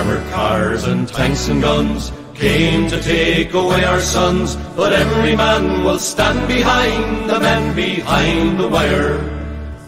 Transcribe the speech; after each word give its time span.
Armored 0.00 0.30
cars 0.30 0.84
and 0.84 1.06
tanks 1.06 1.48
and 1.48 1.60
guns 1.60 2.10
came 2.32 2.88
to 2.88 3.02
take 3.02 3.52
away 3.52 3.84
our 3.84 4.00
sons, 4.00 4.56
but 4.74 4.94
every 4.94 5.36
man 5.36 5.84
will 5.84 5.98
stand 5.98 6.48
behind 6.48 7.28
the 7.28 7.38
men 7.38 7.76
behind 7.76 8.58
the 8.58 8.66
wire. 8.66 9.20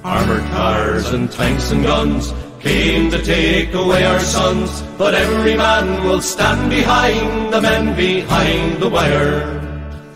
Armored 0.04 0.44
cars 0.50 1.14
and 1.14 1.32
tanks 1.32 1.70
and 1.70 1.82
guns 1.82 2.34
came 2.60 3.10
to 3.10 3.22
take 3.22 3.72
away 3.72 4.04
our 4.04 4.20
sons, 4.20 4.82
but 4.98 5.14
every 5.14 5.56
man 5.56 6.04
will 6.04 6.20
stand 6.20 6.68
behind 6.68 7.50
the 7.50 7.62
men 7.62 7.96
behind 7.96 8.82
the 8.82 8.90
wire. 8.90 9.61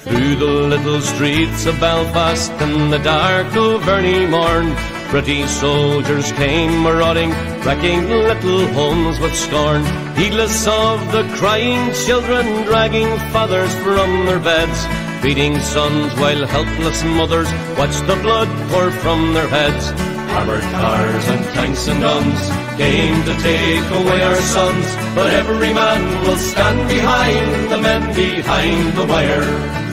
Through 0.06 0.36
the 0.36 0.46
little 0.46 1.00
streets 1.00 1.66
of 1.66 1.80
Belfast 1.80 2.52
in 2.62 2.90
the 2.90 2.98
dark 3.00 3.48
of 3.56 3.88
early 3.88 4.24
morn, 4.24 4.72
British 5.10 5.50
soldiers 5.50 6.30
came 6.30 6.84
marauding, 6.84 7.30
wrecking 7.66 8.08
little 8.08 8.68
homes 8.68 9.18
with 9.18 9.34
scorn, 9.34 9.84
heedless 10.14 10.64
of 10.68 11.00
the 11.10 11.24
crying 11.34 11.92
children, 12.06 12.46
dragging 12.66 13.08
fathers 13.34 13.74
from 13.82 14.26
their 14.26 14.38
beds, 14.38 14.78
feeding 15.24 15.58
sons 15.58 16.12
while 16.20 16.46
helpless 16.46 17.02
mothers 17.02 17.50
watched 17.76 18.06
the 18.06 18.14
blood 18.22 18.48
pour 18.70 18.92
from 19.02 19.34
their 19.34 19.48
heads. 19.48 19.90
Armored 20.38 20.62
cars 20.78 21.28
and 21.34 21.44
tanks 21.46 21.88
and 21.88 22.00
guns 22.00 22.40
came 22.78 23.24
to 23.24 23.34
take 23.42 23.90
away 23.90 24.22
our 24.22 24.40
sons, 24.54 24.86
but 25.16 25.32
every 25.32 25.74
man 25.74 26.22
will 26.22 26.36
stand 26.36 26.88
behind 26.88 27.72
the 27.72 27.78
men 27.78 28.14
behind 28.14 28.96
the 28.96 29.06
wire. 29.06 29.85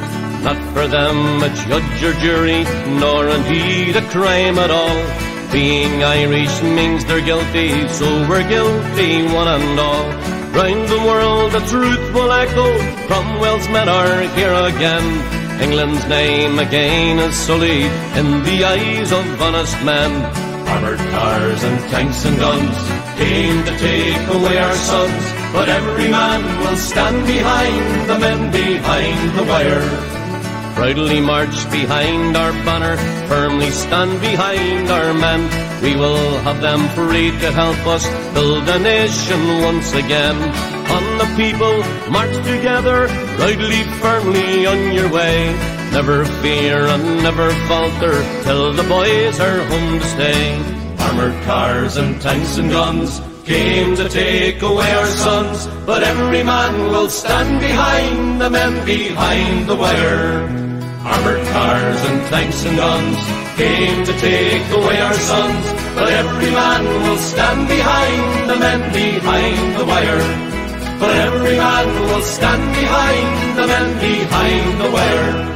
Not 0.44 0.60
for 0.74 0.88
them 0.88 1.42
a 1.42 1.50
judge 1.68 2.04
or 2.04 2.14
jury, 2.20 2.64
nor 3.00 3.28
indeed 3.30 3.96
a 3.96 4.02
crime 4.10 4.60
at 4.60 4.72
all. 4.72 5.00
Being 5.54 6.04
Irish 6.04 6.62
means 6.64 7.06
they're 7.06 7.24
guilty, 7.24 7.88
so 7.88 8.06
we're 8.28 8.48
guilty 8.50 9.24
one 9.24 9.48
and 9.48 9.80
all. 9.80 10.06
Round 10.52 10.88
the 10.90 11.02
world 11.08 11.52
the 11.54 11.64
truth 11.72 12.14
will 12.14 12.32
echo, 12.32 12.68
Cromwell's 13.08 13.70
men 13.70 13.88
are 13.88 14.22
here 14.36 14.54
again. 14.54 15.08
England's 15.62 16.06
name 16.08 16.60
again 16.60 17.20
is 17.20 17.36
sullied 17.38 17.92
in 18.20 18.44
the 18.44 18.66
eyes 18.66 19.12
of 19.14 19.42
honest 19.42 19.78
men. 19.86 20.12
Armored 20.68 21.00
cars 21.00 21.64
and 21.64 21.80
tanks 21.90 22.26
and 22.26 22.38
guns 22.38 22.78
came 23.18 23.64
to 23.64 23.78
take 23.78 24.28
away 24.36 24.58
our 24.58 24.76
sons, 24.76 25.24
but 25.54 25.70
every 25.70 26.10
man 26.10 26.42
will 26.60 26.76
stand 26.76 27.26
behind 27.26 28.10
the 28.10 28.20
men 28.20 28.52
behind 28.52 29.38
the 29.38 29.44
wire. 29.44 30.13
Proudly 30.76 31.22
march 31.22 31.70
behind 31.72 32.36
our 32.36 32.52
banner, 32.66 32.98
firmly 33.28 33.70
stand 33.70 34.20
behind 34.22 34.90
our 34.90 35.14
men. 35.14 35.42
We 35.84 35.96
will 35.96 36.40
have 36.40 36.62
them 36.62 36.90
free 36.90 37.30
to 37.30 37.52
help 37.52 37.78
us 37.86 38.08
build 38.34 38.68
a 38.68 38.80
nation 38.80 39.62
once 39.62 39.94
again. 39.94 40.36
On 40.98 41.06
the 41.20 41.30
people, 41.38 41.78
march 42.12 42.36
together, 42.44 43.08
proudly, 43.38 43.84
firmly 44.02 44.66
on 44.66 44.94
your 44.94 45.10
way. 45.12 45.54
Never 45.94 46.26
fear 46.42 46.88
and 46.88 47.22
never 47.22 47.52
falter 47.70 48.16
till 48.44 48.74
the 48.74 48.84
boys 48.84 49.40
are 49.40 49.64
home 49.66 50.00
to 50.00 50.08
stay. 50.08 50.58
Armored 51.00 51.44
cars 51.44 51.98
and 51.98 52.20
tanks 52.20 52.58
and 52.58 52.72
guns 52.72 53.22
came 53.46 53.96
to 53.96 54.10
take 54.10 54.62
away 54.62 54.92
our 54.92 55.06
sons, 55.06 55.68
but 55.86 56.02
every 56.02 56.44
man 56.44 56.92
will 56.92 57.10
stand 57.10 57.60
behind 57.60 58.42
the 58.42 58.50
men 58.50 58.86
behind 58.86 59.68
the 59.68 59.76
wire. 59.76 60.63
Armored 61.06 61.46
cars 61.48 62.02
and 62.10 62.20
tanks 62.28 62.64
and 62.64 62.78
guns 62.78 63.18
came 63.58 64.06
to 64.06 64.14
take 64.20 64.72
away 64.72 65.02
our 65.02 65.14
sons, 65.14 65.66
but 65.96 66.08
every 66.08 66.50
man 66.50 66.86
will 67.04 67.18
stand 67.18 67.68
behind 67.68 68.50
the 68.50 68.56
men 68.56 68.82
behind 68.94 69.80
the 69.80 69.86
wire. 69.86 70.24
But 71.00 71.12
every 71.28 71.58
man 71.58 71.88
will 72.08 72.22
stand 72.22 72.64
behind 72.74 73.58
the 73.58 73.68
men 73.68 74.00
behind 74.00 74.82
the 74.82 74.92
wire. 74.92 75.53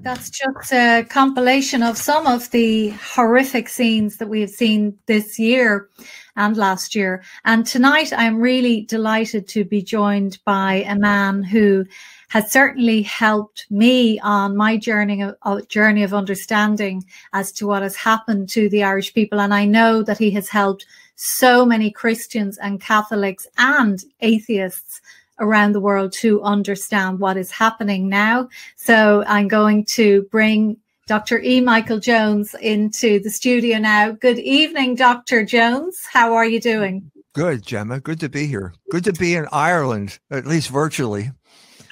That's 0.00 0.30
just 0.30 0.72
a 0.72 1.06
compilation 1.08 1.80
of 1.80 1.96
some 1.96 2.26
of 2.26 2.50
the 2.50 2.88
horrific 3.14 3.68
scenes 3.68 4.16
that 4.16 4.28
we 4.28 4.40
have 4.40 4.50
seen 4.50 4.98
this 5.06 5.38
year 5.38 5.88
and 6.34 6.56
last 6.56 6.96
year. 6.96 7.22
And 7.44 7.64
tonight 7.64 8.12
I'm 8.12 8.40
really 8.40 8.82
delighted 8.82 9.46
to 9.48 9.64
be 9.64 9.82
joined 9.82 10.38
by 10.44 10.84
a 10.88 10.96
man 10.96 11.44
who 11.44 11.84
has 12.30 12.50
certainly 12.50 13.02
helped 13.02 13.66
me 13.70 14.18
on 14.20 14.56
my 14.56 14.76
journey 14.76 15.22
of, 15.22 15.68
journey 15.68 16.02
of 16.02 16.12
understanding 16.12 17.04
as 17.32 17.52
to 17.52 17.68
what 17.68 17.82
has 17.82 17.94
happened 17.94 18.48
to 18.50 18.68
the 18.68 18.82
Irish 18.82 19.14
people. 19.14 19.40
And 19.40 19.54
I 19.54 19.66
know 19.66 20.02
that 20.02 20.18
he 20.18 20.32
has 20.32 20.48
helped 20.48 20.84
so 21.14 21.64
many 21.64 21.92
Christians 21.92 22.58
and 22.58 22.80
Catholics 22.80 23.46
and 23.56 24.02
atheists 24.20 25.00
around 25.38 25.72
the 25.72 25.80
world 25.80 26.12
to 26.12 26.42
understand 26.42 27.18
what 27.18 27.36
is 27.36 27.50
happening 27.50 28.08
now. 28.08 28.48
So 28.76 29.24
I'm 29.26 29.48
going 29.48 29.84
to 29.86 30.22
bring 30.30 30.76
Dr. 31.06 31.40
E. 31.40 31.60
Michael 31.60 32.00
Jones 32.00 32.54
into 32.60 33.20
the 33.20 33.30
studio 33.30 33.78
now. 33.78 34.10
Good 34.10 34.38
evening, 34.40 34.96
Dr. 34.96 35.44
Jones. 35.44 36.04
How 36.12 36.34
are 36.34 36.46
you 36.46 36.60
doing? 36.60 37.10
Good, 37.32 37.64
Gemma. 37.64 38.00
Good 38.00 38.18
to 38.20 38.28
be 38.28 38.46
here. 38.46 38.74
Good 38.90 39.04
to 39.04 39.12
be 39.12 39.34
in 39.34 39.46
Ireland, 39.52 40.18
at 40.30 40.46
least 40.46 40.70
virtually. 40.70 41.30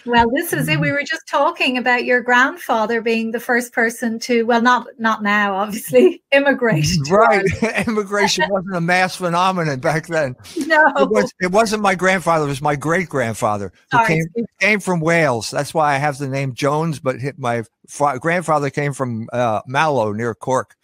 Well, 0.07 0.31
this 0.31 0.53
is 0.53 0.69
it. 0.69 0.79
We 0.79 0.93
were 0.93 1.03
just 1.03 1.27
talking 1.27 1.79
about 1.79 2.05
your 2.05 2.21
grandfather 2.21 3.01
being 3.01 3.31
the 3.31 3.41
first 3.41 3.73
person 3.73 4.19
to, 4.21 4.43
well, 4.45 4.61
not 4.61 4.87
not 4.99 5.23
now, 5.23 5.55
obviously, 5.57 6.23
immigrate. 6.33 6.87
Right, 7.11 7.47
immigration 7.87 8.45
wasn't 8.51 8.77
a 8.77 8.81
mass 8.81 9.17
phenomenon 9.17 9.81
back 9.81 10.07
then. 10.07 10.37
No, 10.67 10.83
it, 10.97 11.11
was, 11.11 11.33
it 11.41 11.53
wasn't 11.53 11.83
my 11.83 11.95
grandfather. 11.95 12.47
It 12.47 12.49
was 12.49 12.63
my 12.63 12.75
great 12.75 13.09
grandfather 13.09 13.71
who 13.93 14.07
came 14.07 14.25
came 14.61 14.81
from 14.81 15.01
Wales. 15.01 15.51
That's 15.51 15.75
why 15.75 15.95
I 15.95 15.99
have 15.99 16.17
the 16.19 16.27
name 16.27 16.55
Jones. 16.55 16.99
But 16.99 17.17
my 17.37 17.65
fa- 17.87 18.19
grandfather 18.19 18.71
came 18.71 18.93
from 18.93 19.29
uh, 19.33 19.61
Mallow 19.67 20.13
near 20.13 20.35
Cork. 20.35 20.77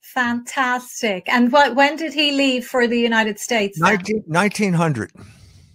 Fantastic. 0.00 1.24
And 1.28 1.52
what? 1.52 1.74
When 1.74 1.96
did 1.96 2.14
he 2.14 2.32
leave 2.32 2.66
for 2.66 2.86
the 2.86 2.98
United 2.98 3.38
States? 3.38 3.78
19, 3.78 4.24
1900. 4.26 5.12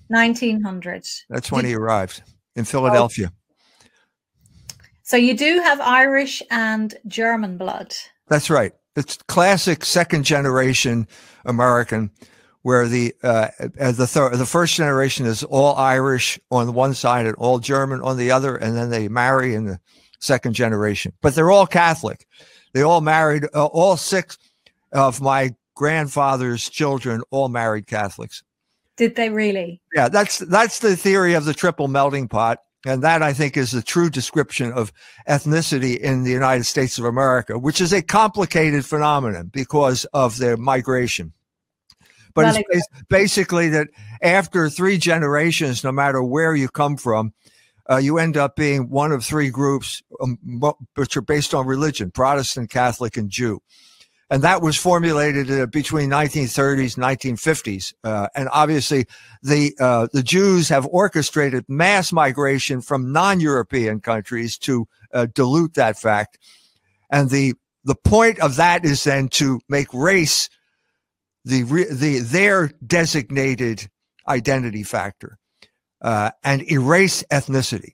1900. 0.10 1.06
That's 1.30 1.52
when 1.52 1.64
Did, 1.64 1.70
he 1.70 1.76
arrived 1.76 2.24
in 2.56 2.66
Philadelphia. 2.66 3.32
Oh. 3.32 3.36
So 5.04 5.18
you 5.18 5.36
do 5.36 5.60
have 5.62 5.80
Irish 5.82 6.44
and 6.52 6.94
German 7.08 7.58
blood. 7.58 7.96
That's 8.28 8.50
right. 8.50 8.74
It's 8.96 9.18
classic 9.28 9.84
second 9.86 10.24
generation 10.24 11.08
American, 11.46 12.12
where 12.62 12.88
the 12.88 13.16
uh, 13.24 13.48
the 13.60 14.06
third, 14.06 14.36
the 14.36 14.46
first 14.46 14.76
generation 14.76 15.26
is 15.26 15.44
all 15.44 15.76
Irish 15.76 16.40
on 16.52 16.74
one 16.74 16.94
side 16.94 17.26
and 17.26 17.36
all 17.38 17.60
German 17.60 18.02
on 18.02 18.18
the 18.18 18.32
other, 18.32 18.56
and 18.56 18.76
then 18.76 18.90
they 18.90 19.08
marry 19.08 19.56
in 19.56 19.66
the 19.66 19.80
second 20.20 20.54
generation. 20.54 21.14
But 21.22 21.34
they're 21.34 21.52
all 21.52 21.66
Catholic. 21.66 22.28
They 22.74 22.82
all 22.82 23.02
married. 23.02 23.46
Uh, 23.54 23.66
all 23.66 23.98
six 23.98 24.38
of 24.92 25.22
my 25.22 25.56
grandfather's 25.76 26.70
children 26.70 27.22
all 27.32 27.50
married 27.50 27.88
Catholics. 27.88 28.44
Did 29.00 29.16
they 29.16 29.30
really? 29.30 29.82
Yeah, 29.96 30.10
that's 30.10 30.40
that's 30.40 30.80
the 30.80 30.98
theory 30.98 31.34
of 31.34 31.46
the 31.46 31.54
triple 31.54 31.88
melting 31.88 32.28
pot. 32.28 32.60
And 32.86 33.02
that 33.02 33.24
I 33.24 33.32
think 33.32 33.56
is 33.56 33.72
the 33.72 33.82
true 33.82 34.10
description 34.10 34.74
of 34.74 34.92
ethnicity 35.28 35.98
in 35.98 36.24
the 36.24 36.32
United 36.32 36.66
States 36.66 37.00
of 37.00 37.06
America, 37.06 37.58
which 37.58 37.80
is 37.80 37.94
a 37.94 38.02
complicated 38.02 38.86
phenomenon 38.86 39.52
because 39.54 40.04
of 40.14 40.38
their 40.38 40.58
migration. 40.58 41.32
But 42.34 42.44
well, 42.44 42.64
it's 42.70 42.88
basically 43.08 43.70
that 43.70 43.88
after 44.22 44.70
three 44.70 44.98
generations, 44.98 45.82
no 45.82 45.94
matter 45.94 46.22
where 46.22 46.54
you 46.54 46.68
come 46.68 46.98
from, 46.98 47.34
uh, 47.90 47.98
you 47.98 48.18
end 48.18 48.36
up 48.36 48.58
being 48.58 48.90
one 48.90 49.14
of 49.14 49.24
three 49.24 49.50
groups 49.50 50.04
um, 50.22 50.38
which 50.96 51.16
are 51.16 51.22
based 51.22 51.54
on 51.54 51.66
religion 51.66 52.12
Protestant, 52.12 52.70
Catholic, 52.70 53.16
and 53.16 53.30
Jew 53.30 53.62
and 54.30 54.44
that 54.44 54.62
was 54.62 54.78
formulated 54.78 55.50
uh, 55.50 55.66
between 55.66 56.10
1930s 56.10 56.96
and 56.96 57.38
1950s. 57.38 57.94
Uh, 58.04 58.28
and 58.36 58.48
obviously, 58.52 59.06
the 59.42 59.74
uh, 59.80 60.08
the 60.14 60.24
Jews 60.24 60.70
have 60.70 60.86
orchestrated 60.88 61.66
mass 61.68 62.14
migration 62.14 62.82
from 62.82 63.12
non-European 63.12 64.02
countries 64.02 64.58
to 64.60 64.88
uh, 65.14 65.28
dilute 65.34 65.74
that 65.74 65.98
fact. 65.98 66.38
And 67.10 67.30
the 67.30 67.56
the 67.84 67.96
point 67.96 68.40
of 68.40 68.56
that 68.58 68.86
is 68.86 69.04
then 69.04 69.30
to 69.30 69.60
make 69.68 69.88
race 69.94 70.50
the 71.44 71.64
the 71.64 72.20
their 72.20 72.72
designated 72.86 73.90
identity 74.28 74.84
factor 74.84 75.40
uh, 76.02 76.32
and 76.44 76.70
erase 76.72 77.24
ethnicity. 77.32 77.94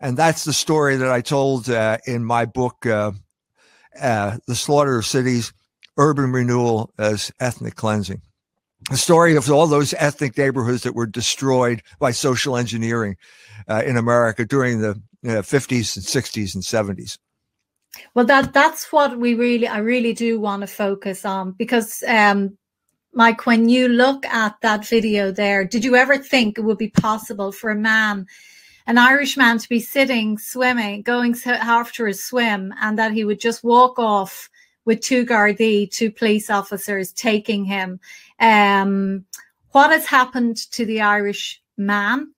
And 0.00 0.16
that's 0.16 0.44
the 0.44 0.52
story 0.52 0.96
that 0.96 1.10
I 1.10 1.20
told 1.20 1.68
uh, 1.68 1.98
in 2.06 2.24
my 2.24 2.46
book. 2.46 2.86
Uh, 4.00 4.38
the 4.46 4.54
slaughter 4.54 4.98
of 4.98 5.06
cities 5.06 5.52
urban 5.96 6.32
renewal 6.32 6.92
as 6.98 7.32
ethnic 7.40 7.74
cleansing. 7.74 8.22
The 8.90 8.96
story 8.96 9.36
of 9.36 9.50
all 9.50 9.66
those 9.66 9.92
ethnic 9.94 10.38
neighborhoods 10.38 10.84
that 10.84 10.94
were 10.94 11.06
destroyed 11.06 11.82
by 11.98 12.12
social 12.12 12.56
engineering 12.56 13.16
uh, 13.68 13.82
in 13.84 13.96
America 13.96 14.46
during 14.46 14.80
the 14.80 15.00
50s 15.24 15.96
and 15.96 16.04
60s 16.06 16.54
and 16.54 16.62
70s. 16.62 17.18
Well, 18.14 18.24
that 18.26 18.52
that's 18.52 18.92
what 18.92 19.18
we 19.18 19.34
really, 19.34 19.66
I 19.66 19.78
really 19.78 20.12
do 20.12 20.38
want 20.38 20.60
to 20.60 20.68
focus 20.68 21.24
on 21.24 21.52
because 21.52 22.04
um, 22.06 22.56
Mike, 23.12 23.46
when 23.46 23.68
you 23.68 23.88
look 23.88 24.24
at 24.26 24.54
that 24.62 24.86
video 24.86 25.32
there, 25.32 25.64
did 25.64 25.84
you 25.84 25.96
ever 25.96 26.16
think 26.18 26.56
it 26.56 26.62
would 26.62 26.78
be 26.78 26.90
possible 26.90 27.50
for 27.50 27.70
a 27.70 27.74
man, 27.74 28.26
an 28.88 28.98
Irish 28.98 29.36
man, 29.36 29.58
to 29.58 29.68
be 29.68 29.78
sitting, 29.78 30.38
swimming, 30.38 31.02
going 31.02 31.36
after 31.46 32.08
a 32.08 32.14
swim, 32.14 32.74
and 32.80 32.98
that 32.98 33.12
he 33.12 33.24
would 33.24 33.38
just 33.38 33.62
walk 33.62 33.98
off 33.98 34.50
with 34.84 35.00
two 35.00 35.24
Gardaí, 35.26 35.88
two 35.90 36.10
police 36.10 36.48
officers 36.48 37.12
taking 37.12 37.64
him? 37.64 38.00
Um, 38.40 39.26
what 39.72 39.90
has 39.92 40.06
happened 40.06 40.56
to 40.72 40.86
the 40.86 41.02
Irish 41.02 41.62
man? 41.76 42.32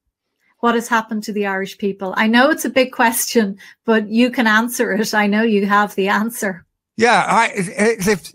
What 0.59 0.75
has 0.75 0.89
happened 0.89 1.23
to 1.23 1.33
the 1.33 1.47
Irish 1.47 1.79
people? 1.79 2.13
I 2.17 2.27
know 2.27 2.51
it's 2.51 2.67
a 2.67 2.71
big 2.71 2.93
question, 2.93 3.57
but 3.87 4.09
you 4.09 4.31
can 4.31 4.47
answer 4.47 4.93
it. 4.93 5.15
I 5.15 5.27
know 5.29 5.43
you 5.43 5.65
have 5.67 5.95
the 5.95 6.09
answer. 6.09 6.67
Yeah, 6.97 7.25
I, 7.27 7.53
if 7.55 8.33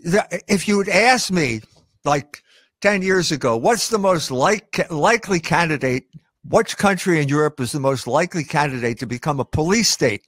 if 0.48 0.66
you 0.66 0.76
would 0.78 0.88
ask 0.88 1.30
me 1.30 1.60
like 2.04 2.42
ten 2.80 3.02
years 3.02 3.30
ago, 3.30 3.56
what's 3.56 3.90
the 3.90 3.98
most 3.98 4.30
like, 4.30 4.90
likely 4.90 5.38
candidate? 5.38 6.06
Which 6.48 6.76
country 6.76 7.20
in 7.20 7.28
Europe 7.28 7.60
is 7.60 7.72
the 7.72 7.80
most 7.80 8.06
likely 8.06 8.44
candidate 8.44 8.98
to 9.00 9.06
become 9.06 9.40
a 9.40 9.44
police 9.44 9.90
state? 9.90 10.22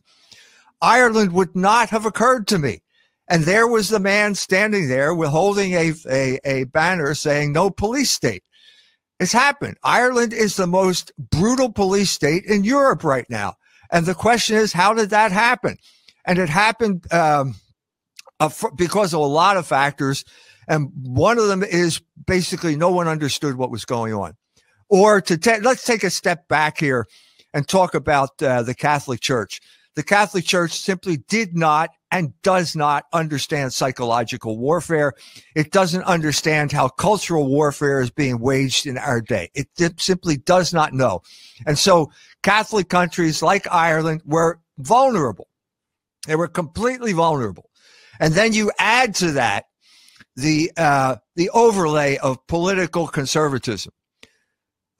Ireland 0.81 1.33
would 1.33 1.55
not 1.55 1.91
have 1.91 2.07
occurred 2.07 2.47
to 2.49 2.59
me. 2.59 2.83
And 3.29 3.45
there 3.45 3.69
was 3.69 3.89
the 3.89 4.01
man 4.01 4.35
standing 4.35 4.89
there 4.89 5.15
with 5.15 5.29
holding 5.29 5.75
a, 5.75 5.93
a, 6.11 6.39
a 6.45 6.65
banner 6.65 7.15
saying 7.15 7.53
no 7.53 7.71
police 7.71 8.11
state. 8.11 8.43
It's 9.21 9.33
happened. 9.33 9.77
Ireland 9.83 10.33
is 10.33 10.57
the 10.57 10.67
most 10.67 11.13
brutal 11.19 11.71
police 11.71 12.11
state 12.11 12.45
in 12.45 12.65
Europe 12.65 13.05
right 13.05 13.27
now. 13.29 13.55
And 13.91 14.07
the 14.07 14.15
question 14.15 14.57
is, 14.57 14.73
how 14.73 14.95
did 14.95 15.11
that 15.11 15.33
happen? 15.33 15.77
And 16.25 16.39
it 16.39 16.49
happened 16.49 17.13
um, 17.13 17.57
because 18.77 19.13
of 19.13 19.21
a 19.21 19.25
lot 19.25 19.57
of 19.57 19.67
factors. 19.67 20.25
And 20.67 20.91
one 20.95 21.39
of 21.39 21.49
them 21.49 21.63
is 21.63 22.01
basically 22.27 22.77
no 22.77 22.91
one 22.91 23.09
understood 23.09 23.57
what 23.57 23.71
was 23.71 23.85
going 23.85 24.15
on. 24.15 24.37
Or 24.89 25.21
to 25.21 25.37
ta- 25.37 25.59
let's 25.63 25.85
take 25.85 26.05
a 26.05 26.11
step 26.11 26.49
back 26.49 26.79
here 26.79 27.07
and 27.53 27.67
talk 27.67 27.95
about 27.95 28.43
uh, 28.43 28.63
the 28.63 28.75
Catholic 28.75 29.21
Church. 29.21 29.61
The 29.95 30.03
Catholic 30.03 30.45
Church 30.45 30.79
simply 30.79 31.17
did 31.17 31.57
not 31.57 31.91
and 32.11 32.33
does 32.43 32.77
not 32.77 33.05
understand 33.13 33.73
psychological 33.73 34.57
warfare. 34.57 35.13
It 35.55 35.73
doesn't 35.73 36.05
understand 36.05 36.73
how 36.73 36.89
cultural 36.89 37.49
warfare 37.49 38.01
is 38.01 38.11
being 38.11 38.39
waged 38.39 38.87
in 38.87 38.97
our 38.97 39.21
day. 39.21 39.51
It 39.55 39.69
simply 40.01 40.37
does 40.37 40.73
not 40.73 40.93
know. 40.93 41.23
And 41.67 41.79
so 41.79 42.11
Catholic 42.43 42.89
countries 42.89 43.43
like 43.43 43.67
Ireland 43.71 44.23
were 44.25 44.61
vulnerable. 44.79 45.49
They 46.27 46.37
were 46.37 46.49
completely 46.49 47.13
vulnerable. 47.13 47.69
And 48.21 48.35
then 48.35 48.53
you 48.53 48.71
add 48.79 49.15
to 49.17 49.33
that 49.33 49.65
the, 50.37 50.71
uh, 50.77 51.17
the 51.35 51.51
overlay 51.51 52.19
of 52.19 52.47
political 52.47 53.07
conservatism. 53.09 53.93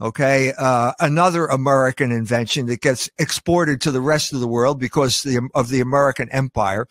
Okay. 0.01 0.53
Uh, 0.57 0.93
another 1.01 1.47
American 1.47 2.13
invention 2.13 2.67
that 2.67 2.81
gets 2.81 3.11
exported 3.19 3.81
to 3.81 3.91
the 3.91 4.01
rest 4.01 4.33
of 4.33 4.41
the 4.41 4.47
world 4.47 4.79
because 4.79 5.23
the, 5.23 5.49
of 5.55 5.69
the 5.69 5.81
American 5.81 6.31
empire. 6.31 6.87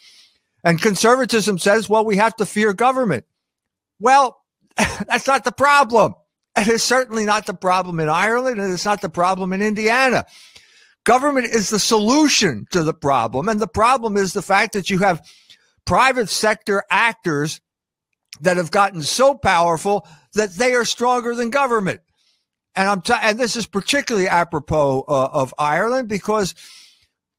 And 0.64 0.82
conservatism 0.82 1.58
says, 1.58 1.88
well, 1.88 2.04
we 2.04 2.18
have 2.18 2.36
to 2.38 2.46
fear 2.46 2.74
government. 2.74 3.26
Well, 4.00 4.42
that's 4.76 5.28
not 5.28 5.46
the 5.46 5.54
problem. 5.54 6.16
And 6.56 6.68
it's 6.68 6.84
certainly 6.84 7.24
not 7.24 7.46
the 7.46 7.54
problem 7.54 8.00
in 8.00 8.10
Ireland, 8.10 8.60
and 8.60 8.74
it's 8.74 8.86
not 8.86 9.02
the 9.02 9.10
problem 9.10 9.54
in 9.54 9.62
Indiana. 9.62 10.26
Government 11.06 11.46
is 11.46 11.70
the 11.70 11.80
solution 11.80 12.66
to 12.72 12.84
the 12.84 12.94
problem. 12.94 13.48
And 13.48 13.60
the 13.60 13.68
problem 13.68 14.18
is 14.18 14.34
the 14.34 14.42
fact 14.42 14.74
that 14.74 14.90
you 14.90 14.98
have 15.00 15.26
private 15.86 16.30
sector 16.30 16.84
actors 16.90 17.62
that 18.42 18.58
have 18.58 18.72
gotten 18.72 19.02
so 19.04 19.36
powerful 19.36 20.06
that 20.34 20.54
they 20.54 20.74
are 20.74 20.84
stronger 20.84 21.34
than 21.34 21.50
government 21.50 22.02
and 22.78 22.88
I'm 22.88 23.02
t- 23.02 23.14
and 23.20 23.40
this 23.40 23.56
is 23.56 23.66
particularly 23.66 24.28
apropos 24.28 25.04
uh, 25.08 25.30
of 25.34 25.54
Ireland 25.58 26.08
because 26.08 26.54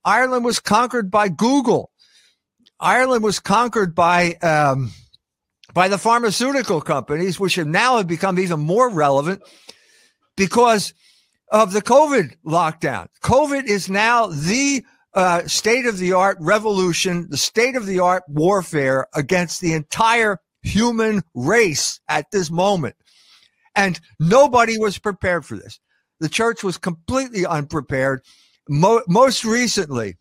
Ireland 0.04 0.44
was 0.44 0.58
conquered 0.58 1.10
by 1.10 1.28
Google. 1.28 1.90
Ireland 2.80 3.22
was 3.22 3.38
conquered 3.38 3.94
by 3.94 4.34
um, 4.34 4.90
by 5.72 5.88
the 5.88 5.98
pharmaceutical 5.98 6.80
companies, 6.80 7.38
which 7.38 7.54
have 7.54 7.68
now 7.68 7.98
have 7.98 8.08
become 8.08 8.38
even 8.38 8.60
more 8.60 8.90
relevant 8.90 9.42
because 10.36 10.92
of 11.50 11.72
the 11.72 11.82
COVID 11.82 12.34
lockdown. 12.44 13.06
COVID 13.22 13.64
is 13.64 13.88
now 13.88 14.26
the 14.26 14.84
uh, 15.14 15.46
state 15.46 15.86
of 15.86 15.98
the 15.98 16.12
art 16.12 16.36
revolution, 16.40 17.28
the 17.30 17.36
state 17.36 17.76
of 17.76 17.86
the 17.86 18.00
art 18.00 18.24
warfare 18.28 19.06
against 19.14 19.60
the 19.60 19.72
entire 19.72 20.38
human 20.62 21.22
race 21.34 22.00
at 22.08 22.30
this 22.32 22.50
moment. 22.50 22.96
And 23.78 24.00
nobody 24.18 24.76
was 24.76 24.98
prepared 24.98 25.44
for 25.44 25.56
this. 25.56 25.78
The 26.20 26.28
church 26.28 26.64
was 26.64 26.78
completely 26.78 27.46
unprepared. 27.46 28.22
Mo- 28.68 29.04
most 29.06 29.44
recently, 29.44 30.16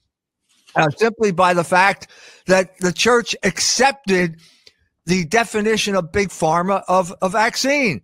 uh, 0.75 0.89
simply 0.91 1.31
by 1.31 1.53
the 1.55 1.63
fact 1.63 2.07
that 2.45 2.77
the 2.79 2.93
church 2.93 3.35
accepted 3.43 4.39
the 5.07 5.25
definition 5.25 5.95
of 5.95 6.11
big 6.11 6.29
pharma 6.29 6.83
of 6.87 7.11
a 7.21 7.29
vaccine. 7.29 8.01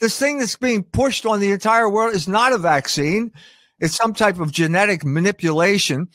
This 0.00 0.18
thing 0.18 0.38
that's 0.38 0.56
being 0.56 0.82
pushed 0.82 1.24
on 1.24 1.40
the 1.40 1.52
entire 1.52 1.88
world 1.88 2.14
is 2.14 2.28
not 2.28 2.52
a 2.52 2.58
vaccine. 2.58 3.32
It's 3.78 3.94
some 3.94 4.12
type 4.12 4.38
of 4.38 4.52
genetic 4.52 5.04
manipulation. 5.04 6.08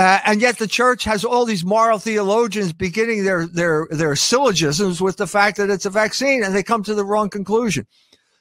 Uh, 0.00 0.18
and 0.24 0.40
yet 0.40 0.56
the 0.56 0.66
church 0.66 1.04
has 1.04 1.26
all 1.26 1.44
these 1.44 1.62
moral 1.62 1.98
theologians 1.98 2.72
beginning 2.72 3.22
their, 3.22 3.46
their, 3.46 3.86
their 3.90 4.16
syllogisms 4.16 4.98
with 4.98 5.18
the 5.18 5.26
fact 5.26 5.58
that 5.58 5.68
it's 5.68 5.84
a 5.84 5.90
vaccine 5.90 6.42
and 6.42 6.54
they 6.54 6.62
come 6.62 6.82
to 6.82 6.94
the 6.94 7.04
wrong 7.04 7.28
conclusion. 7.28 7.86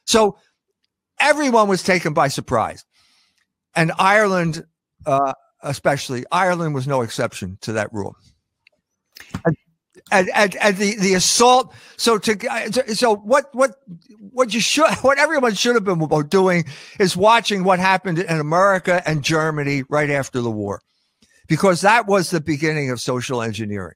So 0.06 0.38
everyone 1.20 1.68
was 1.68 1.84
taken 1.84 2.14
by 2.14 2.30
surprise. 2.30 2.86
And 3.76 3.92
Ireland, 4.00 4.64
uh, 5.06 5.34
especially, 5.62 6.24
Ireland 6.32 6.76
was 6.76 6.88
no 6.88 7.02
exception 7.02 7.58
to 7.60 7.74
that 7.74 7.92
rule. 7.92 8.16
And, 9.44 9.58
and, 10.14 10.30
and, 10.34 10.56
and, 10.56 10.78
the, 10.78 10.96
the 10.96 11.14
assault. 11.16 11.74
So 11.98 12.18
to 12.20 12.96
so 12.96 13.18
what 13.18 13.54
what 13.54 13.72
what 14.32 14.54
you 14.54 14.62
should 14.62 14.90
what 15.02 15.20
everyone 15.20 15.56
should 15.56 15.76
have 15.76 15.84
been 15.84 16.08
doing 16.30 16.64
is 17.02 17.18
watching 17.18 17.66
what 17.66 17.80
happened 17.80 18.18
in 18.18 18.40
America 18.40 19.04
and 19.06 19.26
Germany 19.26 19.84
right 19.90 20.10
after 20.10 20.40
the 20.40 20.50
war, 20.50 20.82
because 21.50 21.82
that 21.82 22.08
was 22.08 22.30
the 22.30 22.40
beginning 22.40 22.92
of 22.92 23.02
social 23.02 23.42
engineering. 23.42 23.96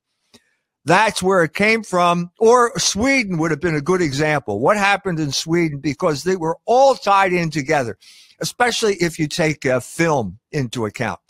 That's 0.86 1.24
where 1.24 1.44
it 1.44 1.54
came 1.54 1.84
from. 1.84 2.32
Or 2.40 2.78
Sweden 2.78 3.38
would 3.38 3.52
have 3.52 3.62
been 3.62 3.76
a 3.76 3.82
good 3.82 4.02
example. 4.02 4.60
What 4.60 4.76
happened 4.76 5.20
in 5.20 5.32
Sweden? 5.32 5.80
Because 5.80 6.24
they 6.24 6.36
were 6.36 6.58
all 6.66 6.96
tied 6.96 7.32
in 7.32 7.52
together, 7.52 7.98
especially 8.42 8.96
if 8.96 9.18
you 9.18 9.30
take 9.30 9.66
uh, 9.66 9.80
film 9.80 10.40
into 10.52 10.86
account. 10.86 11.22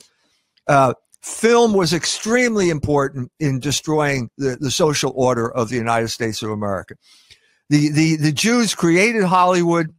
Uh, 0.68 0.96
film 1.22 1.74
was 1.74 1.94
extremely 1.94 2.70
important 2.70 3.32
in 3.40 3.60
destroying 3.60 4.30
the, 4.38 4.58
the 4.60 4.72
social 4.72 5.14
order 5.16 5.52
of 5.52 5.70
the 5.70 5.76
United 5.76 6.08
States 6.08 6.42
of 6.42 6.50
America. 6.50 6.96
The, 7.70 7.90
the, 7.90 8.16
the 8.16 8.32
Jews 8.32 8.74
created 8.74 9.24
Hollywood. 9.24 9.94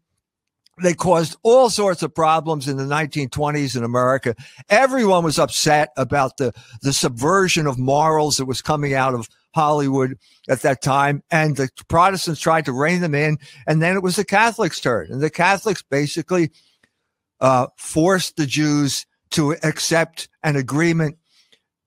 They 0.82 0.94
caused 0.94 1.36
all 1.42 1.70
sorts 1.70 2.02
of 2.02 2.14
problems 2.14 2.66
in 2.66 2.76
the 2.76 2.84
1920s 2.84 3.76
in 3.76 3.84
America. 3.84 4.34
Everyone 4.68 5.24
was 5.24 5.38
upset 5.38 5.90
about 5.96 6.36
the, 6.36 6.52
the 6.82 6.92
subversion 6.92 7.66
of 7.66 7.78
morals 7.78 8.38
that 8.38 8.46
was 8.46 8.60
coming 8.60 8.94
out 8.94 9.14
of 9.14 9.28
Hollywood 9.54 10.18
at 10.48 10.62
that 10.62 10.82
time. 10.82 11.22
And 11.30 11.56
the 11.56 11.68
Protestants 11.88 12.40
tried 12.40 12.64
to 12.64 12.72
rein 12.72 13.00
them 13.00 13.14
in. 13.14 13.38
And 13.66 13.80
then 13.80 13.96
it 13.96 14.02
was 14.02 14.16
the 14.16 14.24
Catholics' 14.24 14.80
turn. 14.80 15.08
And 15.10 15.20
the 15.20 15.30
Catholics 15.30 15.82
basically 15.82 16.50
uh, 17.40 17.68
forced 17.76 18.36
the 18.36 18.46
Jews 18.46 19.06
to 19.30 19.52
accept 19.62 20.28
an 20.42 20.56
agreement 20.56 21.18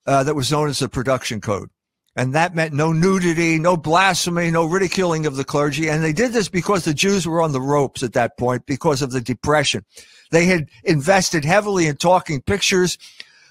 uh, 0.06 0.24
that 0.24 0.36
was 0.36 0.51
known 0.51 0.70
as 0.70 0.79
the 0.79 0.88
production 0.88 1.41
code. 1.41 1.70
And 2.17 2.33
that 2.33 2.55
meant 2.55 2.74
no 2.74 2.91
nudity, 2.91 3.59
no 3.59 3.77
blasphemy, 3.77 4.51
no 4.51 4.65
ridiculing 4.65 5.25
of 5.25 5.36
the 5.36 5.45
clergy. 5.45 5.88
And 5.88 6.03
they 6.03 6.13
did 6.13 6.33
this 6.33 6.50
because 6.50 6.83
the 6.83 6.93
Jews 6.93 7.27
were 7.27 7.41
on 7.41 7.51
the 7.53 7.62
ropes 7.62 8.03
at 8.03 8.13
that 8.13 8.38
point 8.38 8.65
because 8.65 9.01
of 9.01 9.12
the 9.12 9.21
depression. 9.21 9.86
They 10.31 10.45
had 10.45 10.69
invested 10.83 11.45
heavily 11.45 11.86
in 11.86 11.95
talking 11.95 12.41
pictures 12.41 12.97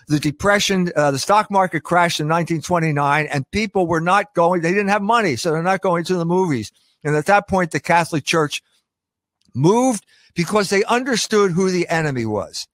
the 0.08 0.20
depression, 0.20 0.92
uh, 0.94 1.10
the 1.10 1.18
stock 1.18 1.50
market 1.50 1.80
crashed 1.80 2.20
in 2.20 2.28
1929 2.28 3.26
and 3.26 3.50
people 3.50 3.86
were 3.86 4.00
not 4.00 4.34
going, 4.34 4.62
they 4.62 4.72
didn't 4.72 4.88
have 4.88 5.02
money. 5.02 5.36
So 5.36 5.50
they're 5.50 5.62
not 5.62 5.80
going 5.80 6.04
to 6.04 6.14
the 6.14 6.24
movies. 6.24 6.70
And 7.02 7.16
at 7.16 7.26
that 7.26 7.48
point, 7.48 7.72
the 7.72 7.80
Catholic 7.80 8.24
Church 8.24 8.62
moved 9.54 10.04
because 10.34 10.70
they 10.70 10.84
understood 10.84 11.52
who 11.52 11.70
the 11.70 11.88
enemy 11.88 12.26
was. 12.26 12.68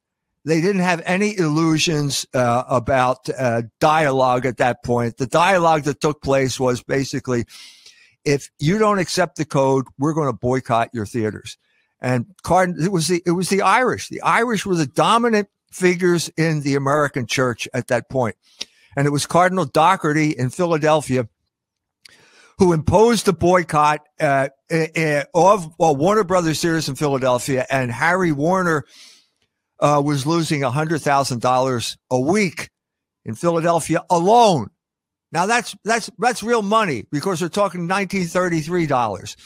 They 0.44 0.60
didn't 0.60 0.82
have 0.82 1.02
any 1.04 1.36
illusions 1.38 2.26
uh, 2.34 2.64
about 2.68 3.28
uh, 3.38 3.62
dialogue 3.80 4.44
at 4.44 4.56
that 4.56 4.82
point. 4.82 5.16
The 5.16 5.26
dialogue 5.26 5.84
that 5.84 6.00
took 6.00 6.20
place 6.20 6.58
was 6.58 6.82
basically, 6.82 7.44
if 8.24 8.50
you 8.58 8.78
don't 8.78 8.98
accept 8.98 9.36
the 9.36 9.44
code, 9.44 9.84
we're 9.98 10.14
going 10.14 10.28
to 10.28 10.32
boycott 10.32 10.90
your 10.92 11.06
theaters. 11.06 11.56
And 12.00 12.26
it 12.44 12.90
was 12.90 13.06
the 13.06 13.22
it 13.24 13.30
was 13.30 13.48
the 13.48 13.62
Irish. 13.62 14.08
The 14.08 14.22
Irish 14.22 14.66
were 14.66 14.74
the 14.74 14.86
dominant 14.86 15.48
figures 15.70 16.28
in 16.36 16.62
the 16.62 16.74
American 16.74 17.26
church 17.26 17.68
at 17.72 17.86
that 17.86 18.10
point. 18.10 18.34
And 18.96 19.06
it 19.06 19.10
was 19.10 19.24
Cardinal 19.24 19.64
Dougherty 19.64 20.30
in 20.30 20.50
Philadelphia 20.50 21.28
who 22.58 22.72
imposed 22.72 23.26
the 23.26 23.32
boycott 23.32 24.06
uh, 24.20 24.48
uh, 24.70 25.24
of 25.34 25.74
well, 25.78 25.96
Warner 25.96 26.24
Brothers 26.24 26.60
Series 26.60 26.88
in 26.88 26.94
Philadelphia, 26.94 27.66
and 27.70 27.90
Harry 27.90 28.32
Warner 28.32 28.84
uh, 29.82 30.00
was 30.02 30.26
losing 30.26 30.62
$100,000 30.62 31.96
a 32.10 32.20
week 32.20 32.70
in 33.26 33.34
Philadelphia 33.34 34.02
alone. 34.08 34.70
Now 35.32 35.46
that's 35.46 35.74
that's 35.82 36.10
that's 36.18 36.42
real 36.42 36.60
money 36.60 37.06
because 37.10 37.40
we're 37.40 37.48
talking 37.48 37.88
1933 37.88 38.86
dollars. 38.86 39.36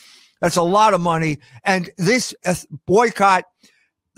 That's 0.40 0.56
a 0.56 0.62
lot 0.62 0.94
of 0.94 1.00
money, 1.00 1.38
and 1.64 1.88
this 1.96 2.34
boycott 2.86 3.44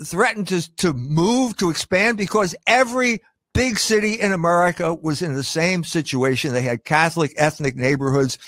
threatened 0.03 0.47
to 0.47 0.75
to 0.77 0.93
move 0.93 1.57
to 1.57 1.69
expand 1.69 2.17
because 2.17 2.55
every 2.65 3.21
big 3.53 3.77
city 3.77 4.13
in 4.13 4.31
America 4.31 4.95
was 4.95 5.21
in 5.21 5.35
the 5.35 5.43
same 5.43 5.83
situation. 5.83 6.53
They 6.53 6.63
had 6.63 6.85
Catholic 6.85 7.33
ethnic 7.37 7.75
neighborhoods. 7.75 8.39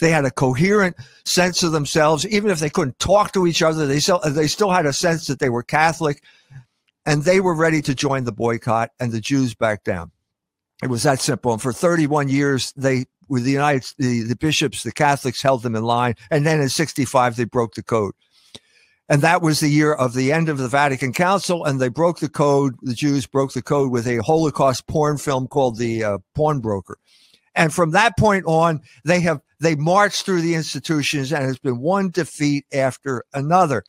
They 0.00 0.10
had 0.10 0.24
a 0.24 0.30
coherent 0.30 0.96
sense 1.24 1.62
of 1.62 1.72
themselves, 1.72 2.26
even 2.26 2.50
if 2.50 2.58
they 2.58 2.70
couldn't 2.70 2.98
talk 2.98 3.32
to 3.32 3.46
each 3.46 3.62
other. 3.62 3.86
They 3.86 4.00
still 4.00 4.20
they 4.24 4.46
still 4.46 4.70
had 4.70 4.86
a 4.86 4.94
sense 4.94 5.26
that 5.26 5.40
they 5.40 5.50
were 5.50 5.62
Catholic, 5.62 6.22
and 7.06 7.24
they 7.24 7.40
were 7.40 7.54
ready 7.54 7.82
to 7.82 7.94
join 7.94 8.24
the 8.24 8.32
boycott. 8.32 8.90
And 9.00 9.12
the 9.12 9.20
Jews 9.20 9.54
backed 9.54 9.84
down. 9.84 10.10
It 10.82 10.90
was 10.90 11.02
that 11.04 11.20
simple. 11.20 11.52
And 11.52 11.62
for 11.62 11.72
31 11.72 12.28
years, 12.28 12.72
they, 12.76 13.06
with 13.28 13.44
the 13.44 13.52
United, 13.52 13.84
the, 13.98 14.22
the 14.22 14.36
bishops, 14.36 14.82
the 14.82 14.92
Catholics 14.92 15.42
held 15.42 15.62
them 15.62 15.76
in 15.76 15.84
line. 15.84 16.14
And 16.30 16.44
then 16.44 16.60
in 16.60 16.68
65, 16.68 17.36
they 17.36 17.44
broke 17.44 17.74
the 17.74 17.82
code. 17.82 18.14
And 19.08 19.22
that 19.22 19.42
was 19.42 19.60
the 19.60 19.68
year 19.68 19.92
of 19.92 20.14
the 20.14 20.32
end 20.32 20.48
of 20.48 20.58
the 20.58 20.68
Vatican 20.68 21.12
Council. 21.12 21.64
And 21.64 21.80
they 21.80 21.88
broke 21.88 22.20
the 22.20 22.28
code. 22.28 22.74
The 22.82 22.94
Jews 22.94 23.26
broke 23.26 23.52
the 23.52 23.62
code 23.62 23.90
with 23.90 24.06
a 24.06 24.18
Holocaust 24.18 24.86
porn 24.86 25.18
film 25.18 25.46
called 25.48 25.78
The 25.78 26.04
uh, 26.04 26.18
Pawnbroker. 26.34 26.98
And 27.54 27.72
from 27.72 27.90
that 27.90 28.16
point 28.16 28.44
on, 28.46 28.80
they 29.04 29.20
have, 29.20 29.40
they 29.60 29.74
marched 29.74 30.24
through 30.24 30.40
the 30.40 30.54
institutions 30.54 31.32
and 31.32 31.48
it's 31.48 31.58
been 31.58 31.78
one 31.78 32.10
defeat 32.10 32.64
after 32.72 33.24
another. 33.34 33.84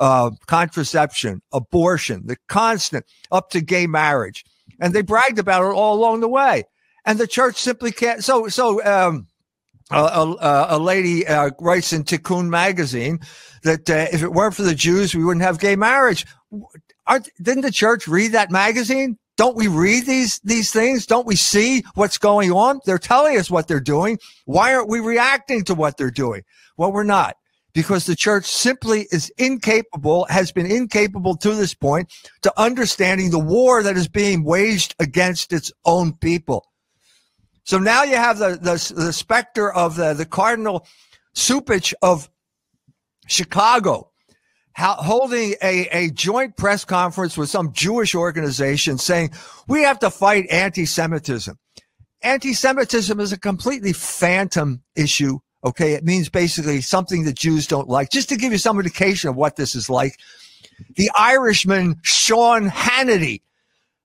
Uh, 0.00 0.30
contraception, 0.46 1.42
abortion, 1.52 2.22
the 2.24 2.36
constant 2.48 3.04
up 3.30 3.50
to 3.50 3.60
gay 3.60 3.86
marriage 3.86 4.44
and 4.80 4.94
they 4.94 5.02
bragged 5.02 5.38
about 5.38 5.62
it 5.62 5.74
all 5.74 5.94
along 5.94 6.20
the 6.20 6.28
way. 6.28 6.64
And 7.04 7.18
the 7.18 7.26
church 7.26 7.56
simply 7.56 7.92
can't. 7.92 8.24
So, 8.24 8.48
so 8.48 8.84
um, 8.84 9.26
a, 9.90 9.96
a, 9.96 10.66
a, 10.70 10.78
lady 10.78 11.26
uh, 11.26 11.50
writes 11.60 11.92
in 11.92 12.04
Tikkun 12.04 12.48
magazine 12.48 13.20
that 13.62 13.88
uh, 13.88 14.06
if 14.12 14.22
it 14.22 14.32
weren't 14.32 14.54
for 14.54 14.62
the 14.62 14.74
Jews, 14.74 15.14
we 15.14 15.24
wouldn't 15.24 15.44
have 15.44 15.58
gay 15.58 15.76
marriage. 15.76 16.26
Aren't, 17.06 17.28
didn't 17.40 17.62
the 17.62 17.70
church 17.70 18.08
read 18.08 18.32
that 18.32 18.50
magazine? 18.50 19.18
Don't 19.36 19.56
we 19.56 19.68
read 19.68 20.04
these 20.04 20.38
these 20.40 20.70
things? 20.70 21.06
Don't 21.06 21.26
we 21.26 21.34
see 21.34 21.82
what's 21.94 22.18
going 22.18 22.52
on? 22.52 22.80
They're 22.84 22.98
telling 22.98 23.38
us 23.38 23.50
what 23.50 23.68
they're 23.68 23.80
doing. 23.80 24.18
Why 24.44 24.74
aren't 24.74 24.90
we 24.90 25.00
reacting 25.00 25.64
to 25.64 25.74
what 25.74 25.96
they're 25.96 26.10
doing? 26.10 26.42
Well, 26.76 26.92
we're 26.92 27.04
not 27.04 27.36
because 27.72 28.06
the 28.06 28.16
church 28.16 28.46
simply 28.46 29.06
is 29.10 29.30
incapable, 29.38 30.26
has 30.28 30.52
been 30.52 30.66
incapable 30.66 31.36
to 31.36 31.54
this 31.54 31.74
point 31.74 32.12
to 32.42 32.52
understanding 32.60 33.30
the 33.30 33.38
war 33.38 33.82
that 33.82 33.96
is 33.96 34.08
being 34.08 34.44
waged 34.44 34.94
against 34.98 35.52
its 35.52 35.72
own 35.84 36.12
people. 36.14 36.66
So 37.64 37.78
now 37.78 38.02
you 38.02 38.16
have 38.16 38.38
the, 38.38 38.58
the, 38.60 38.94
the 38.94 39.12
specter 39.12 39.72
of 39.72 39.96
the, 39.96 40.14
the 40.14 40.26
Cardinal 40.26 40.86
Cupich 41.34 41.94
of 42.02 42.28
Chicago 43.28 44.10
holding 44.76 45.54
a, 45.62 45.86
a 45.92 46.10
joint 46.10 46.56
press 46.56 46.84
conference 46.84 47.36
with 47.36 47.50
some 47.50 47.72
Jewish 47.72 48.14
organization 48.14 48.98
saying, 48.98 49.30
we 49.68 49.82
have 49.82 49.98
to 50.00 50.10
fight 50.10 50.46
anti 50.50 50.86
Semitism. 50.86 51.58
Anti 52.22 52.54
Semitism 52.54 53.18
is 53.20 53.32
a 53.32 53.38
completely 53.38 53.92
phantom 53.92 54.82
issue 54.96 55.38
Okay. 55.64 55.92
It 55.92 56.04
means 56.04 56.28
basically 56.28 56.80
something 56.80 57.24
that 57.24 57.36
Jews 57.36 57.66
don't 57.66 57.88
like. 57.88 58.10
Just 58.10 58.28
to 58.30 58.36
give 58.36 58.52
you 58.52 58.58
some 58.58 58.78
indication 58.78 59.28
of 59.28 59.36
what 59.36 59.56
this 59.56 59.74
is 59.74 59.90
like, 59.90 60.18
the 60.96 61.10
Irishman 61.18 62.00
Sean 62.02 62.70
Hannity, 62.70 63.42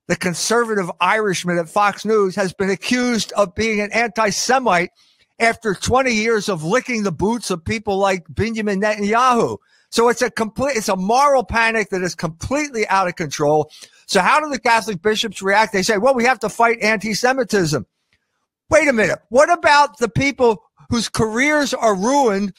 the 0.08 0.16
conservative 0.16 0.90
Irishman 1.00 1.58
at 1.58 1.68
Fox 1.68 2.04
News, 2.04 2.34
has 2.36 2.52
been 2.52 2.70
accused 2.70 3.32
of 3.32 3.54
being 3.54 3.80
an 3.80 3.90
anti 3.92 4.30
Semite 4.30 4.90
after 5.38 5.74
20 5.74 6.12
years 6.12 6.48
of 6.48 6.64
licking 6.64 7.02
the 7.02 7.12
boots 7.12 7.50
of 7.50 7.64
people 7.64 7.98
like 7.98 8.24
Benjamin 8.28 8.80
Netanyahu. 8.80 9.58
So 9.90 10.08
it's 10.08 10.22
a 10.22 10.30
complete, 10.30 10.76
it's 10.76 10.88
a 10.88 10.96
moral 10.96 11.44
panic 11.44 11.90
that 11.90 12.02
is 12.02 12.14
completely 12.14 12.86
out 12.88 13.08
of 13.08 13.16
control. 13.16 13.70
So 14.06 14.20
how 14.20 14.40
do 14.40 14.48
the 14.50 14.58
Catholic 14.58 15.02
bishops 15.02 15.42
react? 15.42 15.72
They 15.72 15.82
say, 15.82 15.98
well, 15.98 16.14
we 16.14 16.24
have 16.24 16.38
to 16.40 16.48
fight 16.48 16.78
anti-Semitism. 16.80 17.86
Wait 18.68 18.88
a 18.88 18.92
minute. 18.92 19.20
What 19.28 19.50
about 19.50 19.98
the 19.98 20.08
people 20.08 20.62
whose 20.90 21.08
careers 21.08 21.74
are 21.74 21.94
ruined 21.94 22.52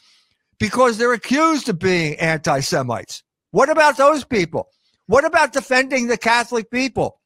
because 0.59 0.97
they're 0.97 1.13
accused 1.13 1.69
of 1.69 1.79
being 1.79 2.15
anti 2.19 2.59
Semites. 2.59 3.23
What 3.51 3.69
about 3.69 3.97
those 3.97 4.23
people? 4.23 4.69
What 5.07 5.25
about 5.25 5.53
defending 5.53 6.07
the 6.07 6.17
Catholic 6.17 6.69
people? 6.69 7.21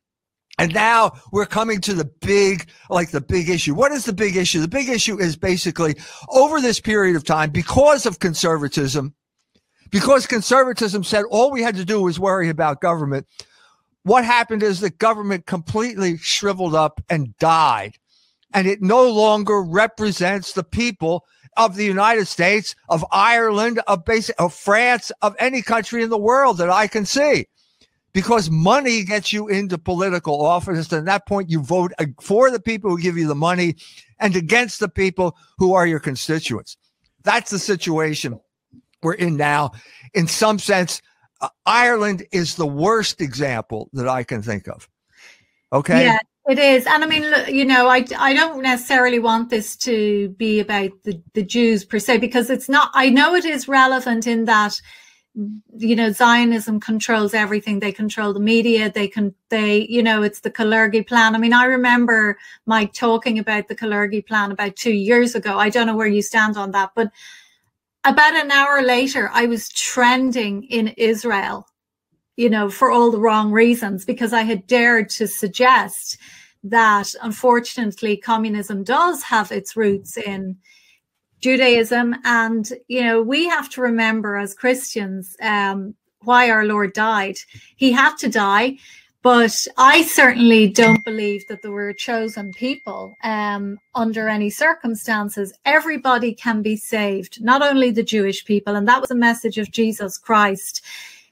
And 0.60 0.74
now 0.74 1.14
we're 1.32 1.48
coming 1.48 1.82
to 1.82 1.94
the 1.94 2.10
big, 2.22 2.70
like 2.90 3.10
the 3.10 3.22
big 3.22 3.50
issue. 3.50 3.74
What 3.74 3.92
is 3.92 4.06
the 4.06 4.14
big 4.14 4.36
issue? 4.36 4.60
The 4.60 4.68
big 4.68 4.90
issue 4.90 5.20
is 5.20 5.36
basically 5.36 5.96
over 6.30 6.62
this 6.62 6.80
period 6.80 7.16
of 7.16 7.24
time, 7.24 7.50
because 7.50 8.06
of 8.06 8.20
conservatism, 8.20 9.16
because 9.90 10.28
conservatism 10.28 11.04
said 11.04 11.26
all 11.32 11.52
we 11.52 11.64
had 11.64 11.76
to 11.78 11.86
do 11.86 12.02
was 12.02 12.20
worry 12.20 12.50
about 12.50 12.82
government. 12.82 13.26
What 14.04 14.26
happened 14.26 14.62
is 14.62 14.80
the 14.80 14.90
government 14.90 15.46
completely 15.46 16.18
shriveled 16.18 16.76
up 16.76 17.02
and 17.10 17.36
died 17.38 17.98
and 18.54 18.68
it 18.68 18.82
no 18.82 19.10
longer 19.10 19.62
represents 19.62 20.54
the 20.54 20.64
people 20.64 21.26
of 21.58 21.76
the 21.76 21.86
United 21.86 22.28
States, 22.28 22.76
of 22.90 23.06
Ireland, 23.12 23.82
of 23.88 24.06
basic, 24.06 24.40
of 24.40 24.54
France, 24.54 25.12
of 25.22 25.36
any 25.40 25.62
country 25.62 26.04
in 26.04 26.10
the 26.10 26.18
world 26.18 26.58
that 26.58 26.70
I 26.70 26.88
can 26.88 27.06
see. 27.06 27.48
Because 28.14 28.50
money 28.50 29.04
gets 29.04 29.32
you 29.32 29.48
into 29.48 29.78
political 29.78 30.46
office. 30.46 30.92
And 30.92 31.00
at 31.00 31.06
that 31.06 31.28
point, 31.28 31.50
you 31.50 31.62
vote 31.62 31.94
for 32.22 32.52
the 32.52 32.60
people 32.60 32.90
who 32.90 33.02
give 33.02 33.18
you 33.18 33.28
the 33.28 33.36
money 33.36 33.76
and 34.20 34.36
against 34.36 34.80
the 34.80 34.90
people 34.90 35.38
who 35.58 35.74
are 35.74 35.88
your 35.88 36.00
constituents. 36.00 36.76
That's 37.24 37.52
the 37.52 37.60
situation 37.60 38.40
we're 39.02 39.14
in 39.14 39.38
now. 39.38 39.72
In 40.14 40.28
some 40.28 40.60
sense, 40.60 41.02
uh, 41.40 41.50
Ireland 41.66 42.26
is 42.32 42.56
the 42.56 42.68
worst 42.68 43.22
example 43.22 43.90
that 43.94 44.08
I 44.08 44.24
can 44.24 44.42
think 44.42 44.68
of. 44.68 44.90
Okay. 45.72 46.06
Yeah, 46.06 46.20
it 46.50 46.58
is. 46.58 46.88
And 46.88 47.04
I 47.04 47.08
mean, 47.08 47.24
you 47.48 47.66
know, 47.66 47.88
I, 47.88 48.06
I 48.18 48.34
don't 48.34 48.62
necessarily 48.62 49.20
want 49.20 49.50
this 49.50 49.76
to 49.78 50.30
be 50.30 50.60
about 50.60 50.92
the, 51.04 51.22
the 51.34 51.44
Jews 51.44 51.86
per 51.86 52.00
se, 52.00 52.18
because 52.18 52.50
it's 52.50 52.68
not, 52.68 52.92
I 52.94 53.10
know 53.10 53.36
it 53.36 53.46
is 53.46 53.68
relevant 53.68 54.26
in 54.26 54.46
that, 54.46 54.82
you 55.78 55.96
know, 55.96 56.12
Zionism 56.12 56.80
controls 56.80 57.34
everything. 57.34 57.80
They 57.80 57.94
control 57.94 58.34
the 58.34 58.40
media. 58.40 58.92
They 58.92 59.08
can, 59.08 59.34
they, 59.50 59.88
you 59.88 60.04
know, 60.04 60.24
it's 60.24 60.42
the 60.42 60.52
Kalergi 60.52 61.08
plan. 61.08 61.36
I 61.36 61.38
mean, 61.38 61.54
I 61.54 61.66
remember 61.66 62.38
Mike 62.66 62.94
talking 62.94 63.40
about 63.40 63.68
the 63.68 63.76
Kalergi 63.76 64.26
plan 64.26 64.52
about 64.52 64.76
two 64.76 64.94
years 64.94 65.36
ago. 65.36 65.58
I 65.58 65.70
don't 65.70 65.88
know 65.88 65.96
where 65.96 66.08
you 66.08 66.22
stand 66.22 66.58
on 66.58 66.72
that, 66.72 66.92
but 66.96 67.12
about 68.04 68.36
an 68.36 68.52
hour 68.52 68.82
later, 68.82 69.30
I 69.32 69.46
was 69.46 69.70
trending 69.70 70.64
in 70.64 70.90
Israel 70.98 71.68
you 72.42 72.50
know, 72.50 72.72
for 72.72 72.90
all 72.90 73.12
the 73.12 73.20
wrong 73.20 73.52
reasons, 73.52 74.04
because 74.04 74.34
I 74.34 74.42
had 74.42 74.66
dared 74.66 75.10
to 75.12 75.28
suggest 75.28 76.18
that 76.64 77.14
unfortunately 77.22 78.18
communism 78.18 78.84
does 78.84 79.22
have 79.22 79.52
its 79.52 79.76
roots 79.76 80.18
in 80.18 80.58
Judaism. 81.40 82.16
And, 82.24 82.68
you 82.88 83.04
know, 83.04 83.22
we 83.22 83.48
have 83.48 83.70
to 83.70 83.82
remember 83.82 84.38
as 84.38 84.56
Christians 84.56 85.38
um, 85.42 85.94
why 86.22 86.50
our 86.50 86.66
Lord 86.66 86.94
died. 86.94 87.38
He 87.76 87.92
had 87.92 88.16
to 88.18 88.30
die. 88.30 88.78
But 89.24 89.68
I 89.78 90.02
certainly 90.02 90.68
don't 90.68 91.06
believe 91.06 91.48
that 91.48 91.62
there 91.62 91.70
were 91.70 91.94
chosen 91.94 92.52
people 92.54 93.14
um, 93.24 93.78
under 93.94 94.28
any 94.28 94.50
circumstances. 94.50 95.54
Everybody 95.64 96.34
can 96.34 96.64
be 96.64 96.76
saved, 96.76 97.44
not 97.44 97.62
only 97.62 97.92
the 97.92 98.02
Jewish 98.16 98.44
people. 98.46 98.76
And 98.76 98.88
that 98.88 99.00
was 99.00 99.12
a 99.12 99.16
message 99.30 99.60
of 99.60 99.72
Jesus 99.72 100.18
Christ. 100.18 100.84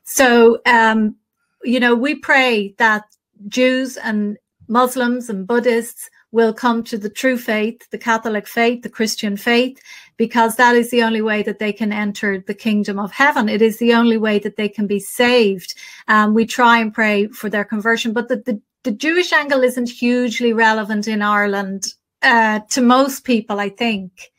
So, 0.09 0.59
um, 0.65 1.15
you 1.63 1.79
know, 1.79 1.93
we 1.93 2.15
pray 2.15 2.73
that 2.79 3.03
Jews 3.47 3.95
and 3.95 4.37
Muslims 4.67 5.29
and 5.29 5.45
Buddhists 5.45 6.09
will 6.31 6.51
come 6.51 6.83
to 6.85 6.97
the 6.97 7.11
true 7.11 7.37
faith, 7.37 7.87
the 7.91 7.97
Catholic 7.99 8.47
faith, 8.47 8.81
the 8.81 8.89
Christian 8.89 9.37
faith, 9.37 9.79
because 10.17 10.55
that 10.55 10.75
is 10.75 10.89
the 10.89 11.03
only 11.03 11.21
way 11.21 11.43
that 11.43 11.59
they 11.59 11.71
can 11.71 11.93
enter 11.93 12.39
the 12.39 12.55
kingdom 12.55 12.97
of 12.97 13.11
heaven. 13.11 13.47
It 13.47 13.61
is 13.61 13.77
the 13.77 13.93
only 13.93 14.17
way 14.17 14.39
that 14.39 14.55
they 14.55 14.67
can 14.67 14.87
be 14.87 14.99
saved. 14.99 15.75
Um, 16.07 16.33
we 16.33 16.47
try 16.47 16.79
and 16.79 16.91
pray 16.91 17.27
for 17.27 17.47
their 17.47 17.63
conversion, 17.63 18.11
but 18.11 18.29
the, 18.29 18.37
the, 18.37 18.59
the 18.83 18.91
Jewish 18.91 19.31
angle 19.31 19.61
isn't 19.61 19.89
hugely 19.89 20.53
relevant 20.53 21.07
in 21.07 21.21
Ireland 21.21 21.93
uh, 22.23 22.61
to 22.71 22.81
most 22.81 23.25
people, 23.25 23.59
I 23.59 23.69
think. 23.69 24.31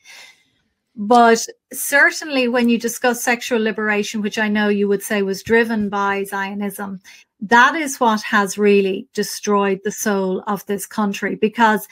But 1.02 1.46
certainly, 1.72 2.46
when 2.46 2.68
you 2.68 2.78
discuss 2.78 3.22
sexual 3.22 3.58
liberation, 3.58 4.20
which 4.20 4.36
I 4.36 4.48
know 4.48 4.68
you 4.68 4.86
would 4.86 5.02
say 5.02 5.22
was 5.22 5.42
driven 5.42 5.88
by 5.88 6.24
Zionism, 6.24 7.00
that 7.40 7.74
is 7.74 7.98
what 7.98 8.20
has 8.20 8.58
really 8.58 9.08
destroyed 9.14 9.80
the 9.82 9.92
soul 9.92 10.44
of 10.46 10.66
this 10.66 10.84
country 10.84 11.36
because 11.36 11.88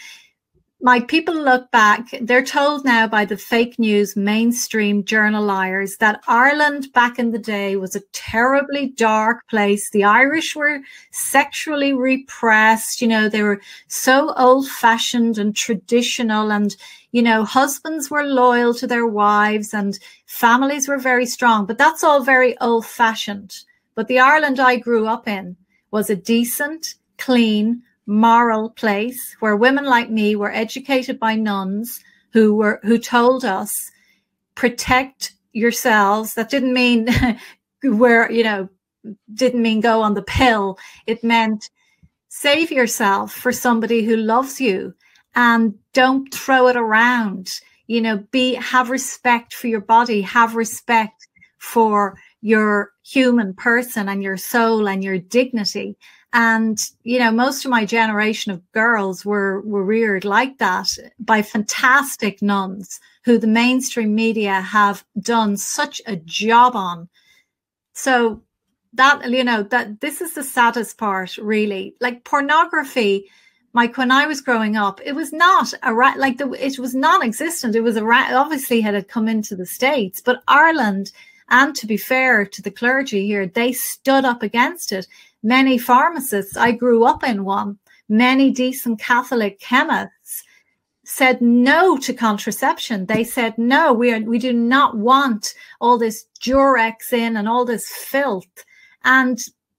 Mike, 0.80 1.08
people 1.08 1.35
look 1.35 1.68
back, 1.73 2.06
they're 2.20 2.44
told 2.44 2.85
now 2.85 3.08
by 3.08 3.25
the 3.25 3.37
fake 3.37 3.80
news 3.80 4.14
mainstream 4.14 5.02
journal 5.02 5.44
liars 5.44 5.97
that 5.97 6.20
Ireland 6.28 6.92
back 6.92 7.18
in 7.18 7.32
the 7.32 7.38
day 7.38 7.75
was 7.75 7.97
a 7.97 8.06
terribly 8.12 8.90
dark 8.90 9.44
place. 9.49 9.90
The 9.90 10.04
Irish 10.04 10.54
were 10.54 10.78
sexually 11.11 11.92
repressed. 11.92 13.02
You 13.02 13.08
know, 13.08 13.28
they 13.28 13.42
were 13.42 13.61
so 13.88 14.32
old 14.35 14.68
fashioned 14.68 15.37
and 15.37 15.54
traditional 15.54 16.52
and, 16.52 16.76
you 17.11 17.23
know, 17.23 17.44
husbands 17.44 18.08
were 18.08 18.23
loyal 18.23 18.73
to 18.75 18.87
their 18.87 19.06
wives 19.06 19.75
and 19.75 19.99
families 20.26 20.87
were 20.87 20.99
very 20.99 21.26
strong. 21.26 21.66
But 21.66 21.78
that's 21.78 22.04
all 22.04 22.23
very 22.23 22.56
old 22.61 22.87
fashioned. 22.87 23.64
But 23.97 24.06
the 24.06 24.20
Ireland 24.20 24.61
I 24.61 24.76
grew 24.76 25.08
up 25.08 25.26
in 25.26 25.56
was 25.90 26.08
a 26.08 26.14
decent, 26.14 26.94
clean, 27.16 27.82
moral 28.09 28.71
place 28.71 29.37
where 29.41 29.55
women 29.55 29.85
like 29.85 30.11
me 30.11 30.35
were 30.35 30.50
educated 30.50 31.21
by 31.21 31.35
nuns 31.35 32.00
who 32.33 32.55
were 32.55 32.81
who 32.83 32.99
told 32.99 33.45
us 33.45 33.91
protect 34.55 35.35
yourselves. 35.53 36.35
That 36.35 36.50
didn't 36.50 36.73
mean 36.73 37.09
where 37.83 38.33
you 38.33 38.43
know 38.43 38.69
didn't 39.35 39.62
mean 39.62 39.81
go 39.81 40.00
on 40.00 40.15
the 40.15 40.23
pill. 40.23 40.79
It 41.07 41.23
meant 41.23 41.71
save 42.29 42.73
yourself 42.73 43.33
for 43.33 43.53
somebody 43.53 44.03
who 44.03 44.17
loves 44.17 44.59
you 44.59 44.95
and 45.35 45.75
don't 45.93 46.33
throw 46.35 46.69
it 46.69 46.77
around. 46.77 47.61
You 47.88 48.00
know 48.00 48.25
be 48.31 48.55
have 48.55 48.88
respect 48.88 49.53
for 49.53 49.67
your 49.67 49.83
body 49.83 50.23
have 50.23 50.57
respect 50.57 51.29
for 51.59 52.19
your 52.41 52.93
human 53.05 53.53
person 53.53 54.09
and 54.09 54.23
your 54.23 54.37
soul 54.38 54.88
and 54.88 55.05
your 55.05 55.19
dignity 55.19 55.99
and 56.32 56.78
you 57.04 57.18
know 57.18 57.30
most 57.30 57.64
of 57.64 57.70
my 57.70 57.85
generation 57.85 58.52
of 58.52 58.73
girls 58.73 59.25
were 59.25 59.61
were 59.62 59.85
reared 59.85 60.25
like 60.25 60.58
that 60.58 60.88
by 61.18 61.40
fantastic 61.42 62.42
nuns 62.42 63.00
who 63.25 63.38
the 63.38 63.47
mainstream 63.47 64.14
media 64.14 64.61
have 64.61 65.04
done 65.20 65.56
such 65.56 66.02
a 66.06 66.16
job 66.16 66.76
on. 66.76 67.08
So 67.94 68.42
that 68.94 69.30
you 69.30 69.44
know 69.44 69.62
that 69.64 70.00
this 70.00 70.20
is 70.20 70.35
the 70.35 70.44
saddest 70.44 70.99
part 70.99 71.37
really. 71.38 71.94
Like 72.00 72.25
pornography 72.25 73.26
like 73.75 73.99
when 73.99 74.11
I 74.11 74.26
was 74.26 74.40
growing 74.40 74.76
up, 74.76 75.00
it 75.04 75.12
was 75.12 75.32
not 75.32 75.73
a 75.82 75.92
like 75.92 76.38
the 76.38 76.50
it 76.52 76.78
was 76.78 76.94
non-existent. 76.94 77.76
It 77.76 77.82
was 77.82 77.97
a 77.97 78.04
right 78.04 78.32
obviously 78.32 78.80
had 78.80 79.08
come 79.08 79.28
into 79.28 79.54
the 79.54 79.66
states, 79.66 80.20
but 80.20 80.42
Ireland, 80.49 81.12
and 81.50 81.75
to 81.76 81.87
be 81.87 81.97
fair 81.97 82.47
to 82.47 82.62
the 82.62 82.70
clergy 82.70 83.26
here, 83.26 83.47
they 83.47 83.73
stood 83.73 84.25
up 84.25 84.42
against 84.42 84.92
it 84.92 85.06
many 85.42 85.78
pharmacists, 85.78 86.57
I 86.57 86.73
grew 86.73 87.04
up 87.04 87.23
in 87.25 87.45
one, 87.45 87.78
many 88.09 88.50
decent 88.50 89.00
Catholic 89.00 89.61
chemists 89.61 90.45
said 91.04 91.40
no 91.40 91.97
to 91.97 92.12
contraception. 92.12 93.07
They 93.07 93.25
said, 93.25 93.57
no, 93.57 93.95
we, 93.95 94.12
are, 94.12 94.21
we 94.21 94.38
do 94.38 94.52
not 94.52 94.97
want 94.97 95.54
all 95.80 95.97
this 95.97 96.26
Durex 96.42 97.12
in 97.12 97.37
and 97.37 97.49
all 97.49 97.64
this 97.64 97.88
filth. 97.88 98.64
And 99.04 99.38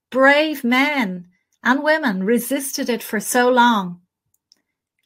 brave 0.10 0.64
men 0.64 1.28
and 1.64 1.84
women 1.84 2.24
resisted 2.24 2.90
it 2.90 3.04
for 3.04 3.20
so 3.20 3.52
long. 3.52 4.02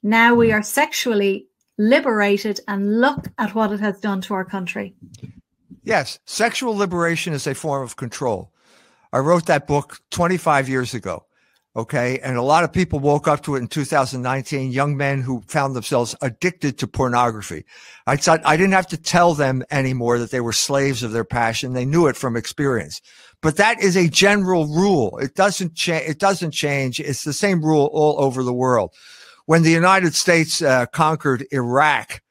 Now 0.02 0.34
we 0.34 0.54
are 0.54 0.64
sexually 0.64 1.48
liberated 1.78 2.62
and 2.70 3.02
look 3.02 3.28
at 3.38 3.54
what 3.54 3.74
it 3.74 3.82
has 3.82 4.00
done 4.00 4.22
to 4.22 4.34
our 4.34 4.46
country. 4.46 4.96
Yes, 5.84 6.20
sexual 6.26 6.76
liberation 6.76 7.34
is 7.34 7.48
a 7.48 7.56
form 7.56 7.84
of 7.84 7.98
control. 7.98 8.53
I 9.14 9.20
wrote 9.20 9.46
that 9.46 9.68
book 9.68 10.00
25 10.10 10.68
years 10.68 10.96
ago. 10.96 11.26
Okay. 11.76 12.20
And 12.20 12.36
a 12.36 12.42
lot 12.42 12.64
of 12.64 12.74
people 12.74 13.00
woke 13.00 13.28
up 13.28 13.42
to 13.44 13.56
it 13.56 13.60
in 13.60 13.68
2019, 13.68 14.72
young 14.72 14.98
men 14.98 15.22
who 15.22 15.42
found 15.48 15.76
themselves 15.76 16.16
addicted 16.22 16.78
to 16.80 16.88
pornography. 16.88 17.64
I 18.06 18.18
I 18.44 18.58
didn't 18.58 18.74
have 18.74 18.88
to 18.88 18.98
tell 18.98 19.34
them 19.34 19.64
anymore 19.72 20.20
that 20.20 20.32
they 20.32 20.42
were 20.42 20.54
slaves 20.54 21.04
of 21.04 21.12
their 21.12 21.24
passion. 21.24 21.74
They 21.74 21.86
knew 21.86 22.08
it 22.08 22.16
from 22.16 22.36
experience. 22.36 23.02
But 23.42 23.58
that 23.58 23.82
is 23.82 23.96
a 23.96 24.08
general 24.08 24.68
rule. 24.68 25.18
It 25.20 25.36
doesn't 25.36 25.76
change. 25.76 26.10
It 26.10 26.20
doesn't 26.20 26.52
change. 26.52 27.00
It's 27.00 27.24
the 27.24 27.34
same 27.34 27.64
rule 27.64 27.90
all 27.94 28.20
over 28.20 28.44
the 28.44 28.54
world. 28.54 28.94
When 29.46 29.64
the 29.64 29.72
United 29.72 30.16
States 30.16 30.62
uh, 30.62 30.86
conquered 30.88 31.46
Iraq, 31.52 32.22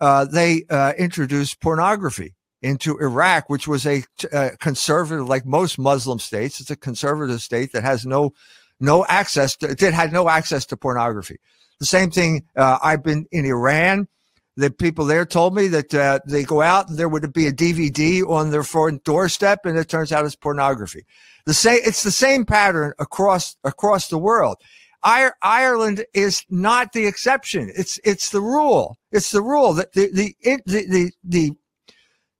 uh, 0.00 0.24
they 0.24 0.64
uh, 0.70 0.94
introduced 0.96 1.60
pornography 1.60 2.34
into 2.62 2.98
Iraq, 2.98 3.48
which 3.48 3.66
was 3.66 3.86
a, 3.86 4.04
a, 4.32 4.56
conservative, 4.58 5.28
like 5.28 5.46
most 5.46 5.78
Muslim 5.78 6.18
states. 6.18 6.60
It's 6.60 6.70
a 6.70 6.76
conservative 6.76 7.40
state 7.42 7.72
that 7.72 7.82
has 7.82 8.04
no 8.04 8.32
no 8.78 9.04
access 9.06 9.56
to 9.56 9.70
it 9.70 9.80
had 9.80 10.12
no 10.12 10.28
access 10.28 10.66
to 10.66 10.76
pornography. 10.76 11.38
The 11.78 11.86
same 11.86 12.10
thing. 12.10 12.44
Uh, 12.56 12.78
I've 12.82 13.02
been 13.02 13.26
in 13.30 13.44
Iran. 13.44 14.08
The 14.56 14.70
people 14.70 15.06
there 15.06 15.24
told 15.24 15.54
me 15.54 15.68
that 15.68 15.94
uh, 15.94 16.20
they 16.26 16.42
go 16.42 16.60
out 16.60 16.88
and 16.88 16.98
there 16.98 17.08
would 17.08 17.32
be 17.32 17.46
a 17.46 17.52
DVD 17.52 18.28
on 18.28 18.50
their 18.50 18.62
front 18.62 19.04
doorstep, 19.04 19.60
and 19.64 19.78
it 19.78 19.88
turns 19.88 20.12
out 20.12 20.26
it's 20.26 20.36
pornography. 20.36 21.06
The 21.46 21.54
same. 21.54 21.80
It's 21.84 22.02
the 22.02 22.10
same 22.10 22.44
pattern 22.44 22.92
across 22.98 23.56
across 23.64 24.08
the 24.08 24.18
world. 24.18 24.56
Ireland 25.02 26.04
is 26.12 26.44
not 26.50 26.92
the 26.92 27.06
exception. 27.06 27.72
It's 27.74 27.98
it's 28.04 28.30
the 28.30 28.42
rule. 28.42 28.98
It's 29.12 29.30
the 29.30 29.42
rule 29.42 29.72
that 29.74 29.92
the 29.92 30.10
the 30.12 30.34
the 30.66 30.86
the, 30.86 31.12
the 31.24 31.52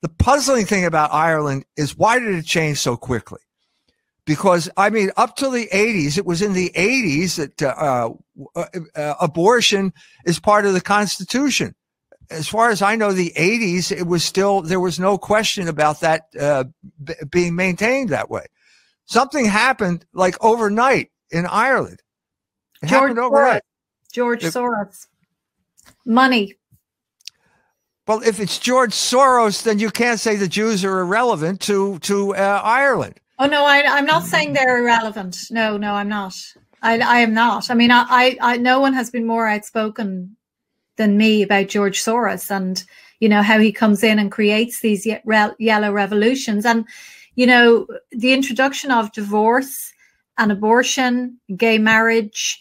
the 0.02 0.08
puzzling 0.08 0.66
thing 0.66 0.84
about 0.84 1.12
Ireland 1.12 1.64
is 1.76 1.96
why 1.96 2.18
did 2.18 2.34
it 2.34 2.46
change 2.46 2.78
so 2.78 2.96
quickly? 2.96 3.40
Because 4.24 4.70
I 4.76 4.90
mean, 4.90 5.10
up 5.16 5.36
to 5.36 5.50
the 5.50 5.68
80s, 5.72 6.16
it 6.16 6.24
was 6.24 6.42
in 6.42 6.52
the 6.52 6.70
80s 6.70 7.36
that 7.36 7.62
uh, 7.62 8.10
uh, 8.54 8.64
uh, 8.94 9.14
abortion 9.20 9.92
is 10.24 10.38
part 10.38 10.66
of 10.66 10.72
the 10.72 10.80
Constitution. 10.80 11.74
As 12.30 12.46
far 12.46 12.70
as 12.70 12.80
I 12.80 12.94
know, 12.94 13.12
the 13.12 13.32
80s, 13.36 13.90
it 13.90 14.06
was 14.06 14.22
still 14.22 14.62
there 14.62 14.78
was 14.78 15.00
no 15.00 15.18
question 15.18 15.68
about 15.68 16.00
that 16.00 16.26
uh, 16.38 16.64
b- 17.02 17.14
being 17.28 17.56
maintained 17.56 18.10
that 18.10 18.30
way. 18.30 18.46
Something 19.06 19.46
happened 19.46 20.06
like 20.12 20.36
overnight 20.42 21.10
in 21.30 21.46
Ireland. 21.46 22.00
It 22.82 22.86
George 22.86 23.16
Soros. 23.16 23.60
George 24.12 24.44
it, 24.44 24.54
Soros. 24.54 25.08
Money 26.06 26.54
well, 28.10 28.22
if 28.26 28.40
it's 28.40 28.58
George 28.58 28.90
Soros, 28.90 29.62
then 29.62 29.78
you 29.78 29.88
can't 29.88 30.18
say 30.18 30.34
the 30.34 30.48
Jews 30.48 30.84
are 30.84 30.98
irrelevant 30.98 31.60
to 31.60 32.00
to 32.00 32.34
uh, 32.34 32.60
Ireland. 32.64 33.20
Oh 33.38 33.46
no, 33.46 33.64
I, 33.64 33.82
am 33.82 34.04
not 34.04 34.24
saying 34.24 34.52
they're 34.52 34.82
irrelevant. 34.82 35.36
No, 35.52 35.76
no, 35.76 35.94
I'm 35.94 36.08
not. 36.08 36.34
I, 36.82 36.98
I 36.98 37.20
am 37.20 37.32
not. 37.32 37.70
I 37.70 37.74
mean, 37.74 37.92
I, 37.92 38.04
I, 38.08 38.36
I, 38.40 38.56
no 38.56 38.80
one 38.80 38.94
has 38.94 39.12
been 39.12 39.28
more 39.28 39.46
outspoken 39.46 40.36
than 40.96 41.18
me 41.18 41.42
about 41.42 41.68
George 41.68 42.02
Soros 42.02 42.50
and 42.50 42.82
you 43.20 43.28
know 43.28 43.42
how 43.42 43.60
he 43.60 43.70
comes 43.70 44.02
in 44.02 44.18
and 44.18 44.32
creates 44.32 44.80
these 44.80 45.06
ye- 45.06 45.20
re- 45.24 45.54
yellow 45.60 45.92
revolutions 45.92 46.66
and 46.66 46.84
you 47.36 47.46
know 47.46 47.86
the 48.10 48.32
introduction 48.32 48.90
of 48.90 49.12
divorce 49.12 49.92
and 50.36 50.50
abortion, 50.50 51.38
gay 51.56 51.78
marriage. 51.78 52.60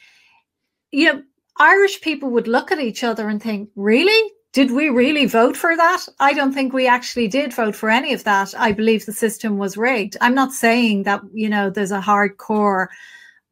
You 0.92 1.06
know, 1.06 1.24
Irish 1.58 2.02
people 2.02 2.30
would 2.30 2.48
look 2.48 2.72
at 2.72 2.80
each 2.80 3.04
other 3.04 3.28
and 3.28 3.42
think, 3.42 3.72
really? 3.76 4.32
Did 4.52 4.72
we 4.72 4.90
really 4.90 5.26
vote 5.26 5.56
for 5.56 5.76
that? 5.76 6.06
I 6.20 6.34
don't 6.34 6.54
think 6.54 6.74
we 6.74 6.88
actually 6.88 7.28
did 7.28 7.54
vote 7.54 7.76
for 7.76 7.90
any 7.90 8.14
of 8.14 8.24
that. 8.24 8.54
I 8.58 8.72
believe 8.72 9.06
the 9.06 9.14
system 9.14 9.58
was 9.58 9.78
rigged. 9.78 10.18
I'm 10.22 10.34
not 10.34 10.54
saying 10.54 11.04
that, 11.04 11.22
you 11.34 11.50
know, 11.50 11.70
there's 11.70 11.92
a 11.92 12.02
hardcore 12.02 12.88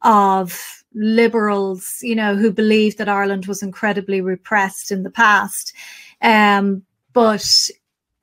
of 0.02 0.84
liberals, 0.94 1.98
you 2.02 2.16
know, 2.16 2.34
who 2.34 2.52
believe 2.52 2.96
that 2.96 3.08
Ireland 3.08 3.46
was 3.46 3.62
incredibly 3.62 4.20
repressed 4.20 4.90
in 4.90 5.04
the 5.04 5.10
past. 5.10 5.72
Um, 6.20 6.82
but 7.12 7.70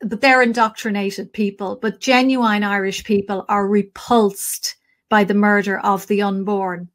but 0.02 0.22
they're 0.22 0.42
indoctrinated 0.42 1.32
people. 1.32 1.78
But 1.82 2.00
genuine 2.00 2.64
Irish 2.64 3.04
people 3.06 3.46
are 3.48 3.68
repulsed 3.68 4.76
by 5.10 5.24
the 5.24 5.34
murder 5.34 5.80
of 5.80 6.06
the 6.08 6.22
unborn. 6.22 6.90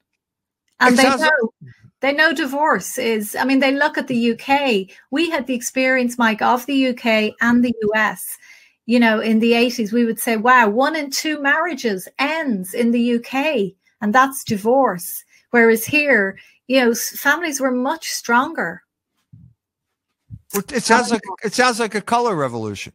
And 0.79 0.97
they 0.97 1.05
know 1.05 1.53
they 2.01 2.13
know 2.13 2.33
divorce 2.33 2.97
is, 2.99 3.37
I 3.37 3.45
mean, 3.45 3.61
they 3.61 3.73
look 3.73 3.99
at 3.99 4.09
the 4.09 4.33
UK. 4.33 4.97
We 5.11 5.31
had 5.31 5.47
the 5.47 5.55
experience, 5.55 6.17
Mike, 6.17 6.41
of 6.41 6.65
the 6.67 6.89
UK 6.89 7.35
and 7.41 7.63
the 7.63 7.75
US. 7.93 8.39
You 8.87 8.99
know, 8.99 9.21
in 9.21 9.39
the 9.39 9.53
80s, 9.53 9.93
we 9.93 10.05
would 10.05 10.19
say, 10.19 10.37
wow, 10.37 10.69
one 10.69 10.97
in 10.97 11.11
two 11.11 11.41
marriages 11.41 12.09
ends 12.19 12.75
in 12.75 12.91
the 12.91 13.17
UK, 13.17 13.75
and 14.01 14.15
that's 14.15 14.43
divorce. 14.43 15.25
Whereas 15.51 15.85
here, 15.85 16.39
you 16.67 16.81
know, 16.81 16.95
families 16.95 17.61
were 17.61 17.71
much 17.71 18.09
stronger. 18.09 18.83
It 20.55 20.83
sounds 20.83 21.13
like 21.13 21.23
it 21.45 21.53
sounds 21.53 21.79
like 21.79 21.95
a 21.95 22.01
color 22.01 22.35
revolution. 22.35 22.93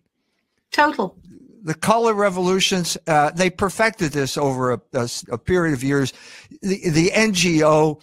Total. 0.72 1.15
The 1.63 1.74
color 1.74 2.13
revolutions, 2.13 2.98
uh, 3.08 3.32
they 3.32 3.50
perfected 3.50 4.12
this 4.12 4.38
over 4.38 4.74
a, 4.74 4.82
a, 4.94 5.10
a 5.32 5.38
period 5.38 5.74
of 5.74 5.84
years. 5.84 6.13
The, 6.62 6.89
the 6.89 7.12
NGO 7.12 8.02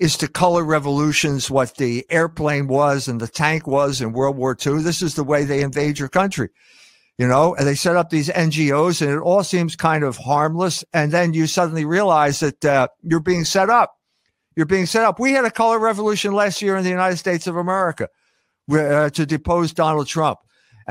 is 0.00 0.16
to 0.16 0.26
color 0.26 0.64
revolutions 0.64 1.50
what 1.50 1.76
the 1.76 2.06
airplane 2.10 2.66
was 2.66 3.06
and 3.06 3.20
the 3.20 3.28
tank 3.28 3.66
was 3.66 4.00
in 4.00 4.14
World 4.14 4.36
War 4.36 4.56
II. 4.66 4.82
This 4.82 5.02
is 5.02 5.14
the 5.14 5.22
way 5.22 5.44
they 5.44 5.62
invade 5.62 5.98
your 5.98 6.08
country. 6.08 6.48
You 7.18 7.28
know, 7.28 7.54
and 7.54 7.66
they 7.66 7.74
set 7.74 7.96
up 7.96 8.08
these 8.08 8.30
NGOs 8.30 9.02
and 9.02 9.10
it 9.10 9.18
all 9.18 9.44
seems 9.44 9.76
kind 9.76 10.02
of 10.02 10.16
harmless. 10.16 10.82
And 10.94 11.12
then 11.12 11.34
you 11.34 11.46
suddenly 11.46 11.84
realize 11.84 12.40
that 12.40 12.64
uh, 12.64 12.88
you're 13.02 13.20
being 13.20 13.44
set 13.44 13.68
up. 13.68 13.94
You're 14.56 14.64
being 14.64 14.86
set 14.86 15.04
up. 15.04 15.20
We 15.20 15.32
had 15.32 15.44
a 15.44 15.50
color 15.50 15.78
revolution 15.78 16.32
last 16.32 16.62
year 16.62 16.78
in 16.78 16.84
the 16.84 16.90
United 16.90 17.18
States 17.18 17.46
of 17.46 17.56
America 17.56 18.08
uh, 18.72 19.10
to 19.10 19.26
depose 19.26 19.74
Donald 19.74 20.06
Trump. 20.06 20.38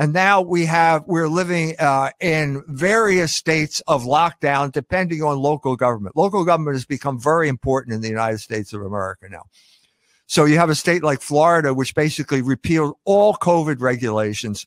And 0.00 0.14
now 0.14 0.40
we 0.40 0.64
have, 0.64 1.04
we're 1.06 1.28
living 1.28 1.74
uh, 1.78 2.12
in 2.20 2.64
various 2.66 3.34
states 3.36 3.82
of 3.86 4.04
lockdown 4.04 4.72
depending 4.72 5.22
on 5.22 5.38
local 5.38 5.76
government. 5.76 6.16
Local 6.16 6.42
government 6.46 6.74
has 6.74 6.86
become 6.86 7.20
very 7.20 7.50
important 7.50 7.92
in 7.92 8.00
the 8.00 8.08
United 8.08 8.38
States 8.38 8.72
of 8.72 8.80
America 8.80 9.26
now. 9.30 9.42
So 10.26 10.46
you 10.46 10.56
have 10.56 10.70
a 10.70 10.74
state 10.74 11.02
like 11.02 11.20
Florida, 11.20 11.74
which 11.74 11.94
basically 11.94 12.40
repealed 12.40 12.94
all 13.04 13.34
COVID 13.34 13.82
regulations. 13.82 14.66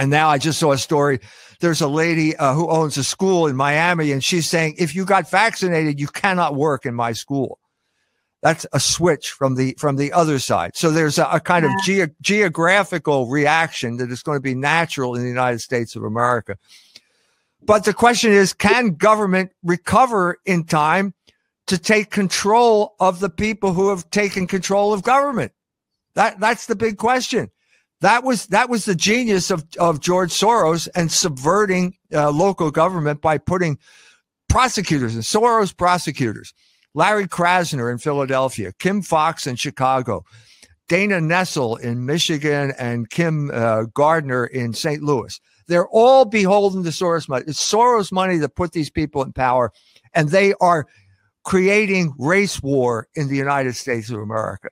And 0.00 0.10
now 0.10 0.30
I 0.30 0.38
just 0.38 0.58
saw 0.58 0.72
a 0.72 0.78
story. 0.78 1.20
There's 1.60 1.80
a 1.80 1.86
lady 1.86 2.34
uh, 2.34 2.52
who 2.54 2.68
owns 2.68 2.96
a 2.96 3.04
school 3.04 3.46
in 3.46 3.54
Miami, 3.54 4.10
and 4.10 4.24
she's 4.24 4.48
saying, 4.48 4.74
if 4.78 4.96
you 4.96 5.04
got 5.04 5.30
vaccinated, 5.30 6.00
you 6.00 6.08
cannot 6.08 6.56
work 6.56 6.86
in 6.86 6.94
my 6.96 7.12
school. 7.12 7.60
That's 8.42 8.66
a 8.72 8.80
switch 8.80 9.30
from 9.30 9.54
the 9.54 9.74
from 9.78 9.96
the 9.96 10.12
other 10.12 10.38
side. 10.38 10.76
So 10.76 10.90
there's 10.90 11.18
a, 11.18 11.24
a 11.32 11.40
kind 11.40 11.64
of 11.64 11.72
ge- 11.84 12.10
geographical 12.20 13.26
reaction 13.26 13.96
that 13.96 14.10
is 14.10 14.22
going 14.22 14.36
to 14.36 14.42
be 14.42 14.54
natural 14.54 15.14
in 15.14 15.22
the 15.22 15.28
United 15.28 15.60
States 15.60 15.96
of 15.96 16.04
America. 16.04 16.56
But 17.62 17.84
the 17.84 17.94
question 17.94 18.32
is, 18.32 18.52
can 18.52 18.94
government 18.94 19.52
recover 19.64 20.38
in 20.44 20.64
time 20.64 21.14
to 21.66 21.78
take 21.78 22.10
control 22.10 22.94
of 23.00 23.18
the 23.18 23.30
people 23.30 23.72
who 23.72 23.88
have 23.88 24.08
taken 24.10 24.46
control 24.46 24.92
of 24.92 25.02
government? 25.02 25.52
That 26.14 26.38
that's 26.38 26.66
the 26.66 26.76
big 26.76 26.98
question. 26.98 27.50
That 28.02 28.22
was 28.22 28.46
that 28.48 28.68
was 28.68 28.84
the 28.84 28.94
genius 28.94 29.50
of 29.50 29.64
of 29.78 30.00
George 30.00 30.30
Soros 30.30 30.88
and 30.94 31.10
subverting 31.10 31.96
uh, 32.12 32.30
local 32.30 32.70
government 32.70 33.22
by 33.22 33.38
putting 33.38 33.78
prosecutors 34.48 35.14
and 35.14 35.24
Soros 35.24 35.76
prosecutors 35.76 36.52
Larry 36.96 37.28
Krasner 37.28 37.92
in 37.92 37.98
Philadelphia, 37.98 38.72
Kim 38.78 39.02
Foxx 39.02 39.46
in 39.46 39.54
Chicago, 39.56 40.24
Dana 40.88 41.20
Nessel 41.20 41.78
in 41.78 42.06
Michigan, 42.06 42.72
and 42.78 43.10
Kim 43.10 43.50
uh, 43.52 43.82
Gardner 43.92 44.46
in 44.46 44.72
St. 44.72 45.02
Louis. 45.02 45.38
They're 45.68 45.88
all 45.88 46.24
beholden 46.24 46.84
to 46.84 46.88
Soros 46.88 47.28
money. 47.28 47.44
It's 47.46 47.60
Soros 47.60 48.10
money 48.10 48.38
that 48.38 48.56
put 48.56 48.72
these 48.72 48.88
people 48.88 49.22
in 49.22 49.34
power, 49.34 49.72
and 50.14 50.30
they 50.30 50.54
are 50.54 50.86
creating 51.44 52.14
race 52.18 52.62
war 52.62 53.08
in 53.14 53.28
the 53.28 53.36
United 53.36 53.76
States 53.76 54.08
of 54.08 54.18
America, 54.18 54.70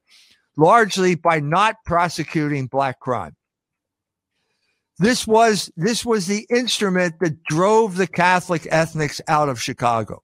largely 0.57 1.17
by 1.17 1.41
not 1.41 1.77
prosecuting 1.85 2.69
black 2.69 3.01
crime. 3.01 3.37
This 4.99 5.27
was 5.27 5.71
this 5.77 6.07
was 6.07 6.27
the 6.27 6.47
instrument 6.49 7.17
that 7.21 7.43
drove 7.45 7.97
the 7.97 8.07
Catholic 8.07 8.67
ethnics 8.71 9.21
out 9.29 9.51
of 9.51 9.61
Chicago. 9.61 10.23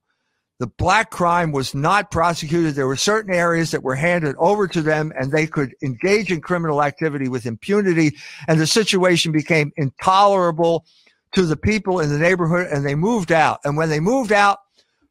The 0.60 0.66
black 0.66 1.10
crime 1.10 1.52
was 1.52 1.74
not 1.74 2.10
prosecuted. 2.10 2.74
There 2.74 2.86
were 2.86 2.94
certain 2.94 3.32
areas 3.32 3.70
that 3.70 3.82
were 3.82 3.94
handed 3.94 4.36
over 4.38 4.68
to 4.68 4.82
them 4.82 5.10
and 5.18 5.32
they 5.32 5.46
could 5.46 5.74
engage 5.82 6.30
in 6.30 6.42
criminal 6.42 6.82
activity 6.82 7.28
with 7.28 7.46
impunity. 7.46 8.14
And 8.46 8.60
the 8.60 8.66
situation 8.66 9.32
became 9.32 9.72
intolerable 9.78 10.84
to 11.32 11.46
the 11.46 11.56
people 11.56 11.98
in 11.98 12.10
the 12.10 12.18
neighborhood 12.18 12.66
and 12.70 12.84
they 12.84 12.94
moved 12.94 13.32
out. 13.32 13.60
And 13.64 13.78
when 13.78 13.88
they 13.88 14.00
moved 14.00 14.32
out, 14.32 14.58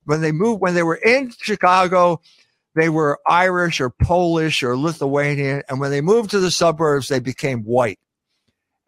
when 0.04 0.22
they 0.22 0.32
moved, 0.32 0.62
when 0.62 0.76
they 0.76 0.84
were 0.84 1.00
in 1.04 1.34
Chicago, 1.42 2.22
they 2.76 2.90
were 2.90 3.20
Irish 3.28 3.82
or 3.82 3.90
Polish 3.90 4.62
or 4.62 4.78
Lithuanian. 4.78 5.64
And 5.68 5.80
when 5.80 5.90
they 5.90 6.02
moved 6.02 6.30
to 6.30 6.40
the 6.40 6.52
suburbs, 6.52 7.08
they 7.08 7.20
became 7.20 7.64
white. 7.64 7.98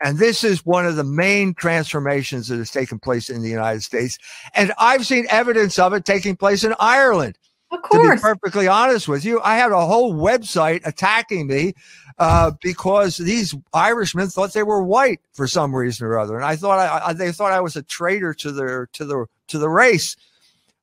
And 0.03 0.17
this 0.17 0.43
is 0.43 0.65
one 0.65 0.85
of 0.85 0.95
the 0.95 1.03
main 1.03 1.53
transformations 1.53 2.47
that 2.47 2.57
has 2.57 2.71
taken 2.71 2.99
place 2.99 3.29
in 3.29 3.41
the 3.41 3.49
United 3.49 3.83
States. 3.83 4.17
And 4.55 4.73
I've 4.77 5.05
seen 5.05 5.27
evidence 5.29 5.77
of 5.77 5.93
it 5.93 6.05
taking 6.05 6.35
place 6.35 6.63
in 6.63 6.73
Ireland. 6.79 7.37
Of 7.71 7.81
course. 7.83 8.09
To 8.09 8.15
be 8.15 8.21
perfectly 8.21 8.67
honest 8.67 9.07
with 9.07 9.23
you, 9.23 9.39
I 9.41 9.55
had 9.55 9.71
a 9.71 9.85
whole 9.85 10.13
website 10.13 10.85
attacking 10.85 11.47
me 11.47 11.73
uh, 12.19 12.51
because 12.61 13.15
these 13.15 13.55
Irishmen 13.73 14.27
thought 14.27 14.53
they 14.53 14.63
were 14.63 14.83
white 14.83 15.21
for 15.31 15.47
some 15.47 15.73
reason 15.73 16.05
or 16.05 16.19
other, 16.19 16.35
and 16.35 16.43
I 16.43 16.57
thought 16.57 16.79
I, 16.79 17.07
I, 17.07 17.13
they 17.13 17.31
thought 17.31 17.53
I 17.53 17.61
was 17.61 17.77
a 17.77 17.81
traitor 17.81 18.33
to 18.33 18.51
their 18.51 18.87
to 18.87 19.05
the 19.05 19.25
to 19.47 19.57
the 19.57 19.69
race 19.69 20.17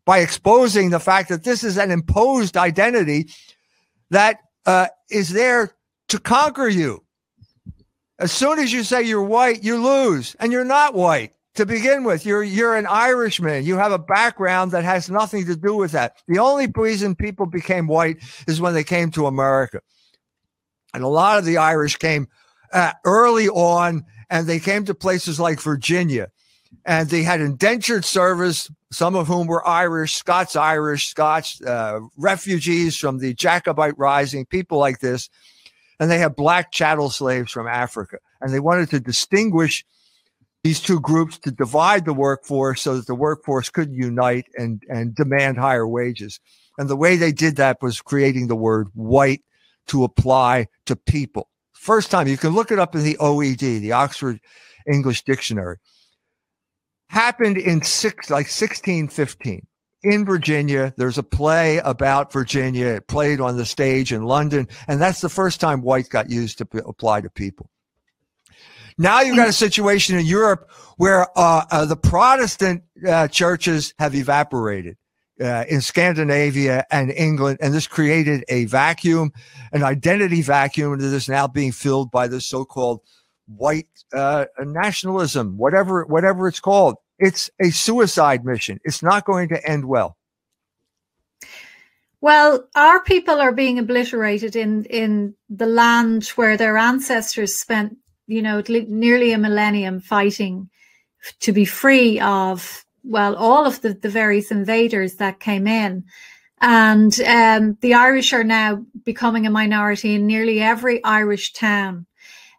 by 0.06 0.20
exposing 0.20 0.88
the 0.88 0.98
fact 0.98 1.28
that 1.28 1.44
this 1.44 1.62
is 1.62 1.76
an 1.76 1.90
imposed 1.90 2.56
identity 2.56 3.28
that 4.08 4.38
uh, 4.64 4.86
is 5.10 5.28
there 5.28 5.74
to 6.08 6.18
conquer 6.18 6.68
you. 6.68 7.04
As 8.18 8.32
soon 8.32 8.58
as 8.58 8.72
you 8.72 8.82
say 8.82 9.02
you're 9.02 9.22
white, 9.22 9.62
you 9.62 9.82
lose, 9.82 10.34
and 10.40 10.50
you're 10.50 10.64
not 10.64 10.94
white 10.94 11.32
to 11.54 11.64
begin 11.64 12.02
with. 12.02 12.26
You're 12.26 12.42
you're 12.42 12.76
an 12.76 12.86
Irishman. 12.86 13.64
You 13.64 13.76
have 13.76 13.92
a 13.92 13.98
background 13.98 14.72
that 14.72 14.84
has 14.84 15.08
nothing 15.08 15.46
to 15.46 15.54
do 15.54 15.76
with 15.76 15.92
that. 15.92 16.16
The 16.26 16.40
only 16.40 16.66
reason 16.74 17.14
people 17.14 17.46
became 17.46 17.86
white 17.86 18.18
is 18.48 18.60
when 18.60 18.74
they 18.74 18.84
came 18.84 19.12
to 19.12 19.26
America, 19.26 19.80
and 20.92 21.04
a 21.04 21.08
lot 21.08 21.38
of 21.38 21.44
the 21.44 21.58
Irish 21.58 21.96
came 21.96 22.26
uh, 22.72 22.92
early 23.04 23.48
on, 23.48 24.04
and 24.30 24.46
they 24.48 24.58
came 24.58 24.84
to 24.86 24.94
places 24.94 25.38
like 25.38 25.60
Virginia, 25.60 26.28
and 26.84 27.08
they 27.08 27.22
had 27.22 27.40
indentured 27.40 28.04
service. 28.04 28.70
Some 28.90 29.14
of 29.14 29.26
whom 29.26 29.46
were 29.46 29.66
Irish, 29.68 30.14
Scots 30.16 30.56
Irish, 30.56 31.08
Scots 31.08 31.60
uh, 31.60 32.00
refugees 32.16 32.96
from 32.96 33.18
the 33.18 33.34
Jacobite 33.34 33.98
Rising, 33.98 34.46
people 34.46 34.78
like 34.78 35.00
this 35.00 35.28
and 36.00 36.10
they 36.10 36.18
have 36.18 36.36
black 36.36 36.70
chattel 36.70 37.10
slaves 37.10 37.52
from 37.52 37.66
Africa. 37.66 38.18
And 38.40 38.52
they 38.52 38.60
wanted 38.60 38.90
to 38.90 39.00
distinguish 39.00 39.84
these 40.64 40.80
two 40.80 41.00
groups 41.00 41.38
to 41.38 41.50
divide 41.50 42.04
the 42.04 42.12
workforce 42.12 42.82
so 42.82 42.96
that 42.96 43.06
the 43.06 43.14
workforce 43.14 43.70
could 43.70 43.92
unite 43.92 44.46
and, 44.56 44.82
and 44.88 45.14
demand 45.14 45.58
higher 45.58 45.86
wages. 45.86 46.40
And 46.78 46.88
the 46.88 46.96
way 46.96 47.16
they 47.16 47.32
did 47.32 47.56
that 47.56 47.82
was 47.82 48.00
creating 48.00 48.48
the 48.48 48.56
word 48.56 48.88
white 48.94 49.42
to 49.88 50.04
apply 50.04 50.68
to 50.86 50.96
people. 50.96 51.48
First 51.72 52.10
time 52.10 52.28
you 52.28 52.36
can 52.36 52.50
look 52.50 52.70
it 52.70 52.78
up 52.78 52.94
in 52.94 53.02
the 53.02 53.16
OED, 53.20 53.80
the 53.80 53.92
Oxford 53.92 54.40
English 54.86 55.22
Dictionary. 55.22 55.78
Happened 57.08 57.56
in 57.56 57.82
six, 57.82 58.30
like 58.30 58.46
1615 58.46 59.66
in 60.02 60.24
Virginia. 60.24 60.94
There's 60.96 61.18
a 61.18 61.22
play 61.22 61.78
about 61.78 62.32
Virginia. 62.32 62.86
It 62.86 63.08
played 63.08 63.40
on 63.40 63.56
the 63.56 63.66
stage 63.66 64.12
in 64.12 64.22
London. 64.24 64.68
And 64.86 65.00
that's 65.00 65.20
the 65.20 65.28
first 65.28 65.60
time 65.60 65.82
white 65.82 66.08
got 66.08 66.30
used 66.30 66.58
to 66.58 66.66
p- 66.66 66.80
apply 66.86 67.22
to 67.22 67.30
people. 67.30 67.70
Now 68.96 69.20
you've 69.20 69.36
got 69.36 69.48
a 69.48 69.52
situation 69.52 70.18
in 70.18 70.26
Europe 70.26 70.70
where 70.96 71.26
uh, 71.38 71.64
uh, 71.70 71.84
the 71.86 71.96
Protestant 71.96 72.82
uh, 73.06 73.28
churches 73.28 73.94
have 73.98 74.14
evaporated. 74.14 74.96
Uh, 75.40 75.64
in 75.68 75.80
Scandinavia 75.80 76.84
and 76.90 77.12
England, 77.12 77.58
and 77.62 77.72
this 77.72 77.86
created 77.86 78.44
a 78.48 78.64
vacuum, 78.64 79.30
an 79.70 79.84
identity 79.84 80.42
vacuum 80.42 80.98
that 80.98 81.14
is 81.14 81.28
now 81.28 81.46
being 81.46 81.70
filled 81.70 82.10
by 82.10 82.26
the 82.26 82.40
so-called 82.40 83.02
white 83.46 83.86
uh, 84.12 84.46
nationalism, 84.58 85.56
whatever 85.56 86.04
whatever 86.06 86.48
it's 86.48 86.58
called 86.58 86.96
it's 87.18 87.50
a 87.60 87.70
suicide 87.70 88.44
mission. 88.44 88.80
It's 88.84 89.02
not 89.02 89.24
going 89.24 89.48
to 89.50 89.68
end 89.68 89.86
well. 89.86 90.16
Well, 92.20 92.68
our 92.74 93.00
people 93.02 93.40
are 93.40 93.52
being 93.52 93.78
obliterated 93.78 94.56
in 94.56 94.84
in 94.86 95.34
the 95.48 95.66
land 95.66 96.26
where 96.30 96.56
their 96.56 96.76
ancestors 96.76 97.54
spent, 97.54 97.96
you 98.26 98.42
know, 98.42 98.62
nearly 98.68 99.32
a 99.32 99.38
millennium 99.38 100.00
fighting 100.00 100.68
to 101.40 101.52
be 101.52 101.64
free 101.64 102.18
of 102.20 102.84
well 103.04 103.36
all 103.36 103.66
of 103.66 103.80
the, 103.82 103.94
the 103.94 104.08
various 104.08 104.50
invaders 104.50 105.16
that 105.16 105.40
came 105.40 105.66
in. 105.66 106.04
And 106.60 107.20
um, 107.20 107.78
the 107.82 107.94
Irish 107.94 108.32
are 108.32 108.44
now 108.44 108.84
becoming 109.04 109.46
a 109.46 109.50
minority 109.50 110.16
in 110.16 110.26
nearly 110.26 110.60
every 110.60 111.02
Irish 111.04 111.52
town. 111.52 112.06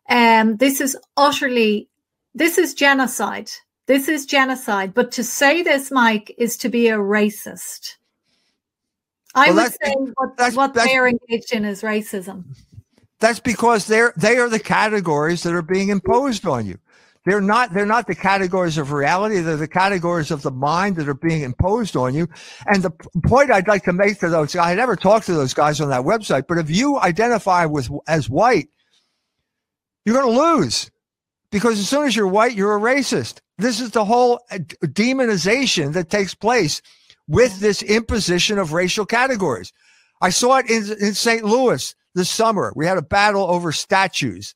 Um, 0.09 0.55
this 0.55 0.79
is 0.79 0.97
utterly, 1.17 1.89
this 2.33 2.57
is 2.57 2.73
genocide. 2.73 3.49
This 3.89 4.07
is 4.07 4.27
genocide. 4.27 4.93
But 4.93 5.11
to 5.13 5.23
say 5.23 5.63
this, 5.63 5.89
Mike, 5.89 6.35
is 6.37 6.57
to 6.57 6.69
be 6.69 6.89
a 6.89 6.97
racist. 6.97 7.95
I 9.33 9.47
well, 9.47 9.63
would 9.63 9.73
say 9.83 9.95
what, 10.13 10.37
that's, 10.37 10.55
what 10.55 10.75
that's, 10.75 10.87
they're 10.87 11.07
engaged 11.07 11.51
in 11.51 11.65
is 11.65 11.81
racism. 11.81 12.43
That's 13.19 13.39
because 13.39 13.87
they're 13.87 14.13
they 14.15 14.37
are 14.37 14.47
the 14.47 14.59
categories 14.59 15.41
that 15.41 15.55
are 15.55 15.63
being 15.63 15.89
imposed 15.89 16.45
on 16.45 16.67
you. 16.67 16.77
They're 17.25 17.41
not 17.41 17.73
they're 17.73 17.87
not 17.87 18.05
the 18.05 18.13
categories 18.13 18.77
of 18.77 18.91
reality. 18.91 19.39
They're 19.39 19.57
the 19.57 19.67
categories 19.67 20.29
of 20.29 20.43
the 20.43 20.51
mind 20.51 20.95
that 20.97 21.09
are 21.09 21.15
being 21.15 21.41
imposed 21.41 21.95
on 21.95 22.13
you. 22.13 22.27
And 22.67 22.83
the 22.83 22.91
point 23.25 23.49
I'd 23.49 23.67
like 23.67 23.85
to 23.85 23.93
make 23.93 24.19
to 24.19 24.29
those 24.29 24.53
guys 24.53 24.71
I 24.71 24.75
never 24.75 24.95
talked 24.95 25.25
to 25.25 25.33
those 25.33 25.55
guys 25.55 25.81
on 25.81 25.89
that 25.89 26.01
website, 26.01 26.45
but 26.47 26.59
if 26.59 26.69
you 26.69 26.99
identify 26.99 27.65
with 27.65 27.89
as 28.07 28.29
white, 28.29 28.69
you're 30.05 30.21
going 30.21 30.31
to 30.31 30.39
lose 30.39 30.91
because 31.51 31.79
as 31.79 31.89
soon 31.89 32.05
as 32.05 32.15
you're 32.15 32.27
white, 32.27 32.55
you're 32.55 32.75
a 32.75 32.79
racist. 32.79 33.39
This 33.57 33.79
is 33.79 33.91
the 33.91 34.05
whole 34.05 34.41
uh, 34.51 34.59
demonization 34.85 35.93
that 35.93 36.09
takes 36.09 36.35
place 36.35 36.81
with 37.27 37.59
this 37.59 37.81
imposition 37.83 38.57
of 38.57 38.73
racial 38.73 39.05
categories. 39.05 39.71
I 40.21 40.29
saw 40.29 40.57
it 40.57 40.69
in, 40.69 40.83
in 40.99 41.13
St. 41.13 41.43
Louis 41.43 41.95
this 42.15 42.29
summer. 42.29 42.73
We 42.75 42.85
had 42.85 42.97
a 42.97 43.03
battle 43.03 43.43
over 43.43 43.71
statues, 43.71 44.55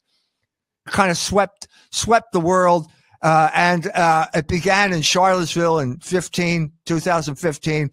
kind 0.88 1.12
of 1.12 1.18
swept 1.18 1.68
swept 1.92 2.32
the 2.32 2.40
world. 2.40 2.88
Uh, 3.22 3.50
and 3.54 3.88
uh, 3.96 4.28
it 4.34 4.48
began 4.48 4.92
in 4.92 5.02
Charlottesville 5.02 5.80
in 5.80 5.98
15, 6.00 6.74
2015 6.86 7.90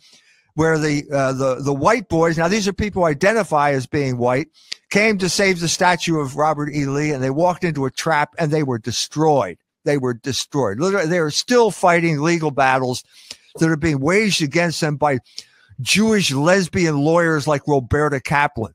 where 0.54 0.78
the 0.78 1.04
uh, 1.12 1.32
the 1.32 1.56
the 1.62 1.72
white 1.72 2.08
boys 2.08 2.36
now 2.36 2.48
these 2.48 2.66
are 2.66 2.72
people 2.72 3.02
who 3.02 3.08
identify 3.08 3.70
as 3.70 3.86
being 3.86 4.18
white 4.18 4.48
came 4.90 5.18
to 5.18 5.29
save 5.29 5.61
the 5.61 5.68
statue 5.68 6.18
of 6.18 6.37
Robert 6.37 6.70
E. 6.74 6.85
Lee 6.87 7.12
and 7.12 7.22
they 7.22 7.31
walked 7.31 7.64
into 7.64 7.87
a 7.87 7.90
trap 7.90 8.35
and 8.38 8.50
they 8.50 8.62
were 8.62 8.79
destroyed. 8.79 9.59
They 9.85 9.98
were 9.98 10.14
destroyed. 10.14 10.79
Literally, 10.79 11.07
they 11.07 11.18
are 11.18 11.31
still 11.31 11.70
fighting 11.70 12.20
legal 12.20 12.50
battles 12.50 13.03
that 13.59 13.70
are 13.70 13.76
being 13.76 14.00
waged 14.00 14.42
against 14.42 14.81
them 14.81 14.96
by 14.96 15.18
Jewish 15.81 16.33
lesbian 16.33 16.98
lawyers 16.98 17.46
like 17.46 17.66
Roberta 17.66 18.20
Kaplan. 18.20 18.74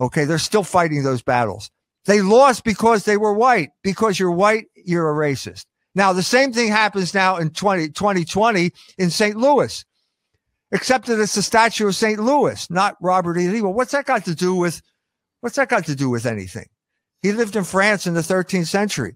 Okay, 0.00 0.24
they're 0.24 0.38
still 0.38 0.62
fighting 0.62 1.02
those 1.02 1.22
battles. 1.22 1.70
They 2.04 2.20
lost 2.20 2.62
because 2.62 3.04
they 3.04 3.16
were 3.16 3.32
white. 3.32 3.70
Because 3.82 4.18
you're 4.18 4.30
white, 4.30 4.66
you're 4.74 5.10
a 5.10 5.14
racist. 5.14 5.64
Now, 5.94 6.12
the 6.12 6.22
same 6.22 6.52
thing 6.52 6.68
happens 6.68 7.14
now 7.14 7.38
in 7.38 7.50
20, 7.50 7.88
2020 7.88 8.70
in 8.98 9.10
St. 9.10 9.36
Louis, 9.36 9.84
except 10.70 11.06
that 11.06 11.20
it's 11.20 11.34
the 11.34 11.42
statue 11.42 11.88
of 11.88 11.96
St. 11.96 12.20
Louis, 12.20 12.70
not 12.70 12.96
Robert 13.00 13.38
E. 13.38 13.48
Lee. 13.48 13.62
Well, 13.62 13.72
what's 13.72 13.92
that 13.92 14.04
got 14.04 14.24
to 14.26 14.34
do 14.34 14.54
with 14.54 14.82
what's 15.46 15.54
that 15.54 15.68
got 15.68 15.86
to 15.86 15.94
do 15.94 16.10
with 16.10 16.26
anything? 16.26 16.66
He 17.22 17.30
lived 17.30 17.54
in 17.54 17.62
France 17.62 18.04
in 18.08 18.14
the 18.14 18.20
13th 18.20 18.66
century. 18.66 19.14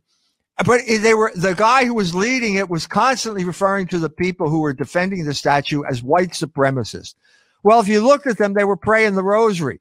But 0.64 0.82
they 0.86 1.12
were 1.12 1.32
the 1.34 1.54
guy 1.54 1.84
who 1.84 1.94
was 1.94 2.14
leading 2.14 2.54
it 2.54 2.70
was 2.70 2.86
constantly 2.86 3.42
referring 3.42 3.88
to 3.88 3.98
the 3.98 4.08
people 4.08 4.48
who 4.48 4.60
were 4.60 4.72
defending 4.72 5.24
the 5.24 5.34
statue 5.34 5.82
as 5.90 6.04
white 6.04 6.30
supremacists. 6.30 7.16
Well, 7.64 7.80
if 7.80 7.88
you 7.88 8.00
looked 8.00 8.28
at 8.28 8.38
them, 8.38 8.54
they 8.54 8.62
were 8.62 8.76
praying 8.76 9.16
the 9.16 9.24
rosary. 9.24 9.80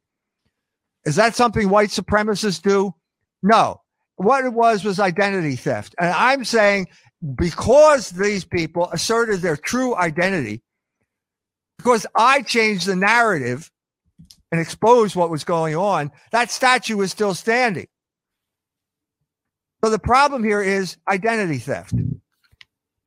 Is 1.06 1.18
that 1.18 1.36
something 1.36 1.70
white 1.70 1.90
supremacists 1.90 2.64
do? 2.64 2.96
No. 3.44 3.82
What 4.16 4.44
it 4.44 4.54
was 4.54 4.84
was 4.84 5.00
identity 5.00 5.56
theft. 5.56 5.94
And 6.00 6.12
I'm 6.12 6.44
saying 6.44 6.88
because 7.36 8.10
these 8.10 8.44
people 8.44 8.90
asserted 8.92 9.42
their 9.42 9.56
true 9.56 9.96
identity, 9.96 10.64
because 11.78 12.08
I 12.16 12.42
changed 12.42 12.88
the 12.88 12.96
narrative 12.96 13.70
and 14.52 14.60
exposed 14.60 15.16
what 15.16 15.30
was 15.30 15.44
going 15.44 15.76
on, 15.76 16.12
that 16.32 16.52
statue 16.52 17.00
is 17.02 17.12
still 17.12 17.34
standing. 17.34 17.88
So 19.84 19.90
the 19.90 20.00
problem 20.00 20.44
here 20.44 20.62
is 20.62 20.98
identity 21.08 21.60
theft. 21.60 21.94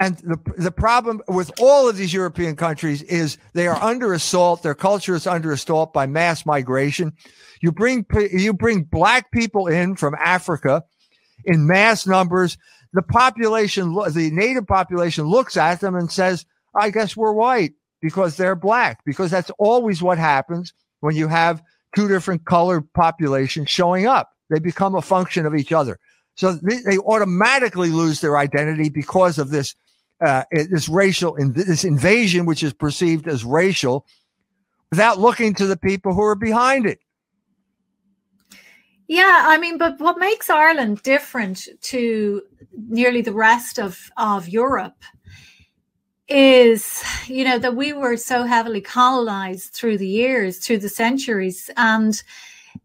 And 0.01 0.17
the, 0.19 0.39
the 0.57 0.73
problem 0.73 1.23
with 1.29 1.53
all 1.61 1.89
of 1.89 1.97
these 1.97 2.13
European 2.13 2.57
countries 2.57 3.03
is 3.03 3.39
they 3.53 3.69
are 3.69 3.81
under 3.81 4.13
assault. 4.13 4.63
Their 4.63 4.75
culture 4.75 5.15
is 5.15 5.29
under 5.29 5.53
assault 5.53 5.93
by 5.93 6.07
mass 6.07 6.45
migration. 6.45 7.13
You 7.61 7.71
bring, 7.71 8.05
you 8.33 8.53
bring 8.53 8.83
black 8.83 9.31
people 9.31 9.69
in 9.69 9.95
from 9.95 10.17
Africa 10.19 10.83
in 11.45 11.69
mass 11.69 12.07
numbers. 12.07 12.59
The 12.95 13.03
population, 13.03 13.95
the 13.95 14.31
native 14.33 14.67
population 14.67 15.27
looks 15.27 15.57
at 15.57 15.81
them 15.81 15.95
and 15.95 16.11
says, 16.11 16.47
I 16.75 16.91
guess 16.91 17.17
we're 17.17 17.33
white 17.33 17.75
because 18.01 18.37
they're 18.37 18.57
black, 18.57 19.05
because 19.05 19.31
that's 19.31 19.53
always 19.59 20.03
what 20.03 20.19
happens 20.19 20.73
when 21.03 21.17
you 21.17 21.29
have 21.29 21.63
two 21.95 22.09
different 22.09 22.45
colored 22.47 22.91
populations 22.95 23.69
showing 23.69 24.07
up. 24.07 24.31
They 24.51 24.59
become 24.59 24.95
a 24.95 25.03
function 25.03 25.47
of 25.47 25.55
each 25.55 25.73
other. 25.73 25.99
So 26.35 26.53
they, 26.53 26.81
they 26.81 26.99
automatically 26.99 27.91
lose 27.91 28.21
their 28.21 28.39
identity 28.39 28.89
because 28.89 29.39
of 29.39 29.51
this 29.51 29.75
uh, 30.25 30.45
this 30.53 30.89
racial 30.89 31.35
in, 31.35 31.53
this 31.53 31.85
invasion, 31.85 32.47
which 32.47 32.63
is 32.63 32.73
perceived 32.73 33.27
as 33.27 33.45
racial, 33.45 34.07
without 34.91 35.19
looking 35.19 35.53
to 35.55 35.67
the 35.67 35.77
people 35.77 36.15
who 36.15 36.23
are 36.23 36.37
behind 36.37 36.87
it. 36.87 37.01
Yeah, 39.09 39.43
I 39.47 39.59
mean, 39.59 39.79
but 39.79 39.99
what 39.99 40.19
makes 40.19 40.49
Ireland 40.49 41.03
different 41.03 41.69
to 41.83 42.43
nearly 42.89 43.21
the 43.21 43.33
rest 43.33 43.81
of, 43.81 44.11
of 44.17 44.49
Europe 44.49 45.03
is, 46.29 47.03
you 47.27 47.45
know, 47.45 47.59
that 47.59 47.77
we 47.77 47.93
were 47.93 48.17
so 48.17 48.45
heavily 48.45 48.81
colonized 48.81 49.73
through 49.73 49.99
the 49.99 50.07
years, 50.07 50.59
through 50.59 50.79
the 50.79 50.89
centuries, 50.89 51.71
and 51.77 52.23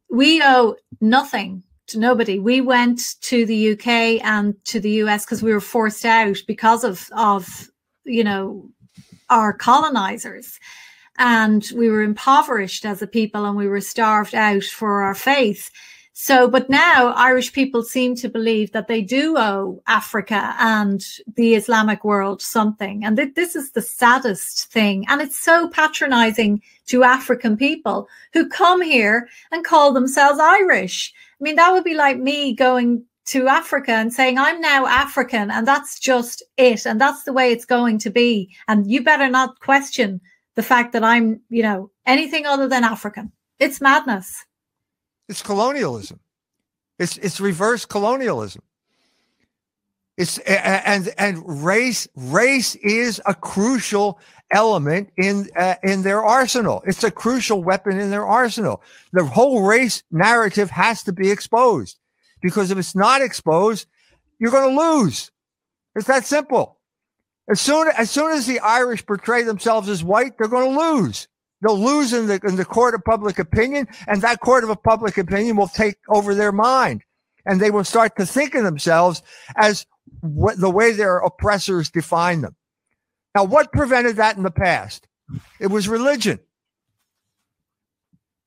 we 0.10 0.42
owe 0.44 0.76
nothing 1.02 1.64
to 1.88 2.00
nobody. 2.00 2.40
We 2.40 2.62
went 2.62 3.02
to 3.22 3.46
the 3.46 3.74
UK 3.74 4.24
and 4.24 4.56
to 4.66 4.80
the 4.80 4.92
US 5.04 5.26
because 5.26 5.42
we 5.42 5.54
were 5.54 5.62
forced 5.62 6.06
out 6.06 6.38
because 6.48 6.84
of 6.84 7.10
of 7.16 7.70
you 8.04 8.24
know 8.24 8.70
our 9.30 9.54
colonizers. 9.54 10.60
And 11.20 11.68
we 11.76 11.90
were 11.90 12.04
impoverished 12.04 12.86
as 12.86 13.02
a 13.02 13.08
people 13.08 13.46
and 13.46 13.58
we 13.58 13.68
were 13.68 13.82
starved 13.82 14.36
out 14.36 14.64
for 14.64 15.02
our 15.02 15.16
faith. 15.16 15.72
So, 16.20 16.48
but 16.48 16.68
now 16.68 17.10
Irish 17.10 17.54
people 17.54 17.84
seem 17.84 18.16
to 18.16 18.28
believe 18.28 18.72
that 18.72 18.88
they 18.88 19.02
do 19.02 19.38
owe 19.38 19.84
Africa 19.86 20.56
and 20.58 21.06
the 21.36 21.54
Islamic 21.54 22.04
world 22.04 22.42
something. 22.42 23.06
And 23.06 23.16
th- 23.16 23.36
this 23.36 23.56
is 23.56 23.72
the 23.72 23.84
saddest 23.84 24.72
thing. 24.72 25.06
And 25.10 25.22
it's 25.22 25.40
so 25.40 25.70
patronizing 25.70 26.64
to 26.88 27.04
African 27.04 27.56
people 27.56 28.10
who 28.34 28.50
come 28.50 28.82
here 28.82 29.30
and 29.52 29.64
call 29.64 29.94
themselves 29.94 30.40
Irish. 30.40 31.14
I 31.40 31.44
mean, 31.44 31.56
that 31.58 31.72
would 31.72 31.84
be 31.84 31.94
like 31.94 32.18
me 32.18 32.56
going 32.56 33.06
to 33.26 33.48
Africa 33.48 33.92
and 33.92 34.12
saying, 34.12 34.40
I'm 34.40 34.60
now 34.60 34.88
African 34.88 35.52
and 35.52 35.68
that's 35.68 36.00
just 36.00 36.42
it. 36.58 36.88
And 36.88 37.00
that's 37.00 37.26
the 37.26 37.34
way 37.34 37.52
it's 37.52 37.64
going 37.64 38.00
to 38.00 38.10
be. 38.10 38.58
And 38.68 38.90
you 38.90 39.04
better 39.04 39.30
not 39.30 39.60
question 39.60 40.20
the 40.56 40.64
fact 40.64 40.94
that 40.94 41.04
I'm, 41.04 41.42
you 41.50 41.62
know, 41.62 41.92
anything 42.08 42.48
other 42.48 42.68
than 42.68 42.84
African. 42.84 43.32
It's 43.60 43.82
madness. 43.82 44.47
It's 45.28 45.42
colonialism. 45.42 46.20
It's 47.00 47.18
it's 47.18 47.40
reverse 47.40 47.86
colonialism. 47.86 48.64
It's 50.18 50.40
and 50.40 51.14
and 51.18 51.64
race 51.64 52.08
race 52.16 52.76
is 52.76 53.22
a 53.26 53.36
crucial 53.36 54.20
element 54.50 55.10
in 55.16 55.50
uh, 55.56 55.76
in 55.84 56.02
their 56.02 56.24
arsenal. 56.24 56.82
It's 56.88 57.04
a 57.04 57.12
crucial 57.12 57.64
weapon 57.64 58.00
in 58.00 58.10
their 58.10 58.26
arsenal. 58.26 58.82
The 59.12 59.26
whole 59.26 59.64
race 59.64 60.02
narrative 60.10 60.72
has 60.72 61.04
to 61.04 61.14
be 61.14 61.30
exposed 61.30 62.00
because 62.42 62.72
if 62.72 62.78
it's 62.78 62.96
not 62.96 63.22
exposed, 63.22 63.88
you're 64.40 64.52
going 64.52 64.76
to 64.76 64.82
lose. 64.82 65.32
It's 65.96 66.08
that 66.08 66.26
simple. 66.26 66.78
As 67.50 67.62
soon 67.62 67.88
as 67.96 68.10
soon 68.10 68.32
as 68.32 68.48
the 68.48 68.60
Irish 68.60 69.06
portray 69.06 69.44
themselves 69.44 69.88
as 69.88 70.04
white, 70.04 70.38
they're 70.38 70.48
going 70.48 70.74
to 70.74 70.80
lose. 70.80 71.28
They'll 71.62 71.80
lose 71.80 72.14
in 72.14 72.28
the 72.28 72.40
in 72.44 72.56
the 72.56 72.66
court 72.66 72.94
of 72.94 73.04
public 73.04 73.40
opinion, 73.40 73.88
and 74.08 74.22
that 74.22 74.40
court 74.40 74.64
of 74.64 74.84
public 74.84 75.18
opinion 75.18 75.56
will 75.56 75.68
take 75.68 75.96
over 76.10 76.36
their 76.36 76.52
mind, 76.52 77.02
and 77.46 77.60
they 77.60 77.72
will 77.72 77.84
start 77.84 78.16
to 78.18 78.26
think 78.26 78.54
of 78.56 78.64
themselves 78.64 79.24
as 79.56 79.86
what, 80.22 80.60
the 80.60 80.70
way 80.70 80.92
their 80.92 81.18
oppressors 81.18 81.90
define 81.90 82.42
them. 82.42 82.56
Now, 83.36 83.44
what 83.44 83.72
prevented 83.72 84.18
that 84.18 84.38
in 84.38 84.44
the 84.44 84.52
past? 84.52 85.08
It 85.60 85.68
was 85.68 85.88
religion. 85.88 86.40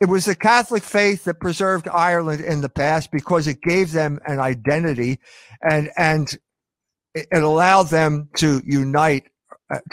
It 0.00 0.08
was 0.08 0.24
the 0.24 0.34
Catholic 0.34 0.82
faith 0.82 1.24
that 1.24 1.40
preserved 1.40 1.86
Ireland 1.86 2.42
in 2.42 2.62
the 2.62 2.70
past 2.70 3.10
because 3.10 3.46
it 3.46 3.60
gave 3.60 3.92
them 3.92 4.18
an 4.26 4.40
identity 4.40 5.20
and, 5.62 5.90
and 5.96 6.38
it 7.14 7.42
allowed 7.42 7.88
them 7.88 8.30
to 8.36 8.62
unite, 8.64 9.24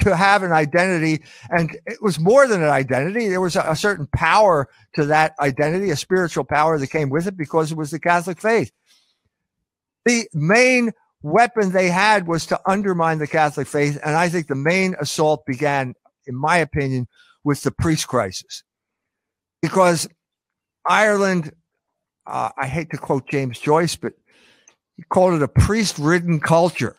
to 0.02 0.16
have 0.16 0.44
an 0.44 0.52
identity. 0.52 1.24
And 1.50 1.78
it 1.86 2.02
was 2.02 2.20
more 2.20 2.48
than 2.48 2.63
an 2.63 2.70
identity. 2.70 3.28
There 3.28 3.42
was 3.42 3.56
a, 3.56 3.62
a 3.62 3.76
certain 3.76 4.08
power 4.08 4.68
to 4.96 5.06
that 5.06 5.34
identity, 5.40 5.90
a 5.92 5.96
spiritual 5.96 6.44
power 6.44 6.78
that 6.80 6.88
came 6.88 7.10
with 7.10 7.28
it 7.28 7.38
because 7.38 7.72
it 7.72 7.78
was 7.78 7.92
the 7.92 8.00
Catholic 8.00 8.42
faith. 8.42 8.72
The 10.06 10.28
main 10.34 10.92
weapon 11.22 11.72
they 11.72 11.90
had 11.90 12.28
was 12.28 12.46
to 12.48 12.60
undermine 12.66 13.20
the 13.20 13.28
Catholic 13.28 13.68
faith. 13.68 14.00
And 14.04 14.16
I 14.16 14.30
think 14.30 14.48
the 14.48 14.56
main 14.56 14.96
assault 15.00 15.46
began, 15.46 15.94
in 16.26 16.36
my 16.36 16.58
opinion, 16.58 17.08
with 17.44 17.63
the 17.63 17.72
priest 17.72 18.08
crisis. 18.08 18.63
Because 19.62 20.08
Ireland, 20.86 21.52
uh, 22.26 22.50
I 22.58 22.68
hate 22.68 22.90
to 22.92 22.98
quote 22.98 23.28
James 23.28 23.60
Joyce, 23.60 23.96
but 23.96 24.13
he 24.96 25.04
called 25.04 25.34
it 25.34 25.42
a 25.42 25.48
priest 25.48 25.98
ridden 26.00 26.40
culture. 26.40 26.98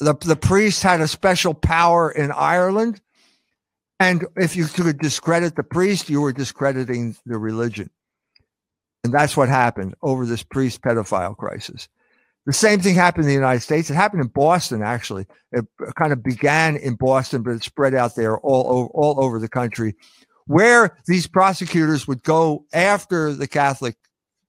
The, 0.00 0.14
the 0.20 0.36
priest 0.36 0.82
had 0.82 1.00
a 1.00 1.08
special 1.08 1.54
power 1.54 2.10
in 2.10 2.30
Ireland. 2.30 3.00
And 4.00 4.26
if 4.36 4.54
you 4.54 4.66
could 4.66 4.98
discredit 4.98 5.56
the 5.56 5.64
priest, 5.64 6.08
you 6.08 6.20
were 6.20 6.32
discrediting 6.32 7.16
the 7.26 7.38
religion. 7.38 7.90
And 9.02 9.12
that's 9.12 9.36
what 9.36 9.48
happened 9.48 9.94
over 10.02 10.24
this 10.24 10.42
priest 10.42 10.82
pedophile 10.82 11.36
crisis. 11.36 11.88
The 12.46 12.52
same 12.52 12.80
thing 12.80 12.94
happened 12.94 13.24
in 13.24 13.28
the 13.28 13.34
United 13.34 13.60
States. 13.60 13.90
It 13.90 13.94
happened 13.94 14.22
in 14.22 14.28
Boston, 14.28 14.82
actually. 14.82 15.26
It 15.52 15.66
kind 15.96 16.12
of 16.12 16.22
began 16.22 16.76
in 16.76 16.94
Boston, 16.94 17.42
but 17.42 17.50
it 17.50 17.62
spread 17.62 17.94
out 17.94 18.14
there 18.14 18.38
all 18.38 18.66
over, 18.70 18.88
all 18.90 19.22
over 19.22 19.38
the 19.38 19.48
country, 19.48 19.96
where 20.46 20.96
these 21.06 21.26
prosecutors 21.26 22.08
would 22.08 22.22
go 22.22 22.64
after 22.72 23.34
the 23.34 23.46
Catholic 23.46 23.96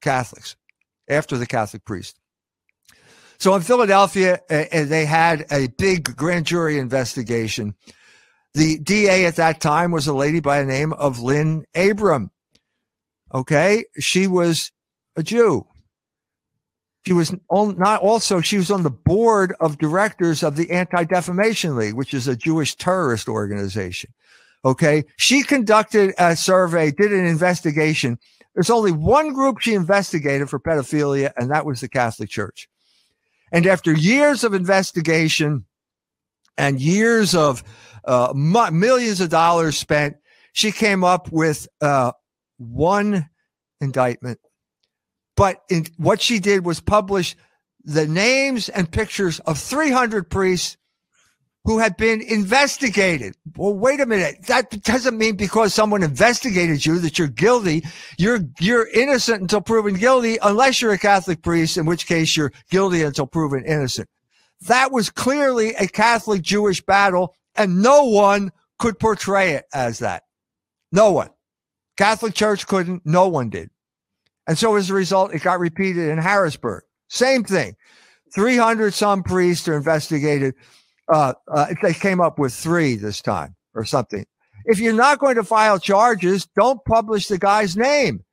Catholics, 0.01 0.55
after 1.09 1.38
the 1.38 1.45
Catholic 1.45 1.83
priest. 1.83 2.17
So 3.39 3.56
in 3.56 3.62
Philadelphia, 3.62 4.41
uh, 4.49 4.65
they 4.71 5.06
had 5.06 5.45
a 5.52 5.67
big 5.67 6.15
grand 6.15 6.45
jury 6.45 6.78
investigation. 6.78 7.75
The 8.54 8.80
DA 8.80 9.25
at 9.25 9.38
that 9.38 9.62
time 9.62 9.91
was 9.91 10.08
a 10.08 10.13
lady 10.13 10.39
by 10.39 10.60
the 10.60 10.65
name 10.65 10.91
of 10.93 11.19
Lynn 11.19 11.65
Abraham. 11.75 12.32
Okay, 13.34 13.86
she 13.99 14.28
was 14.28 14.71
a 15.15 15.23
Jew. 15.23 15.65
She 17.06 17.13
was 17.13 17.34
not 17.49 18.02
also, 18.02 18.41
she 18.41 18.58
was 18.58 18.69
on 18.69 18.84
the 18.84 18.89
board 18.89 19.56
of 19.60 19.78
directors 19.78 20.43
of 20.43 20.56
the 20.58 20.69
Anti 20.71 21.06
Defamation 21.06 21.75
League, 21.75 21.93
which 21.93 22.13
is 22.13 22.28
a 22.28 22.36
Jewish 22.36 22.75
terrorist 22.75 23.30
organization. 23.30 24.12
Okay. 24.65 25.06
She 25.17 25.43
conducted 25.43 26.13
a 26.17 26.36
survey, 26.36 26.91
did 26.91 27.13
an 27.13 27.25
investigation. 27.25 28.19
There's 28.54 28.69
only 28.69 28.91
one 28.91 29.34
group 29.34 29.60
she 29.60 29.73
investigated 29.73 30.49
for 30.49 30.60
pedophilia, 30.60 31.32
and 31.38 31.49
that 31.52 31.65
was 31.65 31.80
the 31.82 31.88
Catholic 31.88 32.30
Church. 32.30 32.67
And 33.51 33.65
after 33.65 33.91
years 33.91 34.43
of 34.43 34.53
investigation 34.53 35.65
and 36.57 36.79
years 36.79 37.35
of 37.35 37.63
uh, 38.05 38.33
millions 38.35 39.21
of 39.21 39.29
dollars 39.29 39.77
spent, 39.77 40.17
she 40.53 40.71
came 40.71 41.03
up 41.03 41.31
with 41.31 41.67
uh, 41.81 42.12
one 42.57 43.29
indictment. 43.81 44.39
But 45.35 45.62
in, 45.69 45.85
what 45.97 46.21
she 46.21 46.39
did 46.39 46.65
was 46.65 46.81
publish 46.81 47.35
the 47.83 48.07
names 48.07 48.69
and 48.69 48.91
pictures 48.91 49.39
of 49.39 49.57
300 49.57 50.29
priests 50.29 50.77
who 51.65 51.80
had 51.80 51.98
been 51.98 52.22
investigated. 52.22 53.36
Well, 53.56 53.74
wait 53.74 54.00
a 54.00 54.06
minute. 54.06 54.48
That 54.48 54.82
doesn't 54.84 55.17
mean 55.17 55.36
because 55.36 55.74
someone 55.74 56.04
investigated 56.04 56.86
you 56.86 57.00
that 57.00 57.19
you're 57.19 57.28
guilty. 57.28 57.86
You're 58.17 58.39
you're 58.60 58.88
innocent 58.88 59.41
until 59.41 59.62
proven 59.62 59.95
guilty, 59.95 60.38
unless 60.41 60.82
you're 60.82 60.93
a 60.93 60.98
Catholic 60.98 61.41
priest, 61.41 61.78
in 61.78 61.86
which 61.86 62.08
case 62.08 62.36
you're 62.36 62.54
guilty 62.69 63.04
until 63.04 63.28
proven 63.28 63.65
innocent. 63.65 64.10
That 64.62 64.91
was 64.91 65.10
clearly 65.10 65.74
a 65.76 65.88
Catholic 65.88 66.41
Jewish 66.41 66.82
battle, 66.82 67.36
and 67.56 67.82
no 67.82 68.06
one 68.06 68.52
could 68.78 69.00
portray 69.00 69.52
it 69.52 69.65
as 69.74 70.00
that. 70.00 70.24
No 70.91 71.12
one. 71.12 71.30
Catholic 71.98 72.34
Church 72.34 72.65
couldn't, 72.65 73.06
no 73.06 73.28
one 73.28 73.50
did. 73.50 73.69
And 74.48 74.58
so 74.58 74.76
as 74.76 74.89
a 74.89 74.93
result, 74.93 75.34
it 75.34 75.43
got 75.43 75.60
repeated 75.60 76.10
in 76.10 76.17
Harrisburg. 76.17 76.84
Same 77.10 77.43
thing. 77.43 77.76
300 78.34 78.93
some 78.93 79.22
priests 79.22 79.67
are 79.67 79.76
investigated. 79.76 80.56
Uh, 81.10 81.34
uh, 81.52 81.74
they 81.82 81.93
came 81.93 82.22
up 82.22 82.38
with 82.38 82.54
three 82.54 82.95
this 82.95 83.22
time 83.22 83.56
or 83.74 83.84
something. 83.84 84.26
If 84.65 84.80
you're 84.80 84.93
not 84.93 85.19
going 85.19 85.36
to 85.36 85.43
file 85.43 85.80
charges, 85.80 86.48
don't 86.56 86.84
publish 86.86 87.28
the 87.28 87.38
guy's 87.38 87.76
name 87.76 88.24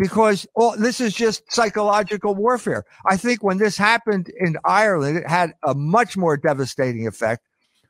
because 0.00 0.46
oh, 0.56 0.74
this 0.76 1.00
is 1.00 1.12
just 1.14 1.50
psychological 1.52 2.34
warfare. 2.34 2.84
I 3.06 3.16
think 3.16 3.44
when 3.44 3.58
this 3.58 3.76
happened 3.76 4.30
in 4.40 4.56
Ireland, 4.64 5.18
it 5.18 5.28
had 5.28 5.52
a 5.62 5.74
much 5.74 6.16
more 6.16 6.36
devastating 6.36 7.06
effect 7.06 7.46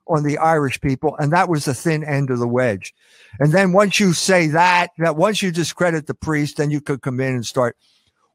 on 0.08 0.24
the 0.24 0.38
Irish 0.38 0.80
people, 0.80 1.16
and 1.18 1.32
that 1.32 1.48
was 1.48 1.64
the 1.64 1.74
thin 1.74 2.02
end 2.02 2.30
of 2.30 2.40
the 2.40 2.48
wedge. 2.48 2.92
And 3.38 3.52
then 3.52 3.72
once 3.72 4.00
you 4.00 4.12
say 4.12 4.48
that, 4.48 4.90
that 4.98 5.16
once 5.16 5.40
you 5.40 5.52
discredit 5.52 6.08
the 6.08 6.14
priest, 6.14 6.56
then 6.56 6.72
you 6.72 6.80
could 6.80 7.00
come 7.00 7.20
in 7.20 7.34
and 7.34 7.46
start 7.46 7.76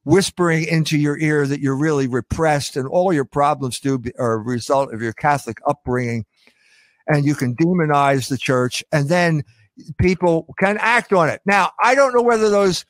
whispering 0.05 0.63
into 0.65 0.97
your 0.97 1.17
ear 1.19 1.45
that 1.45 1.59
you're 1.59 1.77
really 1.77 2.07
repressed 2.07 2.77
and 2.77 2.87
all 2.87 3.11
your 3.11 3.25
problems 3.25 3.79
do 3.79 3.97
be, 3.97 4.13
are 4.17 4.33
a 4.33 4.37
result 4.37 4.93
of 4.93 5.01
your 5.01 5.13
Catholic 5.13 5.57
upbringing. 5.67 6.25
And 7.07 7.25
you 7.25 7.35
can 7.35 7.55
demonize 7.55 8.29
the 8.29 8.37
church, 8.37 8.83
and 8.91 9.09
then 9.09 9.43
people 9.99 10.47
can 10.57 10.77
act 10.79 11.13
on 11.13 11.29
it. 11.29 11.41
Now, 11.45 11.71
I 11.83 11.93
don't 11.93 12.15
know 12.15 12.23
whether 12.23 12.49
those 12.49 12.83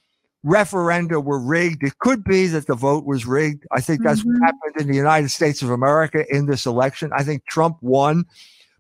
referenda 0.46 1.22
were 1.24 1.40
rigged. 1.40 1.84
It 1.84 1.98
could 2.00 2.24
be 2.24 2.48
that 2.48 2.68
the 2.68 2.76
vote 2.76 3.06
was 3.06 3.26
rigged. 3.26 3.66
I 3.72 3.82
think 3.82 4.04
that's 4.04 4.22
mm-hmm. 4.22 4.40
what 4.40 4.46
happened 4.46 4.82
in 4.82 4.88
the 4.88 4.98
United 4.98 5.30
States 5.32 5.62
of 5.62 5.70
America 5.70 6.24
in 6.30 6.46
this 6.46 6.66
election. 6.66 7.12
I 7.14 7.24
think 7.24 7.46
Trump 7.46 7.78
won, 7.82 8.26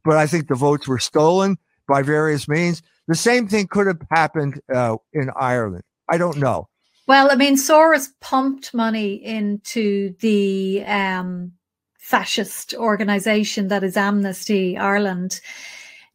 but 0.03 0.15
I 0.15 0.27
think 0.27 0.47
the 0.47 0.55
votes 0.55 0.87
were 0.87 0.99
stolen 0.99 1.57
by 1.87 2.01
various 2.01 2.47
means. 2.47 2.81
The 3.07 3.15
same 3.15 3.47
thing 3.47 3.67
could 3.67 3.87
have 3.87 4.01
happened 4.11 4.61
uh, 4.73 4.97
in 5.13 5.31
Ireland. 5.35 5.83
I 6.07 6.17
don't 6.17 6.37
know. 6.37 6.69
Well, 7.07 7.31
I 7.31 7.35
mean, 7.35 7.55
Soros 7.55 8.09
pumped 8.19 8.73
money 8.73 9.23
into 9.23 10.15
the 10.21 10.83
um, 10.85 11.51
fascist 11.99 12.73
organization 12.73 13.67
that 13.67 13.83
is 13.83 13.95
Amnesty 13.95 14.75
Ireland. 14.77 15.39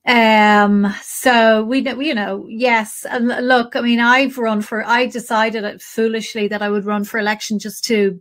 Um, 0.05 0.93
so 1.03 1.63
we, 1.63 1.89
you 1.89 2.15
know, 2.15 2.47
yes. 2.49 3.07
And 3.09 3.29
look, 3.47 3.77
I 3.77 3.83
mean, 3.83 4.01
I've 4.01 4.37
run 4.37 4.63
for, 4.63 4.85
I 4.85 5.07
decided 5.07 5.81
foolishly 5.81 6.49
that 6.49 6.63
I 6.63 6.71
would 6.71 6.87
run 6.87 7.05
for 7.05 7.21
election 7.21 7.61
just 7.61 7.85
to, 7.85 8.21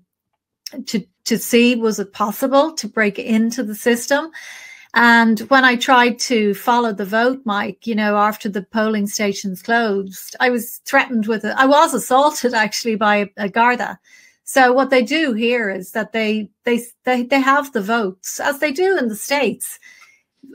to, 0.88 1.03
to 1.25 1.39
see 1.39 1.75
was 1.75 1.99
it 1.99 2.13
possible 2.13 2.73
to 2.73 2.88
break 2.88 3.17
into 3.17 3.63
the 3.63 3.75
system. 3.75 4.29
And 4.95 5.39
when 5.49 5.65
I 5.65 5.75
tried 5.75 6.17
to 6.19 6.54
follow 6.56 6.91
the 6.91 7.06
vote, 7.06 7.41
Mike, 7.45 7.86
you 7.86 7.93
know, 7.93 8.17
after 8.17 8.49
the 8.49 8.63
polling 8.63 9.08
stations 9.08 9.62
closed, 9.62 10.36
I 10.39 10.49
was 10.49 10.78
threatened 10.86 11.28
with 11.28 11.45
it. 11.45 11.54
I 11.58 11.67
was 11.67 11.93
assaulted 11.93 12.54
actually 12.65 12.95
by 12.95 13.30
a, 13.38 13.49
Garda. 13.49 13.99
So 14.43 14.73
what 14.73 14.89
they 14.89 15.04
do 15.04 15.34
here 15.34 15.69
is 15.69 15.91
that 15.91 16.12
they, 16.12 16.49
they 16.63 16.82
they 17.04 17.21
they 17.21 17.39
have 17.39 17.71
the 17.71 17.82
votes 17.82 18.39
as 18.39 18.60
they 18.60 18.71
do 18.71 18.97
in 18.97 19.08
the 19.08 19.15
states 19.15 19.80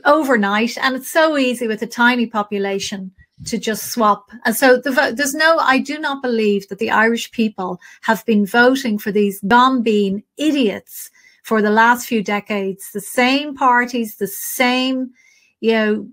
overnight, 0.03 0.77
and 0.77 0.97
it's 0.97 1.09
so 1.09 1.37
easy 1.37 1.65
with 1.65 1.81
a 1.81 1.87
tiny 1.87 2.25
population 2.25 3.11
to 3.45 3.57
just 3.57 3.91
swap. 3.91 4.29
And 4.43 4.55
so 4.55 4.77
the 4.77 4.91
vote, 4.91 5.15
there's 5.15 5.33
no, 5.33 5.57
I 5.59 5.79
do 5.79 5.97
not 5.97 6.21
believe 6.21 6.67
that 6.67 6.79
the 6.79 6.91
Irish 6.91 7.31
people 7.31 7.79
have 8.01 8.25
been 8.25 8.45
voting 8.45 8.97
for 8.97 9.11
these 9.11 9.41
gombeen 9.41 10.23
idiots 10.37 11.09
for 11.45 11.61
the 11.61 11.69
last 11.69 12.07
few 12.07 12.23
decades, 12.23 12.89
the 12.91 12.99
same 12.99 13.53
parties, 13.53 14.15
the 14.15 14.25
same, 14.25 15.11
you 15.59 15.73
know, 15.73 16.07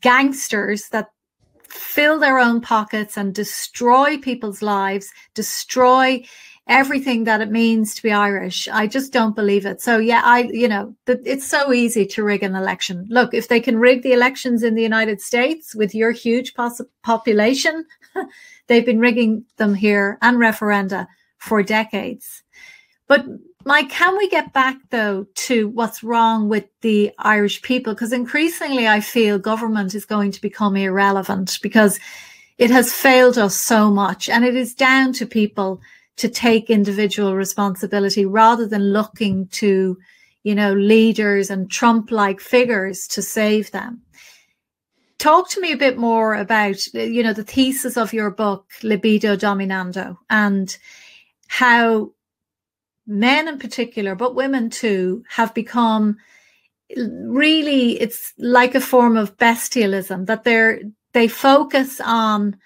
gangsters 0.00 0.88
that 0.90 1.08
fill 1.68 2.20
their 2.20 2.38
own 2.38 2.60
pockets 2.60 3.16
and 3.16 3.34
destroy 3.34 4.16
people's 4.18 4.62
lives, 4.62 5.10
destroy 5.34 6.24
everything 6.68 7.24
that 7.24 7.40
it 7.40 7.50
means 7.50 7.92
to 7.96 8.02
be 8.04 8.12
Irish. 8.12 8.68
I 8.68 8.86
just 8.86 9.12
don't 9.12 9.34
believe 9.34 9.66
it. 9.66 9.80
So 9.80 9.98
yeah, 9.98 10.22
I 10.24 10.42
you 10.52 10.68
know, 10.68 10.94
it's 11.08 11.48
so 11.48 11.72
easy 11.72 12.06
to 12.06 12.22
rig 12.22 12.44
an 12.44 12.54
election. 12.54 13.04
Look, 13.10 13.34
if 13.34 13.48
they 13.48 13.58
can 13.58 13.80
rig 13.80 14.02
the 14.02 14.12
elections 14.12 14.62
in 14.62 14.76
the 14.76 14.82
United 14.82 15.20
States 15.20 15.74
with 15.74 15.92
your 15.92 16.12
huge 16.12 16.54
population, 17.02 17.84
they've 18.68 18.86
been 18.86 19.00
rigging 19.00 19.44
them 19.56 19.74
here 19.74 20.18
and 20.22 20.36
referenda 20.36 21.08
for 21.38 21.64
decades. 21.64 22.44
But 23.08 23.24
Mike, 23.68 23.90
can 23.90 24.16
we 24.16 24.30
get 24.30 24.54
back 24.54 24.78
though 24.88 25.26
to 25.34 25.68
what's 25.68 26.02
wrong 26.02 26.48
with 26.48 26.64
the 26.80 27.12
Irish 27.18 27.60
people? 27.60 27.92
Because 27.92 28.14
increasingly 28.14 28.88
I 28.88 29.00
feel 29.00 29.38
government 29.38 29.94
is 29.94 30.06
going 30.06 30.32
to 30.32 30.40
become 30.40 30.74
irrelevant 30.74 31.58
because 31.60 32.00
it 32.56 32.70
has 32.70 32.94
failed 32.94 33.36
us 33.36 33.54
so 33.54 33.90
much. 33.90 34.30
And 34.30 34.42
it 34.42 34.56
is 34.56 34.74
down 34.74 35.12
to 35.12 35.26
people 35.26 35.82
to 36.16 36.30
take 36.30 36.70
individual 36.70 37.36
responsibility 37.36 38.24
rather 38.24 38.66
than 38.66 38.94
looking 38.94 39.48
to, 39.48 39.98
you 40.44 40.54
know, 40.54 40.72
leaders 40.72 41.50
and 41.50 41.70
Trump 41.70 42.10
like 42.10 42.40
figures 42.40 43.06
to 43.08 43.20
save 43.20 43.70
them. 43.70 44.00
Talk 45.18 45.50
to 45.50 45.60
me 45.60 45.72
a 45.72 45.76
bit 45.76 45.98
more 45.98 46.36
about, 46.36 46.86
you 46.94 47.22
know, 47.22 47.34
the 47.34 47.44
thesis 47.44 47.98
of 47.98 48.14
your 48.14 48.30
book, 48.30 48.64
Libido 48.82 49.36
Dominandi, 49.36 50.16
and 50.30 50.74
how 51.48 52.12
men 53.08 53.48
in 53.48 53.58
particular, 53.58 54.14
but 54.14 54.34
women 54.34 54.70
too, 54.70 55.24
have 55.30 55.54
become 55.54 56.18
really 56.96 58.00
it's 58.00 58.32
like 58.38 58.74
a 58.74 58.80
form 58.80 59.16
of 59.16 59.36
bestialism 59.36 60.26
that 60.26 60.44
they're 60.44 60.80
they 61.12 61.28
focus 61.28 62.00
on 62.00 62.56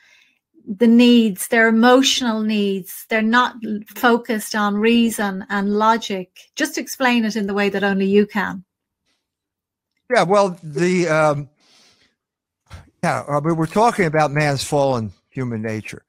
the 0.67 0.87
needs 0.87 1.49
their 1.49 1.69
emotional 1.69 2.43
needs. 2.43 3.07
They're 3.09 3.23
not 3.23 3.57
focused 3.89 4.55
on 4.55 4.77
reason 4.77 5.45
and 5.49 5.77
logic. 5.77 6.39
Just 6.55 6.79
explain 6.79 7.25
it 7.25 7.35
in 7.35 7.47
the 7.47 7.55
way 7.55 7.69
that 7.69 7.83
only 7.83 8.07
you 8.07 8.27
can. 8.27 8.65
Yeah 10.13 10.25
well 10.25 10.59
the 10.63 11.09
um 11.09 11.49
yeah 13.03 13.25
I 13.29 13.41
mean, 13.41 13.57
we're 13.57 13.67
talking 13.67 14.07
about 14.07 14.33
man's 14.33 14.65
fallen 14.65 15.13
human 15.31 15.63
nature 15.63 16.05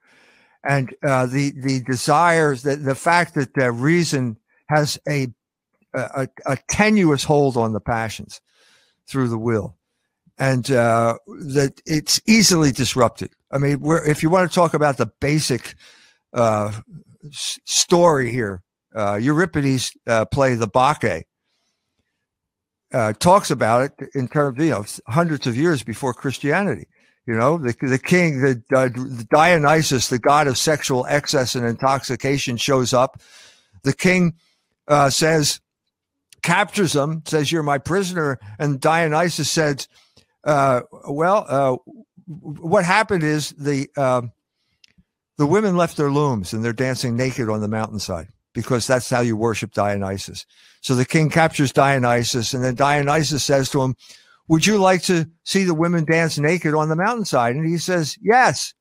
and 0.64 0.94
uh, 1.04 1.26
the 1.26 1.52
the 1.52 1.82
desires 1.82 2.64
that 2.64 2.84
the 2.84 2.96
fact 2.96 3.36
that 3.36 3.54
the 3.54 3.72
reason 3.72 4.38
has 4.70 4.98
a, 5.08 5.28
a, 5.94 6.28
a 6.46 6.58
tenuous 6.70 7.24
hold 7.24 7.58
on 7.58 7.74
the 7.74 7.82
passions 7.82 8.42
through 9.08 9.28
the 9.28 9.38
will, 9.38 9.78
and 10.38 10.72
uh, 10.72 11.18
that 11.28 11.82
it's 11.86 12.22
easily 12.26 12.72
disrupted. 12.72 13.32
I 13.52 13.58
mean, 13.58 13.82
if 14.06 14.24
you 14.24 14.30
want 14.30 14.50
to 14.50 14.56
talk 14.56 14.74
about 14.74 14.98
the 14.98 15.12
basic 15.20 15.76
uh, 16.34 16.72
story 17.32 18.32
here, 18.32 18.64
uh, 18.96 19.16
Euripides 19.16 19.92
uh, 20.08 20.26
play 20.26 20.56
the 20.56 20.68
Bacchae. 20.68 21.24
Uh, 22.94 23.12
talks 23.14 23.50
about 23.50 23.82
it 23.82 24.10
in 24.14 24.28
terms 24.28 24.60
of 24.60 24.64
you 24.64 24.70
know 24.70 24.86
hundreds 25.08 25.48
of 25.48 25.58
years 25.58 25.82
before 25.82 26.14
Christianity 26.14 26.86
you 27.26 27.36
know, 27.36 27.58
the, 27.58 27.76
the 27.82 28.00
king, 28.00 28.42
the, 28.42 28.62
uh, 28.76 28.90
Dionysus, 29.32 30.10
the 30.10 30.20
god 30.20 30.48
of 30.48 30.58
sexual 30.58 31.06
excess 31.08 31.56
and 31.56 31.66
intoxication, 31.66 32.58
shows 32.58 32.94
up. 32.94 33.22
The 33.84 33.94
king 33.94 34.34
uh, 34.88 35.10
says, 35.10 35.62
captures 36.42 36.96
him, 36.96 37.24
says, 37.26 37.52
You're 37.52 37.64
my 37.64 37.78
prisoner. 37.78 38.40
And 38.60 38.80
Dionysus 38.80 39.50
says, 39.50 39.88
uh, 40.44 40.82
Well, 41.08 41.46
uh, 41.48 41.78
what 42.26 42.86
happened 42.86 43.24
is 43.24 43.52
the, 43.52 43.90
um, 43.98 44.32
the 45.38 45.48
women 45.48 45.78
left 45.78 45.98
their 45.98 46.12
looms 46.12 46.54
and 46.54 46.64
they're 46.64 46.74
dancing 46.74 47.16
naked 47.16 47.50
on 47.50 47.62
the 47.62 47.68
mountainside 47.68 48.28
because 48.54 48.86
that's 48.86 49.10
how 49.10 49.22
you 49.22 49.36
worship 49.36 49.74
Dionysus. 49.74 50.46
So 50.82 50.96
the 50.96 51.06
king 51.06 51.30
captures 51.30 51.72
Dionysus, 51.72 52.54
and 52.54 52.64
then 52.64 52.76
Dionysus 52.76 53.44
says 53.44 53.70
to 53.70 53.82
him, 53.82 53.96
Would 54.48 54.66
you 54.66 54.78
like 54.78 55.02
to 55.04 55.26
see 55.44 55.64
the 55.64 55.74
women 55.74 56.06
dance 56.06 56.38
naked 56.38 56.74
on 56.74 56.90
the 56.90 56.96
mountainside? 56.96 57.56
And 57.56 57.66
he 57.66 57.78
says, 57.78 58.18
Yes. 58.22 58.74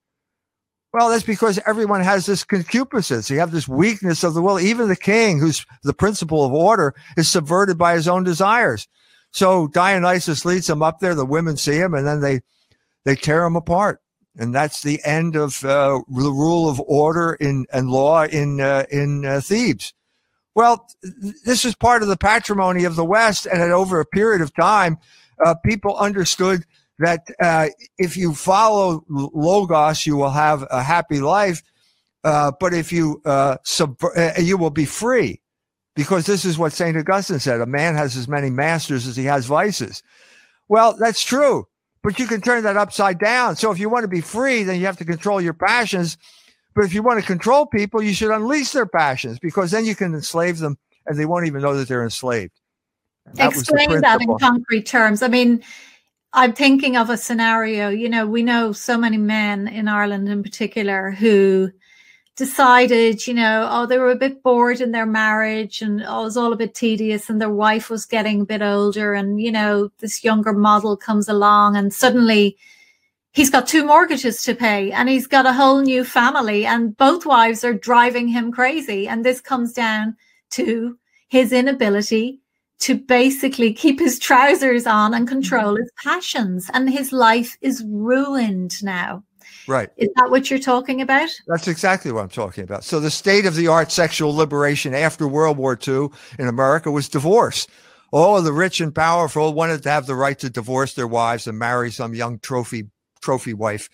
Well, 0.92 1.08
that's 1.08 1.24
because 1.24 1.58
everyone 1.66 2.02
has 2.02 2.26
this 2.26 2.44
concupiscence. 2.44 3.30
You 3.30 3.38
have 3.38 3.50
this 3.50 3.66
weakness 3.66 4.22
of 4.24 4.34
the 4.34 4.42
will. 4.42 4.60
Even 4.60 4.88
the 4.88 4.96
king, 4.96 5.38
who's 5.38 5.64
the 5.82 5.94
principle 5.94 6.44
of 6.44 6.52
order, 6.52 6.94
is 7.16 7.28
subverted 7.28 7.78
by 7.78 7.94
his 7.94 8.06
own 8.06 8.24
desires. 8.24 8.86
So 9.30 9.68
Dionysus 9.68 10.44
leads 10.44 10.66
them 10.66 10.82
up 10.82 11.00
there. 11.00 11.14
The 11.14 11.24
women 11.24 11.56
see 11.56 11.76
him, 11.76 11.94
and 11.94 12.06
then 12.06 12.20
they 12.20 12.40
they 13.04 13.16
tear 13.16 13.44
him 13.44 13.56
apart. 13.56 14.00
And 14.36 14.54
that's 14.54 14.82
the 14.82 15.00
end 15.04 15.34
of 15.34 15.64
uh, 15.64 16.00
the 16.08 16.30
rule 16.30 16.68
of 16.68 16.80
order 16.80 17.34
in 17.34 17.66
and 17.72 17.90
law 17.90 18.24
in 18.24 18.60
uh, 18.60 18.84
in 18.90 19.24
uh, 19.24 19.40
Thebes. 19.40 19.94
Well, 20.54 20.86
this 21.44 21.64
is 21.64 21.74
part 21.74 22.02
of 22.02 22.08
the 22.08 22.16
patrimony 22.16 22.84
of 22.84 22.96
the 22.96 23.04
West, 23.04 23.46
and 23.46 23.62
over 23.72 24.00
a 24.00 24.06
period 24.06 24.42
of 24.42 24.54
time, 24.54 24.98
uh, 25.44 25.54
people 25.64 25.96
understood 25.96 26.64
that 26.98 27.26
uh, 27.40 27.68
if 27.98 28.16
you 28.16 28.34
follow 28.34 29.04
logos, 29.08 30.06
you 30.06 30.16
will 30.16 30.30
have 30.30 30.64
a 30.70 30.82
happy 30.82 31.20
life. 31.20 31.62
Uh, 32.24 32.52
but 32.60 32.72
if 32.72 32.92
you 32.92 33.20
uh, 33.24 33.56
uh, 33.80 34.32
you 34.38 34.56
will 34.56 34.70
be 34.70 34.84
free, 34.84 35.40
because 35.96 36.24
this 36.24 36.44
is 36.44 36.56
what 36.56 36.72
Saint 36.72 36.96
Augustine 36.96 37.40
said: 37.40 37.60
a 37.60 37.66
man 37.66 37.96
has 37.96 38.16
as 38.16 38.28
many 38.28 38.50
masters 38.50 39.06
as 39.06 39.16
he 39.16 39.24
has 39.24 39.46
vices. 39.46 40.02
Well, 40.68 40.96
that's 40.96 41.24
true, 41.24 41.66
but 42.02 42.18
you 42.20 42.26
can 42.28 42.40
turn 42.40 42.62
that 42.62 42.76
upside 42.76 43.18
down. 43.18 43.56
So 43.56 43.72
if 43.72 43.80
you 43.80 43.88
want 43.90 44.04
to 44.04 44.08
be 44.08 44.20
free, 44.20 44.62
then 44.62 44.78
you 44.78 44.86
have 44.86 44.98
to 44.98 45.04
control 45.04 45.40
your 45.40 45.54
passions. 45.54 46.16
But 46.74 46.84
if 46.84 46.94
you 46.94 47.02
want 47.02 47.20
to 47.20 47.26
control 47.26 47.66
people, 47.66 48.00
you 48.00 48.14
should 48.14 48.30
unleash 48.30 48.70
their 48.70 48.86
passions, 48.86 49.38
because 49.40 49.72
then 49.72 49.84
you 49.84 49.96
can 49.96 50.14
enslave 50.14 50.58
them, 50.58 50.78
and 51.06 51.18
they 51.18 51.26
won't 51.26 51.46
even 51.46 51.62
know 51.62 51.76
that 51.76 51.88
they're 51.88 52.04
enslaved. 52.04 52.61
That 53.34 53.50
Explain 53.50 54.00
that 54.00 54.20
in 54.20 54.38
concrete 54.38 54.86
terms. 54.86 55.22
I 55.22 55.28
mean, 55.28 55.62
I'm 56.32 56.54
thinking 56.54 56.96
of 56.96 57.10
a 57.10 57.16
scenario, 57.16 57.88
you 57.90 58.08
know, 58.08 58.26
we 58.26 58.42
know 58.42 58.72
so 58.72 58.96
many 58.96 59.18
men 59.18 59.68
in 59.68 59.88
Ireland 59.88 60.28
in 60.28 60.42
particular 60.42 61.10
who 61.10 61.70
decided, 62.36 63.26
you 63.26 63.34
know, 63.34 63.68
oh, 63.70 63.86
they 63.86 63.98
were 63.98 64.10
a 64.10 64.16
bit 64.16 64.42
bored 64.42 64.80
in 64.80 64.92
their 64.92 65.06
marriage 65.06 65.82
and 65.82 66.02
oh, 66.06 66.22
it 66.22 66.24
was 66.24 66.36
all 66.36 66.52
a 66.52 66.56
bit 66.56 66.74
tedious 66.74 67.28
and 67.28 67.40
their 67.40 67.50
wife 67.50 67.90
was 67.90 68.06
getting 68.06 68.40
a 68.40 68.46
bit 68.46 68.62
older 68.62 69.12
and, 69.12 69.40
you 69.40 69.52
know, 69.52 69.90
this 69.98 70.24
younger 70.24 70.54
model 70.54 70.96
comes 70.96 71.28
along 71.28 71.76
and 71.76 71.92
suddenly 71.92 72.56
he's 73.32 73.50
got 73.50 73.66
two 73.66 73.84
mortgages 73.84 74.42
to 74.44 74.54
pay 74.54 74.90
and 74.92 75.10
he's 75.10 75.26
got 75.26 75.46
a 75.46 75.52
whole 75.52 75.82
new 75.82 76.04
family 76.04 76.64
and 76.64 76.96
both 76.96 77.26
wives 77.26 77.62
are 77.64 77.74
driving 77.74 78.28
him 78.28 78.50
crazy. 78.50 79.06
And 79.06 79.24
this 79.24 79.42
comes 79.42 79.74
down 79.74 80.16
to 80.50 80.98
his 81.28 81.52
inability 81.52 82.41
to 82.82 82.96
basically 82.96 83.72
keep 83.72 84.00
his 84.00 84.18
trousers 84.18 84.88
on 84.88 85.14
and 85.14 85.28
control 85.28 85.76
his 85.76 85.90
passions. 86.02 86.68
And 86.74 86.90
his 86.90 87.12
life 87.12 87.56
is 87.60 87.84
ruined 87.86 88.82
now. 88.82 89.22
Right. 89.68 89.88
Is 89.96 90.08
that 90.16 90.30
what 90.30 90.50
you're 90.50 90.58
talking 90.58 91.00
about? 91.00 91.28
That's 91.46 91.68
exactly 91.68 92.10
what 92.10 92.22
I'm 92.22 92.28
talking 92.28 92.64
about. 92.64 92.82
So, 92.82 92.98
the 92.98 93.10
state 93.10 93.46
of 93.46 93.54
the 93.54 93.68
art 93.68 93.92
sexual 93.92 94.34
liberation 94.34 94.94
after 94.94 95.28
World 95.28 95.56
War 95.56 95.78
II 95.86 96.08
in 96.38 96.48
America 96.48 96.90
was 96.90 97.08
divorce. 97.08 97.68
All 98.10 98.36
of 98.36 98.44
the 98.44 98.52
rich 98.52 98.80
and 98.80 98.92
powerful 98.92 99.54
wanted 99.54 99.84
to 99.84 99.90
have 99.90 100.06
the 100.06 100.16
right 100.16 100.38
to 100.40 100.50
divorce 100.50 100.94
their 100.94 101.06
wives 101.06 101.46
and 101.46 101.58
marry 101.58 101.92
some 101.92 102.14
young 102.14 102.40
trophy 102.40 102.88
trophy 103.20 103.54
wife 103.54 103.88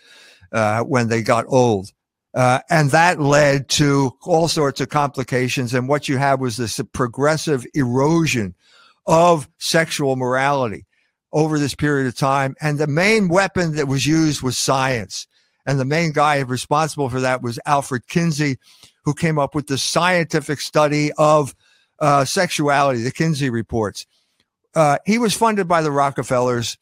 uh, 0.50 0.82
when 0.84 1.08
they 1.08 1.20
got 1.20 1.44
old. 1.48 1.92
Uh, 2.32 2.60
and 2.70 2.90
that 2.92 3.20
led 3.20 3.68
to 3.68 4.16
all 4.22 4.48
sorts 4.48 4.80
of 4.80 4.88
complications. 4.88 5.74
And 5.74 5.88
what 5.88 6.08
you 6.08 6.16
had 6.16 6.40
was 6.40 6.56
this 6.56 6.80
progressive 6.92 7.66
erosion 7.74 8.54
of 9.08 9.48
sexual 9.58 10.14
morality 10.14 10.86
over 11.32 11.58
this 11.58 11.74
period 11.74 12.06
of 12.06 12.14
time. 12.14 12.54
And 12.60 12.78
the 12.78 12.86
main 12.86 13.28
weapon 13.28 13.74
that 13.74 13.88
was 13.88 14.06
used 14.06 14.42
was 14.42 14.56
science. 14.56 15.26
And 15.66 15.80
the 15.80 15.84
main 15.84 16.12
guy 16.12 16.38
responsible 16.40 17.08
for 17.08 17.20
that 17.20 17.42
was 17.42 17.58
Alfred 17.66 18.06
Kinsey, 18.06 18.58
who 19.04 19.14
came 19.14 19.38
up 19.38 19.54
with 19.54 19.66
the 19.66 19.78
scientific 19.78 20.60
study 20.60 21.10
of 21.18 21.54
uh, 21.98 22.24
sexuality, 22.24 23.02
the 23.02 23.10
Kinsey 23.10 23.50
reports. 23.50 24.06
Uh, 24.74 24.98
he 25.04 25.18
was 25.18 25.34
funded 25.34 25.66
by 25.66 25.82
the 25.82 25.90
Rockefellers. 25.90 26.78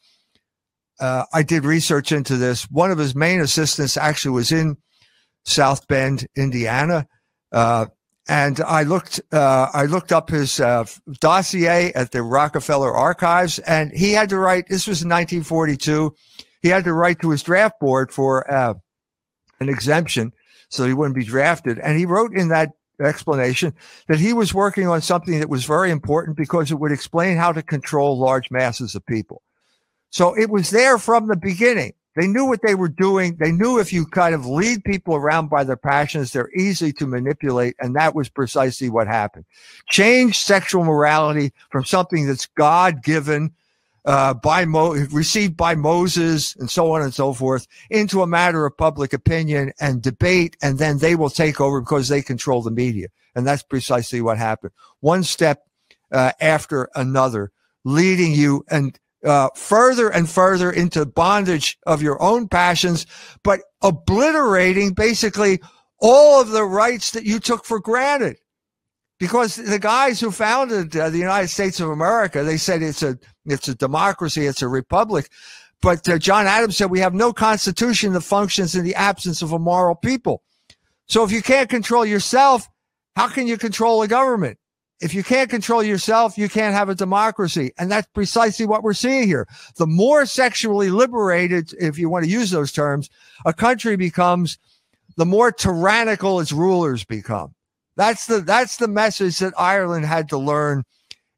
Uh, 1.00 1.24
I 1.32 1.42
did 1.42 1.64
research 1.64 2.12
into 2.12 2.36
this. 2.36 2.64
One 2.64 2.90
of 2.90 2.98
his 2.98 3.14
main 3.14 3.40
assistants 3.40 3.96
actually 3.96 4.32
was 4.32 4.52
in 4.52 4.76
South 5.44 5.86
Bend, 5.86 6.26
Indiana. 6.36 7.06
And 8.28 8.60
I 8.60 8.82
looked 8.82 9.20
uh, 9.32 9.68
I 9.72 9.84
looked 9.84 10.10
up 10.10 10.30
his 10.30 10.58
uh, 10.58 10.84
dossier 11.20 11.92
at 11.94 12.10
the 12.10 12.22
Rockefeller 12.22 12.92
Archives, 12.92 13.60
and 13.60 13.92
he 13.92 14.12
had 14.12 14.28
to 14.30 14.38
write. 14.38 14.66
This 14.68 14.86
was 14.86 15.02
in 15.02 15.08
1942. 15.08 16.14
He 16.62 16.68
had 16.68 16.84
to 16.84 16.92
write 16.92 17.20
to 17.20 17.30
his 17.30 17.44
draft 17.44 17.78
board 17.78 18.10
for 18.10 18.50
uh, 18.50 18.74
an 19.60 19.68
exemption, 19.68 20.32
so 20.68 20.84
he 20.84 20.92
wouldn't 20.92 21.14
be 21.14 21.24
drafted. 21.24 21.78
And 21.78 21.98
he 21.98 22.06
wrote 22.06 22.36
in 22.36 22.48
that 22.48 22.72
explanation 23.00 23.74
that 24.08 24.18
he 24.18 24.32
was 24.32 24.54
working 24.54 24.88
on 24.88 25.02
something 25.02 25.38
that 25.38 25.48
was 25.48 25.64
very 25.64 25.90
important 25.90 26.36
because 26.36 26.70
it 26.70 26.80
would 26.80 26.92
explain 26.92 27.36
how 27.36 27.52
to 27.52 27.62
control 27.62 28.18
large 28.18 28.50
masses 28.50 28.94
of 28.94 29.04
people. 29.06 29.42
So 30.10 30.36
it 30.36 30.50
was 30.50 30.70
there 30.70 30.98
from 30.98 31.28
the 31.28 31.36
beginning. 31.36 31.92
They 32.16 32.26
knew 32.26 32.46
what 32.46 32.62
they 32.62 32.74
were 32.74 32.88
doing. 32.88 33.36
They 33.38 33.52
knew 33.52 33.78
if 33.78 33.92
you 33.92 34.06
kind 34.06 34.34
of 34.34 34.46
lead 34.46 34.84
people 34.84 35.14
around 35.14 35.48
by 35.48 35.64
their 35.64 35.76
passions, 35.76 36.32
they're 36.32 36.50
easy 36.56 36.92
to 36.94 37.06
manipulate. 37.06 37.76
And 37.78 37.94
that 37.94 38.14
was 38.14 38.30
precisely 38.30 38.88
what 38.88 39.06
happened. 39.06 39.44
Change 39.90 40.38
sexual 40.38 40.82
morality 40.84 41.52
from 41.70 41.84
something 41.84 42.26
that's 42.26 42.46
God 42.46 43.02
given, 43.02 43.52
uh, 44.06 44.32
by 44.32 44.64
Mo- 44.64 44.94
received 45.12 45.56
by 45.56 45.74
Moses 45.74 46.56
and 46.56 46.70
so 46.70 46.92
on 46.92 47.02
and 47.02 47.12
so 47.12 47.34
forth 47.34 47.66
into 47.90 48.22
a 48.22 48.26
matter 48.26 48.64
of 48.64 48.76
public 48.76 49.12
opinion 49.12 49.72
and 49.78 50.00
debate. 50.00 50.56
And 50.62 50.78
then 50.78 50.98
they 50.98 51.16
will 51.16 51.30
take 51.30 51.60
over 51.60 51.80
because 51.80 52.08
they 52.08 52.22
control 52.22 52.62
the 52.62 52.70
media. 52.70 53.08
And 53.34 53.46
that's 53.46 53.62
precisely 53.62 54.22
what 54.22 54.38
happened. 54.38 54.72
One 55.00 55.22
step 55.22 55.64
uh, 56.12 56.32
after 56.40 56.88
another, 56.94 57.52
leading 57.84 58.32
you 58.32 58.64
and 58.70 58.98
uh, 59.26 59.50
further 59.54 60.08
and 60.08 60.30
further 60.30 60.70
into 60.70 61.04
bondage 61.04 61.78
of 61.86 62.00
your 62.00 62.20
own 62.22 62.48
passions, 62.48 63.06
but 63.42 63.60
obliterating 63.82 64.94
basically 64.94 65.60
all 66.00 66.40
of 66.40 66.50
the 66.50 66.64
rights 66.64 67.10
that 67.10 67.24
you 67.24 67.40
took 67.40 67.64
for 67.64 67.80
granted. 67.80 68.38
Because 69.18 69.56
the 69.56 69.78
guys 69.78 70.20
who 70.20 70.30
founded 70.30 70.94
uh, 70.94 71.08
the 71.08 71.18
United 71.18 71.48
States 71.48 71.80
of 71.80 71.88
America, 71.88 72.42
they 72.42 72.58
said 72.58 72.82
it's 72.82 73.02
a 73.02 73.18
it's 73.46 73.66
a 73.66 73.74
democracy, 73.74 74.46
it's 74.46 74.62
a 74.62 74.68
republic. 74.68 75.30
But 75.80 76.06
uh, 76.08 76.18
John 76.18 76.46
Adams 76.46 76.76
said 76.76 76.90
we 76.90 77.00
have 77.00 77.14
no 77.14 77.32
constitution 77.32 78.12
that 78.12 78.20
functions 78.20 78.74
in 78.74 78.84
the 78.84 78.94
absence 78.94 79.40
of 79.40 79.52
a 79.52 79.58
moral 79.58 79.94
people. 79.94 80.42
So 81.06 81.24
if 81.24 81.32
you 81.32 81.42
can't 81.42 81.70
control 81.70 82.04
yourself, 82.04 82.68
how 83.14 83.28
can 83.28 83.46
you 83.46 83.56
control 83.56 84.02
a 84.02 84.08
government? 84.08 84.58
If 85.00 85.12
you 85.12 85.22
can't 85.22 85.50
control 85.50 85.82
yourself, 85.82 86.38
you 86.38 86.48
can't 86.48 86.74
have 86.74 86.88
a 86.88 86.94
democracy. 86.94 87.72
And 87.78 87.90
that's 87.90 88.08
precisely 88.14 88.66
what 88.66 88.82
we're 88.82 88.94
seeing 88.94 89.26
here. 89.26 89.46
The 89.76 89.86
more 89.86 90.24
sexually 90.24 90.90
liberated, 90.90 91.74
if 91.78 91.98
you 91.98 92.08
want 92.08 92.24
to 92.24 92.30
use 92.30 92.50
those 92.50 92.72
terms, 92.72 93.10
a 93.44 93.52
country 93.52 93.96
becomes, 93.96 94.58
the 95.16 95.26
more 95.26 95.52
tyrannical 95.52 96.40
its 96.40 96.52
rulers 96.52 97.04
become. 97.04 97.54
That's 97.96 98.26
the, 98.26 98.40
that's 98.40 98.76
the 98.76 98.88
message 98.88 99.38
that 99.38 99.54
Ireland 99.58 100.06
had 100.06 100.28
to 100.30 100.38
learn 100.38 100.84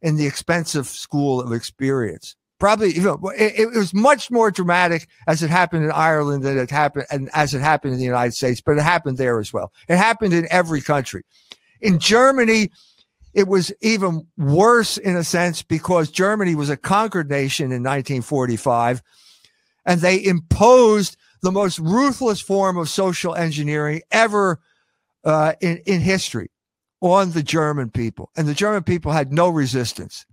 in 0.03 0.17
the 0.17 0.27
expensive 0.27 0.87
school 0.87 1.41
of 1.41 1.53
experience. 1.53 2.37
Probably, 2.61 2.93
you 2.93 3.03
know, 3.03 3.21
it, 3.37 3.55
it 3.59 3.71
was 3.71 3.95
much 3.95 4.33
more 4.33 4.51
dramatic 4.51 5.07
as 5.29 5.45
it 5.45 5.51
happened 5.51 5.85
in 5.85 5.93
Ireland 5.93 6.43
than 6.43 6.59
it 6.59 6.71
happened 6.71 7.07
and 7.11 7.31
as 7.33 7.55
it 7.55 7.61
happened 7.61 7.93
in 7.93 8.01
the 8.01 8.05
United 8.05 8.35
States, 8.35 8.61
but 8.61 8.77
it 8.77 8.83
happened 8.83 9.17
there 9.17 9.39
as 9.39 9.53
well. 9.53 9.73
It 9.89 9.97
happened 9.97 10.33
in 10.33 10.49
every 10.51 10.81
country. 10.81 11.23
In 11.81 12.01
Germany, 12.01 12.71
it 13.39 13.47
was 13.47 13.72
even 13.80 14.26
worse 14.36 14.97
in 14.99 15.14
a 15.14 15.22
sense 15.22 15.62
because 15.62 16.11
Germany 16.11 16.57
was 16.57 16.70
a 16.70 16.76
conquered 16.76 17.30
nation 17.30 17.66
in 17.66 17.84
1945 17.84 19.01
and 19.86 20.01
they 20.01 20.24
imposed 20.24 21.16
the 21.41 21.53
most 21.53 21.78
ruthless 21.78 22.41
form 22.41 22.76
of 22.76 22.89
social 22.89 23.36
engineering 23.36 24.03
ever 24.11 24.59
uh, 25.24 25.53
in, 25.61 25.80
in 25.86 26.01
history 26.01 26.51
on 27.01 27.30
the 27.30 27.45
German 27.45 27.91
people. 27.91 28.32
And 28.36 28.49
the 28.49 28.55
German 28.55 28.82
people 28.82 29.12
had 29.12 29.32
no 29.32 29.49
resistance, 29.49 30.26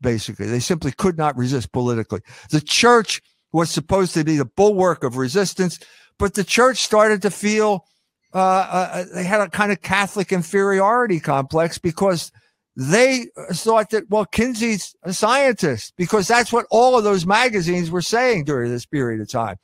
basically. 0.00 0.46
They 0.46 0.60
simply 0.60 0.92
could 0.92 1.18
not 1.18 1.36
resist 1.36 1.72
politically. 1.72 2.20
The 2.50 2.60
church 2.60 3.20
was 3.52 3.70
supposed 3.70 4.14
to 4.14 4.22
be 4.22 4.36
the 4.36 4.44
bulwark 4.44 5.02
of 5.02 5.16
resistance, 5.16 5.80
but 6.16 6.34
the 6.34 6.44
church 6.44 6.78
started 6.78 7.22
to 7.22 7.30
feel 7.32 7.86
uh, 8.32 8.38
uh, 8.38 9.04
they 9.12 9.24
had 9.24 9.40
a 9.40 9.50
kind 9.50 9.72
of 9.72 9.82
Catholic 9.82 10.32
inferiority 10.32 11.18
complex 11.18 11.76
because 11.76 12.30
they 12.74 13.26
thought 13.52 13.90
that, 13.90 14.08
well, 14.08 14.24
Kinsey's 14.24 14.94
a 15.02 15.12
scientist 15.12 15.92
because 15.96 16.26
that's 16.26 16.52
what 16.52 16.66
all 16.70 16.96
of 16.96 17.04
those 17.04 17.26
magazines 17.26 17.90
were 17.90 18.02
saying 18.02 18.44
during 18.44 18.70
this 18.70 18.86
period 18.86 19.20
of 19.20 19.28
time 19.28 19.56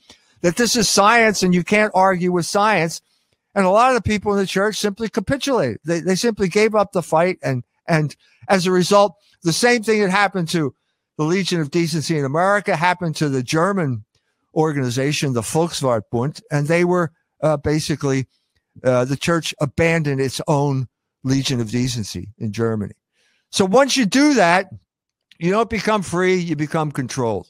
that 0.42 0.56
this 0.56 0.76
is 0.76 0.88
science 0.88 1.42
and 1.42 1.54
you 1.54 1.64
can't 1.64 1.92
argue 1.94 2.32
with 2.32 2.46
science. 2.46 3.00
And 3.54 3.64
a 3.64 3.70
lot 3.70 3.90
of 3.90 3.96
the 3.96 4.08
people 4.08 4.32
in 4.32 4.38
the 4.38 4.46
church 4.46 4.76
simply 4.76 5.08
capitulated. 5.08 5.78
They, 5.84 6.00
they 6.00 6.14
simply 6.14 6.48
gave 6.48 6.74
up 6.74 6.92
the 6.92 7.02
fight. 7.02 7.38
And, 7.42 7.64
and 7.88 8.14
as 8.48 8.66
a 8.66 8.70
result, 8.70 9.14
the 9.42 9.52
same 9.52 9.82
thing 9.82 10.00
that 10.02 10.10
happened 10.10 10.48
to 10.50 10.74
the 11.16 11.24
Legion 11.24 11.60
of 11.60 11.70
Decency 11.70 12.18
in 12.18 12.24
America 12.24 12.76
happened 12.76 13.16
to 13.16 13.28
the 13.28 13.42
German 13.42 14.04
organization, 14.54 15.32
the 15.32 15.40
Volkswartbund, 15.40 16.42
and 16.50 16.68
they 16.68 16.84
were 16.84 17.12
uh, 17.42 17.56
basically 17.56 18.26
uh, 18.84 19.04
the 19.04 19.16
church 19.16 19.54
abandoned 19.60 20.20
its 20.20 20.40
own 20.46 20.88
Legion 21.24 21.60
of 21.60 21.70
Decency 21.70 22.28
in 22.38 22.52
Germany. 22.52 22.94
So 23.50 23.64
once 23.64 23.96
you 23.96 24.06
do 24.06 24.34
that, 24.34 24.70
you 25.38 25.50
don't 25.50 25.70
become 25.70 26.02
free; 26.02 26.36
you 26.36 26.56
become 26.56 26.92
controlled. 26.92 27.48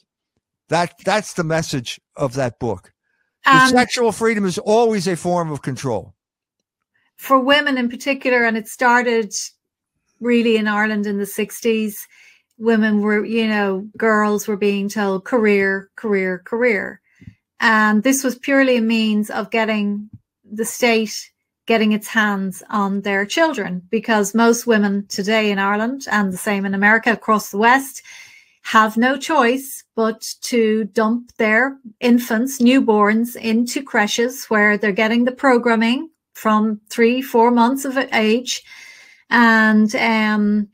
That 0.69 0.95
that's 1.03 1.33
the 1.33 1.43
message 1.43 1.99
of 2.15 2.33
that 2.33 2.59
book. 2.59 2.93
Um, 3.45 3.69
sexual 3.69 4.11
freedom 4.11 4.45
is 4.45 4.57
always 4.57 5.07
a 5.07 5.15
form 5.15 5.51
of 5.51 5.61
control 5.61 6.13
for 7.17 7.39
women 7.39 7.77
in 7.77 7.89
particular, 7.89 8.45
and 8.45 8.55
it 8.57 8.67
started 8.67 9.33
really 10.19 10.57
in 10.57 10.67
Ireland 10.67 11.05
in 11.05 11.17
the 11.17 11.25
sixties 11.25 12.07
women 12.59 13.01
were, 13.01 13.25
you 13.25 13.47
know, 13.47 13.87
girls 13.97 14.47
were 14.47 14.57
being 14.57 14.89
told 14.89 15.23
career, 15.23 15.89
career, 15.95 16.39
career. 16.45 17.01
And 17.59 18.03
this 18.03 18.23
was 18.23 18.37
purely 18.37 18.77
a 18.77 18.81
means 18.81 19.29
of 19.29 19.49
getting 19.49 20.09
the 20.43 20.65
state 20.65 21.31
getting 21.69 21.91
its 21.91 22.07
hands 22.07 22.63
on 22.71 23.01
their 23.01 23.27
children 23.27 23.79
because 23.91 24.33
most 24.33 24.65
women 24.65 25.05
today 25.05 25.51
in 25.51 25.59
Ireland 25.59 26.07
and 26.11 26.33
the 26.33 26.37
same 26.37 26.65
in 26.65 26.73
America 26.73 27.11
across 27.11 27.51
the 27.51 27.59
West 27.59 28.01
have 28.63 28.97
no 28.97 29.17
choice 29.17 29.83
but 29.95 30.27
to 30.41 30.85
dump 30.85 31.31
their 31.37 31.77
infants, 31.99 32.59
newborns 32.59 33.35
into 33.35 33.83
creches 33.83 34.45
where 34.45 34.79
they're 34.79 34.91
getting 34.91 35.25
the 35.25 35.31
programming 35.31 36.09
from 36.33 36.81
three, 36.89 37.21
four 37.21 37.51
months 37.51 37.85
of 37.85 37.99
age. 38.13 38.63
And 39.29 39.95
um, 39.95 40.69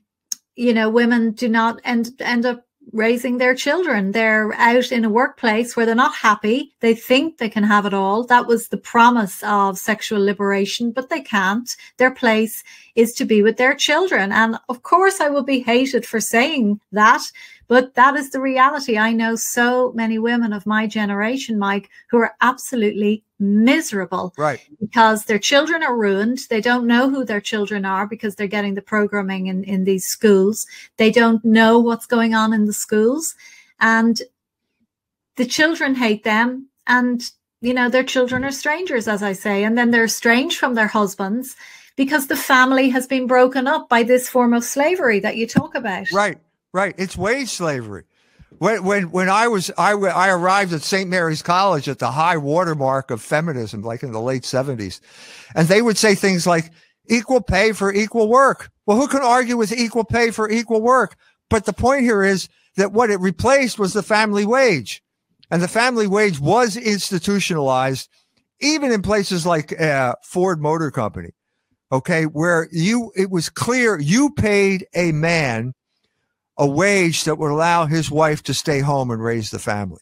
you 0.56 0.74
know, 0.74 0.89
women 0.89 1.32
do 1.32 1.50
not 1.50 1.82
end 1.84 2.10
end 2.22 2.46
up 2.46 2.64
raising 2.96 3.38
their 3.38 3.54
children. 3.54 4.14
They're 4.14 4.54
out 4.54 4.91
in 4.91 5.04
a 5.04 5.10
workplace 5.10 5.76
where 5.76 5.86
they're 5.86 5.93
not 5.93 6.16
happy. 6.16 6.74
They 6.80 6.96
think 6.96 7.38
they 7.38 7.50
can 7.50 7.64
have 7.64 7.86
it 7.86 7.93
all. 7.93 8.24
That 8.24 8.48
was 8.48 8.70
the 8.70 8.78
promise 8.78 9.43
of 9.43 9.78
sexual 9.78 10.24
liberation, 10.24 10.91
but 10.91 11.10
they 11.10 11.22
can't. 11.22 11.70
Their 11.98 12.12
place 12.12 12.64
is 12.96 13.14
to 13.16 13.26
be 13.26 13.41
with 13.41 13.58
their 13.58 13.76
children. 13.76 14.32
And 14.32 14.58
of 14.70 14.84
course, 14.84 15.20
I 15.20 15.28
will 15.28 15.43
be 15.43 15.60
hated 15.60 16.06
for 16.06 16.22
saying 16.22 16.80
that, 16.93 17.22
but 17.68 17.95
that 17.95 18.16
is 18.16 18.30
the 18.30 18.39
reality. 18.39 18.97
I 18.97 19.11
know 19.11 19.36
so 19.36 19.91
many 19.93 20.20
women 20.20 20.53
of 20.53 20.66
my 20.66 20.88
generation, 20.88 21.57
Mike, 21.57 21.89
who 22.09 22.18
are 22.18 22.36
absolutely 22.41 23.24
miserable. 23.39 24.34
Right. 24.38 24.61
Because 24.80 25.26
their 25.26 25.39
children 25.39 25.84
are 25.84 25.97
ruined. 25.97 26.39
They 26.49 26.61
don't 26.61 26.88
know 26.88 27.09
who 27.09 27.26
their 27.26 27.41
children 27.41 27.86
are 27.86 28.07
because 28.07 28.36
they're 28.36 28.47
getting 28.47 28.76
the 28.76 28.82
programming 28.82 29.47
in, 29.47 29.63
in 29.63 29.84
these 29.84 30.05
schools. 30.05 30.66
They 30.97 31.11
don't 31.11 31.43
know 31.43 31.80
what's 31.80 32.05
going 32.05 32.34
on 32.34 32.53
in 32.53 32.66
the 32.66 32.74
schools. 32.74 33.36
And 33.80 34.22
the 35.36 35.45
children 35.45 35.95
hate 35.95 36.24
them. 36.24 36.70
And, 36.88 37.30
you 37.61 37.74
know, 37.74 37.89
their 37.89 38.03
children 38.03 38.45
are 38.45 38.51
strangers, 38.51 39.07
as 39.07 39.24
I 39.24 39.34
say. 39.34 39.63
And 39.63 39.78
then 39.78 39.91
they're 39.91 40.05
estranged 40.05 40.57
from 40.57 40.76
their 40.76 40.88
husbands 40.88 41.55
because 41.95 42.28
the 42.28 42.36
family 42.36 42.89
has 42.89 43.07
been 43.07 43.28
broken 43.28 43.68
up 43.68 43.89
by 43.89 44.03
this 44.03 44.30
form 44.30 44.53
of 44.53 44.63
slavery 44.63 45.20
that 45.20 45.38
you 45.38 45.47
talk 45.47 45.76
about. 45.76 46.11
Right, 46.11 46.38
right. 46.76 46.93
It's 46.97 47.17
wage 47.17 47.49
slavery. 47.49 48.03
When 48.59 48.84
when 48.84 49.11
when 49.11 49.30
I 49.30 49.47
was 49.47 49.71
I 49.78 49.93
I 49.93 50.30
arrived 50.30 50.73
at 50.73 50.82
St. 50.82 51.09
Mary's 51.09 51.41
College 51.41 51.89
at 51.89 51.99
the 51.99 52.11
high 52.11 52.38
watermark 52.38 53.09
of 53.11 53.21
feminism, 53.21 53.82
like 53.82 54.03
in 54.03 54.11
the 54.11 54.21
late 54.21 54.45
seventies, 54.45 55.01
and 55.55 55.67
they 55.67 55.82
would 55.82 55.97
say 55.97 56.15
things 56.15 56.45
like 56.45 56.71
equal 57.07 57.41
pay 57.41 57.71
for 57.71 57.93
equal 57.93 58.30
work. 58.30 58.69
Well, 58.86 58.97
who 58.97 59.07
can 59.07 59.21
argue 59.21 59.57
with 59.57 59.71
equal 59.71 60.03
pay 60.03 60.32
for 60.32 60.49
equal 60.49 60.82
work? 60.82 61.15
But 61.49 61.65
the 61.65 61.73
point 61.73 62.03
here 62.03 62.23
is 62.23 62.49
that 62.76 62.91
what 62.91 63.09
it 63.09 63.19
replaced 63.19 63.80
was 63.80 63.93
the 63.93 64.03
family 64.03 64.45
wage, 64.45 65.01
and 65.49 65.61
the 65.61 65.67
family 65.67 66.07
wage 66.07 66.39
was 66.39 66.78
institutionalized, 66.78 68.09
even 68.59 68.91
in 68.91 69.01
places 69.01 69.45
like 69.45 69.80
uh, 69.80 70.15
Ford 70.23 70.61
Motor 70.61 70.91
Company. 70.91 71.32
Okay, 71.91 72.26
where 72.26 72.67
you 72.71 73.11
it 73.15 73.30
was 73.30 73.49
clear 73.49 73.99
you 73.99 74.32
paid 74.32 74.88
a 74.93 75.11
man 75.11 75.73
a 76.58 76.68
wage 76.68 77.24
that 77.26 77.38
would 77.38 77.51
allow 77.51 77.86
his 77.86 78.10
wife 78.10 78.43
to 78.43 78.53
stay 78.53 78.80
home 78.80 79.12
and 79.12 79.24
raise 79.24 79.51
the 79.51 79.60
family. 79.60 80.01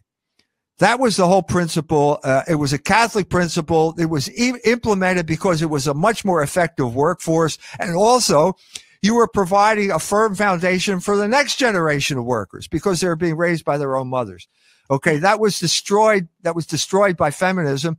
That 0.80 0.99
was 0.99 1.18
the 1.18 1.28
whole 1.28 1.43
principle. 1.43 2.20
Uh, 2.24 2.43
it 2.47 2.56
was 2.56 2.74
a 2.74 2.80
Catholic 2.80 3.30
principle. 3.30 3.95
It 3.97 4.08
was 4.08 4.30
e- 4.32 4.60
implemented 4.66 5.26
because 5.26 5.62
it 5.62 5.70
was 5.70 5.88
a 5.88 5.93
much 5.93 6.26
more 6.26 6.41
effective 6.41 6.95
workforce. 6.95 7.58
And 7.80 7.95
also, 7.95 8.56
you 9.01 9.16
were 9.16 9.28
providing 9.28 9.91
a 9.91 9.99
firm 9.99 10.34
foundation 10.36 10.99
for 10.99 11.16
the 11.16 11.28
next 11.28 11.58
generation 11.58 12.18
of 12.18 12.26
workers 12.26 12.68
because 12.68 13.01
they 13.01 13.08
were 13.08 13.16
being 13.16 13.38
raised 13.38 13.66
by 13.66 13.78
their 13.78 13.95
own 13.95 14.08
mothers. 14.08 14.47
Okay, 14.89 15.18
that 15.18 15.39
was 15.39 15.60
destroyed. 15.60 16.28
That 16.41 16.56
was 16.56 16.66
destroyed 16.66 17.18
by 17.18 17.32
feminism. 17.32 17.97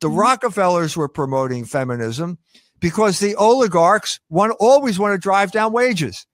The 0.00 0.08
mm-hmm. 0.08 0.18
Rockefellers 0.18 0.96
were 0.96 1.08
promoting 1.08 1.64
feminism 1.64 2.38
because 2.80 3.18
the 3.18 3.34
oligarchs 3.34 4.20
want 4.28 4.54
always 4.60 4.98
want 4.98 5.14
to 5.14 5.18
drive 5.18 5.50
down 5.50 5.72
wages. 5.72 6.26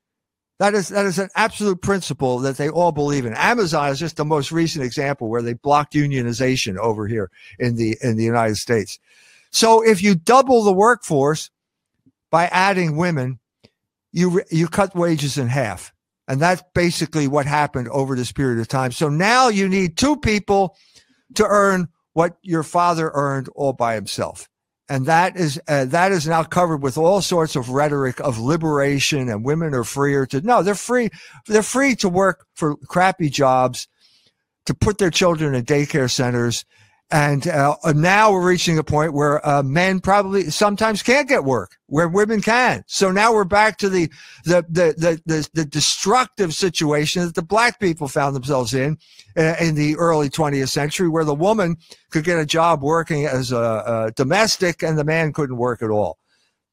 That 0.58 0.74
is 0.74 0.88
that 0.90 1.04
is 1.04 1.18
an 1.18 1.30
absolute 1.34 1.82
principle 1.82 2.38
that 2.40 2.56
they 2.56 2.68
all 2.68 2.92
believe 2.92 3.26
in. 3.26 3.34
Amazon 3.34 3.90
is 3.90 3.98
just 3.98 4.16
the 4.16 4.24
most 4.24 4.52
recent 4.52 4.84
example 4.84 5.28
where 5.28 5.42
they 5.42 5.54
blocked 5.54 5.94
unionization 5.94 6.76
over 6.76 7.08
here 7.08 7.30
in 7.58 7.74
the 7.74 7.96
in 8.02 8.16
the 8.16 8.24
United 8.24 8.56
States. 8.56 9.00
So 9.50 9.82
if 9.82 10.02
you 10.02 10.14
double 10.14 10.62
the 10.62 10.72
workforce 10.72 11.50
by 12.30 12.46
adding 12.46 12.96
women, 12.96 13.40
you 14.12 14.42
you 14.50 14.68
cut 14.68 14.94
wages 14.94 15.38
in 15.38 15.48
half. 15.48 15.92
And 16.26 16.40
that's 16.40 16.62
basically 16.72 17.28
what 17.28 17.44
happened 17.46 17.88
over 17.88 18.16
this 18.16 18.32
period 18.32 18.58
of 18.58 18.68
time. 18.68 18.92
So 18.92 19.10
now 19.10 19.48
you 19.48 19.68
need 19.68 19.98
two 19.98 20.16
people 20.16 20.74
to 21.34 21.44
earn 21.44 21.88
what 22.14 22.38
your 22.42 22.62
father 22.62 23.10
earned 23.12 23.48
all 23.48 23.74
by 23.74 23.94
himself 23.94 24.48
and 24.88 25.06
that 25.06 25.36
is 25.36 25.60
uh, 25.68 25.84
that 25.86 26.12
is 26.12 26.26
now 26.26 26.42
covered 26.42 26.82
with 26.82 26.98
all 26.98 27.20
sorts 27.20 27.56
of 27.56 27.70
rhetoric 27.70 28.20
of 28.20 28.38
liberation 28.38 29.28
and 29.28 29.44
women 29.44 29.74
are 29.74 29.84
freer 29.84 30.26
to 30.26 30.40
no 30.42 30.62
they're 30.62 30.74
free 30.74 31.08
they're 31.46 31.62
free 31.62 31.94
to 31.94 32.08
work 32.08 32.46
for 32.54 32.76
crappy 32.88 33.30
jobs 33.30 33.88
to 34.66 34.74
put 34.74 34.98
their 34.98 35.10
children 35.10 35.54
in 35.54 35.64
daycare 35.64 36.10
centers 36.10 36.64
and 37.10 37.46
uh, 37.46 37.76
now 37.94 38.32
we're 38.32 38.46
reaching 38.46 38.78
a 38.78 38.84
point 38.84 39.12
where 39.12 39.46
uh, 39.46 39.62
men 39.62 40.00
probably 40.00 40.50
sometimes 40.50 41.02
can't 41.02 41.28
get 41.28 41.44
work 41.44 41.76
where 41.86 42.08
women 42.08 42.40
can. 42.40 42.82
So 42.86 43.10
now 43.10 43.32
we're 43.32 43.44
back 43.44 43.78
to 43.78 43.88
the 43.88 44.10
the 44.44 44.64
the 44.68 44.94
the, 44.96 45.22
the, 45.26 45.48
the 45.52 45.64
destructive 45.64 46.54
situation 46.54 47.24
that 47.24 47.34
the 47.34 47.42
black 47.42 47.78
people 47.78 48.08
found 48.08 48.34
themselves 48.34 48.74
in 48.74 48.98
uh, 49.36 49.54
in 49.60 49.74
the 49.74 49.96
early 49.96 50.30
20th 50.30 50.70
century, 50.70 51.08
where 51.08 51.24
the 51.24 51.34
woman 51.34 51.76
could 52.10 52.24
get 52.24 52.38
a 52.38 52.46
job 52.46 52.82
working 52.82 53.26
as 53.26 53.52
a, 53.52 53.56
a 54.06 54.12
domestic 54.16 54.82
and 54.82 54.98
the 54.98 55.04
man 55.04 55.32
couldn't 55.32 55.56
work 55.56 55.82
at 55.82 55.90
all. 55.90 56.18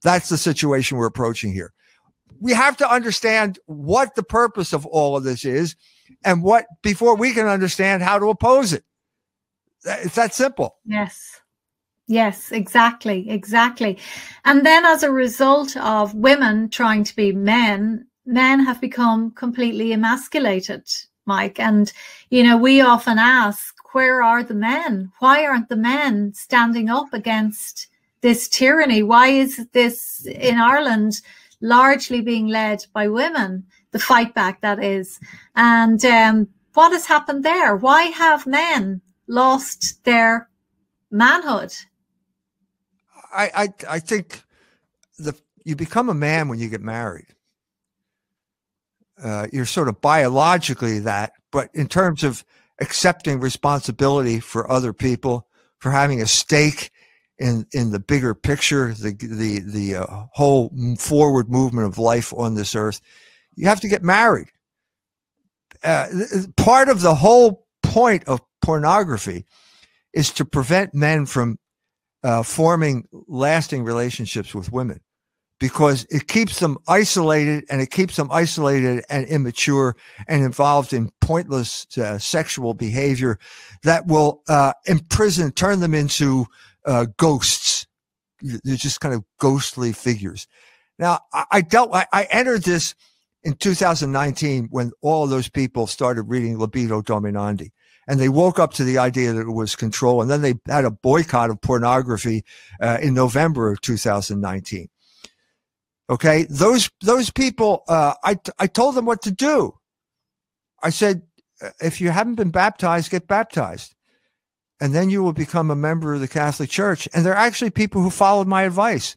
That's 0.02 0.30
the 0.30 0.38
situation 0.38 0.98
we're 0.98 1.08
approaching 1.08 1.54
here. 1.54 1.74
We 2.40 2.54
have 2.54 2.78
to 2.78 2.92
understand 2.92 3.60
what 3.66 4.16
the 4.16 4.24
purpose 4.24 4.74
of 4.74 4.86
all 4.88 5.16
of 5.18 5.24
this 5.24 5.46
is, 5.46 5.76
and 6.24 6.42
what 6.42 6.66
before 6.82 7.16
we 7.16 7.34
can 7.34 7.48
understand 7.48 8.02
how 8.02 8.18
to 8.18 8.30
oppose 8.30 8.72
it. 8.72 8.86
It's 9.86 10.16
that 10.16 10.34
simple. 10.34 10.78
Yes. 10.86 11.42
Yes, 12.08 12.52
exactly, 12.52 13.30
exactly. 13.30 13.98
And 14.44 14.66
then 14.66 14.86
as 14.86 15.04
a 15.04 15.12
result 15.12 15.78
of 15.78 16.14
women 16.14 16.70
trying 16.70 17.04
to 17.06 17.16
be 17.16 17.32
men, 17.32 18.06
men 18.26 18.60
have 18.66 18.82
become 18.82 19.32
completely 19.32 19.94
emasculated, 19.94 20.84
Mike. 21.26 21.60
And, 21.60 21.92
you 22.30 22.44
know, 22.44 22.58
we 22.58 22.82
often 22.82 23.18
ask, 23.18 23.76
where 23.94 24.22
are 24.22 24.44
the 24.44 24.54
men? 24.54 25.12
Why 25.20 25.46
aren't 25.46 25.70
the 25.70 25.78
men 25.78 26.34
standing 26.34 26.90
up 26.90 27.14
against 27.14 27.88
this 28.22 28.50
tyranny? 28.50 29.04
Why 29.04 29.28
is 29.28 29.66
this 29.72 30.26
in 30.26 30.58
Ireland 30.58 31.22
largely 31.62 32.22
being 32.22 32.48
led 32.48 32.86
by 32.94 33.08
women? 33.08 33.66
The 33.92 34.00
fight 34.00 34.34
back, 34.34 34.62
that 34.62 34.84
is. 34.84 35.20
And 35.56 36.04
um, 36.04 36.48
what 36.74 36.92
has 36.92 37.06
happened 37.06 37.46
there? 37.46 37.76
Why 37.76 38.04
have 38.04 38.48
men 38.48 39.02
lost 39.28 40.04
their 40.04 40.50
manhood. 41.10 41.74
I, 43.34 43.52
I, 43.56 43.96
I 43.96 44.00
think 44.00 44.44
the 45.18 45.34
you 45.64 45.76
become 45.76 46.10
a 46.10 46.14
man 46.14 46.48
when 46.48 46.60
you 46.60 46.70
get 46.70 46.82
married. 46.82 47.28
Uh, 49.24 49.48
you're 49.54 49.66
sort 49.66 49.88
of 49.88 50.02
biologically 50.02 51.00
that, 51.00 51.34
but 51.52 51.70
in 51.74 51.88
terms 51.88 52.24
of 52.24 52.44
accepting 52.80 53.40
responsibility 53.40 54.40
for 54.40 54.70
other 54.70 54.94
people, 54.94 55.48
for 55.78 55.92
having 55.92 56.22
a 56.22 56.26
stake 56.26 56.90
in 57.38 57.68
in 57.74 57.92
the 57.92 58.00
bigger 58.00 58.34
picture, 58.34 58.94
the 58.94 59.14
the 59.14 59.60
the 59.60 59.96
uh, 59.96 60.26
whole 60.32 60.72
forward 60.98 61.50
movement 61.50 61.88
of 61.88 61.98
life 61.98 62.34
on 62.34 62.56
this 62.56 62.76
earth, 62.76 63.02
you 63.56 63.68
have 63.68 63.82
to 63.82 63.88
get 63.88 64.04
married. 64.04 64.48
Uh, 65.84 66.08
part 66.58 66.90
of 66.90 67.02
the 67.02 67.16
whole 67.16 67.66
point 67.92 68.24
of 68.26 68.40
pornography 68.62 69.46
is 70.14 70.32
to 70.32 70.46
prevent 70.46 70.94
men 70.94 71.26
from 71.26 71.60
uh, 72.24 72.42
forming 72.42 73.08
lasting 73.28 73.84
relationships 73.84 74.56
with 74.56 74.72
women 74.72 75.02
because 75.60 76.06
it 76.10 76.28
keeps 76.28 76.60
them 76.60 76.78
isolated 76.88 77.66
and 77.70 77.82
it 77.82 77.92
keeps 77.92 78.16
them 78.16 78.30
isolated 78.32 79.04
and 79.10 79.28
immature 79.28 79.96
and 80.28 80.44
involved 80.44 80.94
in 80.94 81.12
pointless 81.20 81.86
uh, 81.98 82.18
sexual 82.18 82.74
behavior 82.74 83.38
that 83.84 84.08
will 84.08 84.42
uh, 84.48 84.74
imprison, 84.86 85.52
turn 85.52 85.82
them 85.82 85.94
into 85.94 86.46
uh, 86.86 87.06
ghosts. 87.18 87.86
They're 88.42 88.76
just 88.76 89.02
kind 89.02 89.14
of 89.14 89.24
ghostly 89.38 89.92
figures. 89.92 90.48
Now, 90.98 91.20
I, 91.34 91.46
I 91.52 91.62
dealt, 91.62 91.94
I, 91.94 92.06
I, 92.14 92.24
entered 92.32 92.64
this 92.64 92.96
in 93.44 93.54
2019 93.54 94.68
when 94.72 94.92
all 95.02 95.28
those 95.28 95.50
people 95.50 95.88
started 95.88 96.24
reading 96.24 96.58
Libido 96.58 97.02
Dominandi 97.02 97.72
and 98.08 98.20
they 98.20 98.30
woke 98.30 98.60
up 98.60 98.74
to 98.74 98.84
the 98.84 98.98
idea 98.98 99.34
that 99.34 99.42
it 99.42 99.52
was 99.52 99.76
control. 99.76 100.22
And 100.22 100.30
then 100.30 100.42
they 100.42 100.56
had 100.68 100.86
a 100.86 100.92
boycott 100.92 101.50
of 101.50 101.62
pornography 101.62 102.44
uh, 102.82 102.98
in 103.02 103.14
November 103.14 103.72
of 103.72 103.82
2019. 103.82 104.88
Okay, 106.10 106.46
those 106.50 106.90
those 107.00 107.32
people, 107.32 107.84
uh, 107.88 108.16
I 108.24 108.38
I 108.60 108.68
told 108.68 108.96
them 108.96 109.06
what 109.06 109.22
to 109.22 109.32
do. 109.32 109.78
I 110.84 110.90
said, 110.90 111.22
uh, 111.62 111.70
if 111.80 112.02
you 112.02 112.10
haven't 112.10 112.36
been 112.36 112.52
baptized, 112.52 113.12
get 113.12 113.28
baptized, 113.28 113.96
and 114.82 114.94
then 114.94 115.10
you 115.10 115.24
will 115.24 115.32
become 115.32 115.72
a 115.72 115.76
member 115.76 116.14
of 116.14 116.20
the 116.20 116.28
Catholic 116.28 116.70
Church. 116.70 117.08
And 117.14 117.26
there 117.26 117.32
are 117.32 117.38
actually 117.38 117.70
people 117.70 118.02
who 118.02 118.10
followed 118.10 118.48
my 118.48 118.64
advice, 118.64 119.16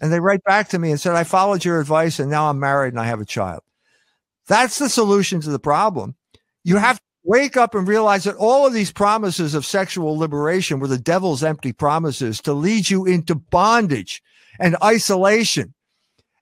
and 0.00 0.12
they 0.12 0.20
write 0.20 0.44
back 0.44 0.68
to 0.68 0.78
me 0.78 0.90
and 0.92 1.00
said, 1.00 1.16
I 1.16 1.24
followed 1.24 1.64
your 1.64 1.80
advice, 1.80 2.20
and 2.20 2.30
now 2.30 2.48
I'm 2.48 2.60
married 2.60 2.92
and 2.92 3.00
I 3.00 3.06
have 3.06 3.20
a 3.20 3.24
child. 3.24 3.62
That's 4.46 4.78
the 4.78 4.88
solution 4.88 5.40
to 5.40 5.50
the 5.50 5.58
problem. 5.58 6.14
You 6.62 6.76
have 6.76 7.00
wake 7.28 7.56
up 7.56 7.74
and 7.74 7.86
realize 7.86 8.24
that 8.24 8.36
all 8.36 8.66
of 8.66 8.72
these 8.72 8.90
promises 8.90 9.54
of 9.54 9.66
sexual 9.66 10.18
liberation 10.18 10.80
were 10.80 10.88
the 10.88 10.98
devil's 10.98 11.44
empty 11.44 11.72
promises 11.72 12.40
to 12.40 12.52
lead 12.52 12.88
you 12.88 13.04
into 13.04 13.34
bondage 13.34 14.22
and 14.58 14.76
isolation 14.82 15.74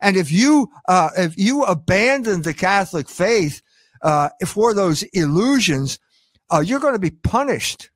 and 0.00 0.16
if 0.16 0.30
you 0.30 0.68
uh, 0.88 1.10
if 1.16 1.36
you 1.38 1.64
abandon 1.64 2.42
the 2.42 2.54
Catholic 2.54 3.08
faith 3.08 3.62
uh, 4.02 4.28
for 4.46 4.74
those 4.74 5.02
illusions, 5.14 5.98
uh, 6.52 6.60
you're 6.60 6.80
going 6.80 6.94
to 6.94 6.98
be 6.98 7.10
punished. 7.10 7.90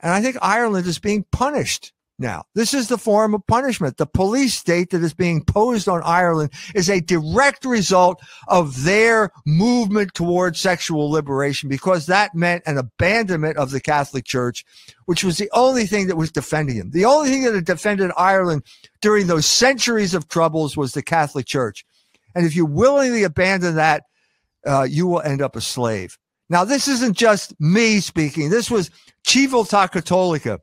And 0.00 0.12
I 0.12 0.20
think 0.20 0.36
Ireland 0.42 0.86
is 0.86 0.98
being 0.98 1.24
punished 1.32 1.92
now. 2.18 2.44
This 2.54 2.74
is 2.74 2.88
the 2.88 2.98
form 2.98 3.34
of 3.34 3.46
punishment. 3.46 3.96
The 3.96 4.06
police 4.06 4.54
state 4.54 4.90
that 4.90 5.02
is 5.02 5.14
being 5.14 5.44
posed 5.44 5.88
on 5.88 6.02
Ireland 6.02 6.52
is 6.74 6.90
a 6.90 7.00
direct 7.00 7.64
result 7.64 8.20
of 8.48 8.84
their 8.84 9.30
movement 9.46 10.14
towards 10.14 10.58
sexual 10.58 11.10
liberation 11.10 11.68
because 11.68 12.06
that 12.06 12.34
meant 12.34 12.64
an 12.66 12.78
abandonment 12.78 13.56
of 13.56 13.70
the 13.70 13.80
Catholic 13.80 14.24
Church, 14.24 14.64
which 15.06 15.22
was 15.22 15.38
the 15.38 15.50
only 15.52 15.86
thing 15.86 16.08
that 16.08 16.16
was 16.16 16.32
defending 16.32 16.78
them. 16.78 16.90
The 16.90 17.04
only 17.04 17.30
thing 17.30 17.44
that 17.44 17.54
had 17.54 17.64
defended 17.64 18.10
Ireland 18.16 18.64
during 19.00 19.26
those 19.26 19.46
centuries 19.46 20.14
of 20.14 20.28
troubles 20.28 20.76
was 20.76 20.92
the 20.92 21.02
Catholic 21.02 21.46
Church. 21.46 21.84
And 22.34 22.46
if 22.46 22.54
you 22.54 22.66
willingly 22.66 23.22
abandon 23.22 23.76
that, 23.76 24.04
uh, 24.66 24.82
you 24.82 25.06
will 25.06 25.22
end 25.22 25.40
up 25.40 25.56
a 25.56 25.60
slave. 25.60 26.18
Now, 26.50 26.64
this 26.64 26.88
isn't 26.88 27.16
just 27.16 27.58
me 27.60 28.00
speaking. 28.00 28.50
This 28.50 28.70
was 28.70 28.90
Civiltà 29.24 29.90
Cattolica 29.90 30.60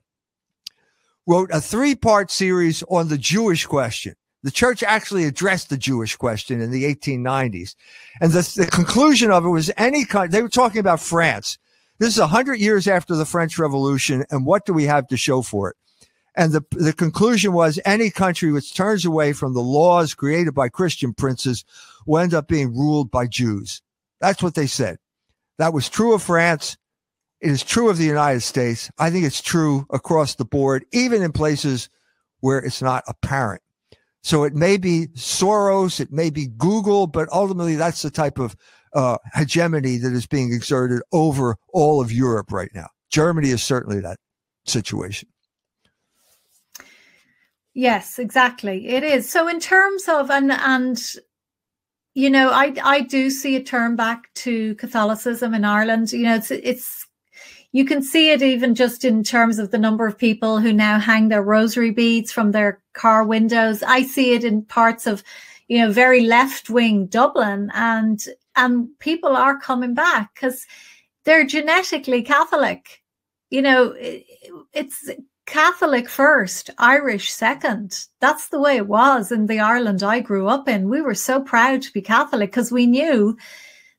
wrote 1.27 1.49
a 1.51 1.61
three 1.61 1.95
part 1.95 2.31
series 2.31 2.83
on 2.83 3.07
the 3.07 3.17
Jewish 3.17 3.65
question. 3.65 4.15
The 4.43 4.51
church 4.51 4.83
actually 4.83 5.23
addressed 5.25 5.69
the 5.69 5.77
Jewish 5.77 6.15
question 6.15 6.61
in 6.61 6.69
the 6.69 6.83
1890s. 6.83 7.75
And 8.21 8.31
the, 8.31 8.53
the 8.55 8.67
conclusion 8.67 9.31
of 9.31 9.43
it 9.43 9.49
was 9.49 9.71
any 9.75 10.05
kind, 10.05 10.31
they 10.31 10.43
were 10.43 10.49
talking 10.49 10.79
about 10.79 10.99
France. 10.99 11.57
This 11.97 12.13
is 12.13 12.19
100 12.19 12.59
years 12.59 12.87
after 12.87 13.15
the 13.15 13.25
French 13.25 13.57
Revolution. 13.57 14.23
And 14.29 14.45
what 14.45 14.65
do 14.65 14.73
we 14.73 14.83
have 14.83 15.07
to 15.07 15.17
show 15.17 15.41
for 15.41 15.71
it? 15.71 15.77
And 16.35 16.51
the, 16.51 16.63
the 16.71 16.93
conclusion 16.93 17.53
was 17.53 17.79
any 17.85 18.11
country 18.11 18.51
which 18.51 18.75
turns 18.75 19.05
away 19.05 19.33
from 19.33 19.53
the 19.53 19.63
laws 19.63 20.13
created 20.13 20.53
by 20.53 20.69
Christian 20.69 21.13
princes 21.13 21.63
will 22.05 22.19
end 22.19 22.33
up 22.33 22.47
being 22.47 22.75
ruled 22.75 23.09
by 23.09 23.25
Jews. 23.25 23.81
That's 24.19 24.43
what 24.43 24.53
they 24.53 24.67
said. 24.67 24.97
That 25.57 25.73
was 25.73 25.89
true 25.89 26.13
of 26.13 26.21
France. 26.21 26.77
It 27.45 27.51
is 27.51 27.63
true 27.63 27.91
of 27.91 27.99
the 27.99 28.05
United 28.05 28.41
States. 28.41 28.89
I 28.97 29.11
think 29.11 29.23
it's 29.23 29.39
true 29.39 29.85
across 29.91 30.33
the 30.33 30.45
board, 30.45 30.83
even 30.91 31.21
in 31.21 31.31
places 31.31 31.89
where 32.39 32.57
it's 32.57 32.81
not 32.81 33.03
apparent. 33.07 33.61
So 34.23 34.45
it 34.45 34.55
may 34.55 34.77
be 34.77 35.09
Soros, 35.13 35.99
it 35.99 36.11
may 36.11 36.31
be 36.31 36.47
Google, 36.47 37.05
but 37.05 37.29
ultimately 37.31 37.75
that's 37.75 38.01
the 38.01 38.09
type 38.09 38.39
of 38.39 38.55
uh, 38.95 39.19
hegemony 39.35 39.97
that 39.97 40.11
is 40.11 40.25
being 40.25 40.51
exerted 40.51 41.03
over 41.11 41.55
all 41.71 42.01
of 42.01 42.11
Europe 42.11 42.51
right 42.51 42.71
now. 42.73 42.87
Germany 43.11 43.51
is 43.51 43.61
certainly 43.61 43.99
that 43.99 44.17
situation. 44.65 45.29
Yes, 47.75 48.17
exactly. 48.17 48.87
It 48.87 49.03
is. 49.03 49.29
So 49.29 49.47
in 49.47 49.59
terms 49.59 50.07
of 50.07 50.31
and 50.31 50.51
and 50.51 50.99
you 52.15 52.31
know, 52.31 52.49
I 52.49 52.73
I 52.83 53.01
do 53.01 53.29
see 53.29 53.55
a 53.55 53.61
turn 53.61 53.95
back 53.95 54.33
to 54.45 54.73
Catholicism 54.75 55.53
in 55.53 55.63
Ireland. 55.63 56.11
You 56.11 56.23
know, 56.23 56.35
it's 56.37 56.49
it's 56.49 57.05
you 57.75 57.83
can 57.83 58.01
see 58.01 58.29
it 58.29 58.41
even 58.41 58.73
just 58.73 59.03
in 59.03 59.21
terms 59.21 59.59
of 59.59 59.71
the 59.71 59.77
number 59.77 60.07
of 60.07 60.17
people 60.17 60.61
who 60.61 60.71
now 60.71 60.97
hang 60.97 61.27
their 61.27 61.43
rosary 61.43 61.91
beads 61.91 62.31
from 62.31 62.53
their 62.53 62.81
car 62.93 63.25
windows. 63.25 63.83
I 63.83 64.03
see 64.03 64.33
it 64.33 64.45
in 64.45 64.61
parts 64.61 65.05
of, 65.05 65.25
you 65.67 65.79
know, 65.79 65.91
very 65.91 66.21
left 66.21 66.69
wing 66.69 67.07
Dublin 67.07 67.69
and 67.73 68.23
and 68.55 68.87
people 68.99 69.35
are 69.35 69.59
coming 69.59 69.93
back 69.93 70.33
because 70.33 70.65
they're 71.25 71.45
genetically 71.45 72.21
Catholic. 72.21 73.03
You 73.49 73.61
know, 73.61 73.93
it's 74.71 75.09
Catholic 75.45 76.07
first, 76.07 76.69
Irish 76.77 77.33
second. 77.33 78.05
That's 78.21 78.47
the 78.47 78.59
way 78.61 78.77
it 78.77 78.87
was 78.87 79.33
in 79.33 79.47
the 79.47 79.59
Ireland 79.59 80.01
I 80.01 80.21
grew 80.21 80.47
up 80.47 80.69
in. 80.69 80.87
We 80.87 81.01
were 81.01 81.13
so 81.13 81.41
proud 81.41 81.81
to 81.81 81.91
be 81.91 82.01
Catholic 82.01 82.51
because 82.51 82.71
we 82.71 82.87
knew 82.87 83.35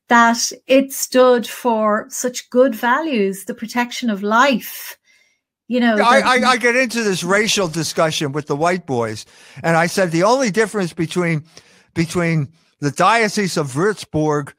that 0.09 0.51
it 0.67 0.93
stood 0.93 1.47
for 1.47 2.05
such 2.09 2.49
good 2.49 2.73
values, 2.73 3.45
the 3.45 3.53
protection 3.53 4.09
of 4.09 4.23
life. 4.23 4.97
You 5.67 5.81
know, 5.81 5.97
I, 5.97 6.19
I, 6.19 6.49
I 6.51 6.57
get 6.57 6.77
into 6.77 7.03
this 7.03 7.25
racial 7.25 7.67
discussion 7.67 8.31
with 8.31 8.47
the 8.47 8.55
white 8.55 8.85
boys, 8.85 9.25
and 9.61 9.75
I 9.75 9.87
said 9.87 10.11
the 10.11 10.23
only 10.23 10.49
difference 10.49 10.93
between 10.93 11.43
between 11.93 12.53
the 12.79 12.91
diocese 12.91 13.57
of 13.57 13.73
Würzburg 13.73 14.53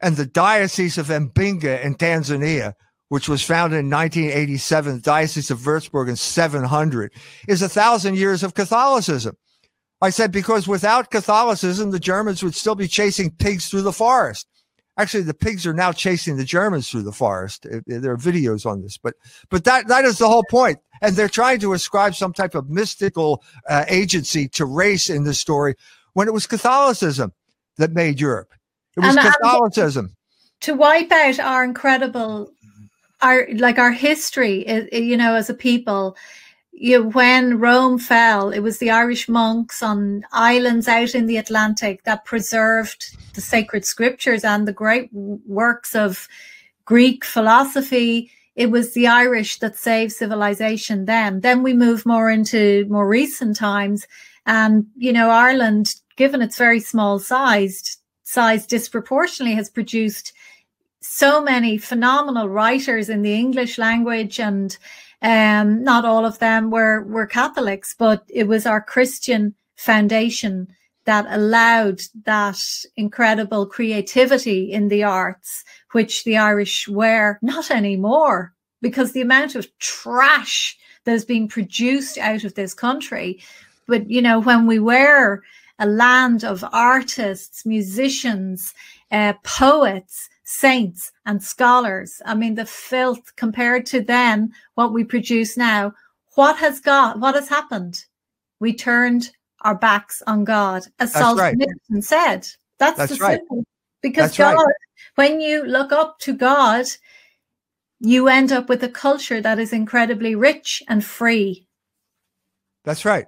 and 0.00 0.16
the 0.16 0.26
diocese 0.26 0.98
of 0.98 1.06
Mbinga 1.06 1.82
in 1.82 1.94
Tanzania, 1.94 2.74
which 3.08 3.30
was 3.30 3.42
founded 3.42 3.78
in 3.78 3.88
1987, 3.88 4.96
the 4.96 5.00
diocese 5.00 5.50
of 5.50 5.60
Würzburg 5.60 6.10
in 6.10 6.16
700, 6.16 7.12
is 7.48 7.62
a 7.62 7.68
thousand 7.68 8.16
years 8.16 8.42
of 8.42 8.52
Catholicism. 8.52 9.36
I 10.02 10.10
said 10.10 10.32
because 10.32 10.68
without 10.68 11.10
Catholicism, 11.10 11.92
the 11.92 11.98
Germans 11.98 12.42
would 12.42 12.54
still 12.54 12.74
be 12.74 12.88
chasing 12.88 13.30
pigs 13.30 13.68
through 13.68 13.82
the 13.82 13.92
forest. 13.92 14.46
Actually, 14.98 15.24
the 15.24 15.34
pigs 15.34 15.66
are 15.66 15.74
now 15.74 15.92
chasing 15.92 16.36
the 16.36 16.44
Germans 16.44 16.88
through 16.88 17.02
the 17.02 17.12
forest. 17.12 17.66
There 17.86 18.12
are 18.12 18.16
videos 18.16 18.64
on 18.64 18.80
this, 18.80 18.96
but 18.96 19.14
but 19.50 19.64
that 19.64 19.88
that 19.88 20.04
is 20.04 20.18
the 20.18 20.28
whole 20.28 20.44
point. 20.50 20.78
And 21.02 21.14
they're 21.14 21.28
trying 21.28 21.60
to 21.60 21.74
ascribe 21.74 22.14
some 22.14 22.32
type 22.32 22.54
of 22.54 22.70
mystical 22.70 23.42
uh, 23.68 23.84
agency 23.88 24.48
to 24.50 24.64
race 24.64 25.10
in 25.10 25.24
this 25.24 25.38
story 25.38 25.74
when 26.14 26.28
it 26.28 26.32
was 26.32 26.46
Catholicism 26.46 27.32
that 27.76 27.92
made 27.92 28.20
Europe. 28.20 28.54
It 28.96 29.00
was 29.00 29.16
and, 29.16 29.34
Catholicism. 29.34 30.16
to 30.60 30.74
wipe 30.74 31.12
out 31.12 31.38
our 31.38 31.62
incredible, 31.62 32.50
our 33.20 33.46
like 33.56 33.78
our 33.78 33.92
history, 33.92 34.88
you 34.90 35.18
know, 35.18 35.34
as 35.34 35.50
a 35.50 35.54
people 35.54 36.16
you 36.78 36.98
know, 36.98 37.08
when 37.08 37.58
Rome 37.58 37.98
fell, 37.98 38.50
it 38.50 38.60
was 38.60 38.78
the 38.78 38.90
Irish 38.90 39.30
monks 39.30 39.82
on 39.82 40.26
islands 40.30 40.86
out 40.86 41.14
in 41.14 41.24
the 41.24 41.38
Atlantic 41.38 42.04
that 42.04 42.26
preserved 42.26 43.16
the 43.34 43.40
sacred 43.40 43.86
scriptures 43.86 44.44
and 44.44 44.68
the 44.68 44.74
great 44.74 45.08
works 45.12 45.94
of 45.94 46.28
Greek 46.84 47.24
philosophy. 47.24 48.30
It 48.56 48.70
was 48.70 48.92
the 48.92 49.06
Irish 49.06 49.58
that 49.60 49.78
saved 49.78 50.12
civilization 50.12 51.06
then. 51.06 51.40
Then 51.40 51.62
we 51.62 51.72
move 51.72 52.04
more 52.04 52.30
into 52.30 52.84
more 52.90 53.08
recent 53.08 53.56
times. 53.56 54.06
And, 54.44 54.86
you 54.96 55.14
know, 55.14 55.30
Ireland, 55.30 55.94
given 56.16 56.42
its 56.42 56.58
very 56.58 56.80
small 56.80 57.18
sized 57.18 57.96
size 58.24 58.66
disproportionately 58.66 59.54
has 59.54 59.70
produced 59.70 60.34
so 61.00 61.40
many 61.40 61.78
phenomenal 61.78 62.50
writers 62.50 63.08
in 63.08 63.22
the 63.22 63.32
English 63.32 63.78
language 63.78 64.38
and 64.38 64.76
um, 65.26 65.82
not 65.82 66.04
all 66.04 66.24
of 66.24 66.38
them 66.38 66.70
were, 66.70 67.02
were 67.02 67.26
Catholics, 67.26 67.96
but 67.98 68.22
it 68.28 68.46
was 68.46 68.64
our 68.64 68.80
Christian 68.80 69.56
foundation 69.74 70.68
that 71.04 71.26
allowed 71.28 72.00
that 72.24 72.60
incredible 72.96 73.66
creativity 73.66 74.70
in 74.70 74.86
the 74.86 75.02
arts, 75.02 75.64
which 75.90 76.22
the 76.22 76.36
Irish 76.36 76.86
were 76.86 77.40
not 77.42 77.72
anymore 77.72 78.54
because 78.80 79.12
the 79.12 79.20
amount 79.20 79.56
of 79.56 79.66
trash 79.78 80.78
that 81.04 81.14
is 81.14 81.24
being 81.24 81.48
produced 81.48 82.18
out 82.18 82.44
of 82.44 82.54
this 82.54 82.72
country. 82.72 83.40
But, 83.88 84.08
you 84.08 84.22
know, 84.22 84.38
when 84.38 84.64
we 84.68 84.78
were 84.78 85.42
a 85.80 85.86
land 85.86 86.44
of 86.44 86.64
artists, 86.72 87.66
musicians, 87.66 88.72
uh, 89.10 89.32
poets, 89.42 90.28
saints 90.46 91.12
and 91.26 91.42
scholars. 91.42 92.22
I 92.24 92.34
mean, 92.34 92.54
the 92.54 92.64
filth 92.64 93.34
compared 93.36 93.84
to 93.86 94.00
then 94.00 94.52
what 94.74 94.92
we 94.92 95.04
produce 95.04 95.56
now. 95.56 95.92
What 96.36 96.56
has 96.56 96.80
got, 96.80 97.18
what 97.18 97.34
has 97.34 97.48
happened? 97.48 98.04
We 98.60 98.72
turned 98.72 99.30
our 99.62 99.74
backs 99.74 100.22
on 100.26 100.44
God, 100.44 100.84
as 100.98 101.12
Saul 101.12 101.36
right. 101.36 101.56
said. 102.00 102.46
That's, 102.78 102.98
That's 102.98 103.18
the 103.18 103.24
right. 103.24 103.40
Because 104.02 104.36
That's 104.36 104.38
God, 104.38 104.54
right. 104.54 104.74
when 105.16 105.40
you 105.40 105.64
look 105.64 105.92
up 105.92 106.18
to 106.20 106.32
God, 106.32 106.86
you 107.98 108.28
end 108.28 108.52
up 108.52 108.68
with 108.68 108.82
a 108.84 108.88
culture 108.88 109.40
that 109.40 109.58
is 109.58 109.72
incredibly 109.72 110.34
rich 110.36 110.82
and 110.88 111.04
free. 111.04 111.66
That's 112.84 113.04
right. 113.04 113.26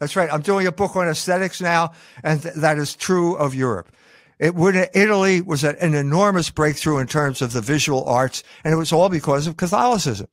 That's 0.00 0.16
right. 0.16 0.32
I'm 0.32 0.42
doing 0.42 0.66
a 0.66 0.72
book 0.72 0.96
on 0.96 1.08
aesthetics 1.08 1.60
now, 1.60 1.92
and 2.24 2.42
th- 2.42 2.54
that 2.56 2.78
is 2.78 2.96
true 2.96 3.36
of 3.36 3.54
Europe. 3.54 3.92
It 4.38 4.54
would 4.54 4.76
Italy 4.92 5.40
was 5.40 5.64
an 5.64 5.94
enormous 5.94 6.50
breakthrough 6.50 6.98
in 6.98 7.06
terms 7.06 7.40
of 7.40 7.52
the 7.52 7.62
visual 7.62 8.04
arts, 8.04 8.42
and 8.64 8.72
it 8.74 8.76
was 8.76 8.92
all 8.92 9.08
because 9.08 9.46
of 9.46 9.56
Catholicism. 9.56 10.28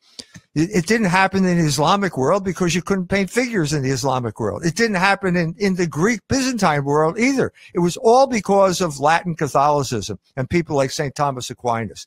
It, 0.56 0.70
it, 0.72 0.86
didn't 0.88 1.08
happen 1.08 1.46
in 1.46 1.58
the 1.58 1.66
Islamic 1.66 2.18
world 2.18 2.44
because 2.44 2.76
you 2.76 2.82
couldn't 2.82 3.08
paint 3.08 3.30
figures 3.30 3.72
in 3.72 3.82
the 3.82 3.90
Islamic 3.90 4.40
world. 4.40 4.66
It 4.66 4.76
didn't 4.76 4.98
happen 4.98 5.36
in, 5.36 5.56
in 5.58 5.76
the 5.76 5.88
Greek 5.88 6.20
Byzantine 6.28 6.84
world 6.84 7.18
either. 7.18 7.54
It 7.74 7.80
was 7.80 7.98
all 7.98 8.28
because 8.28 8.82
of 8.82 9.00
Latin 9.00 9.36
Catholicism 9.36 10.20
and 10.36 10.50
people 10.50 10.76
like 10.76 10.92
St. 10.92 11.16
Thomas 11.16 11.50
Aquinas. 11.50 12.06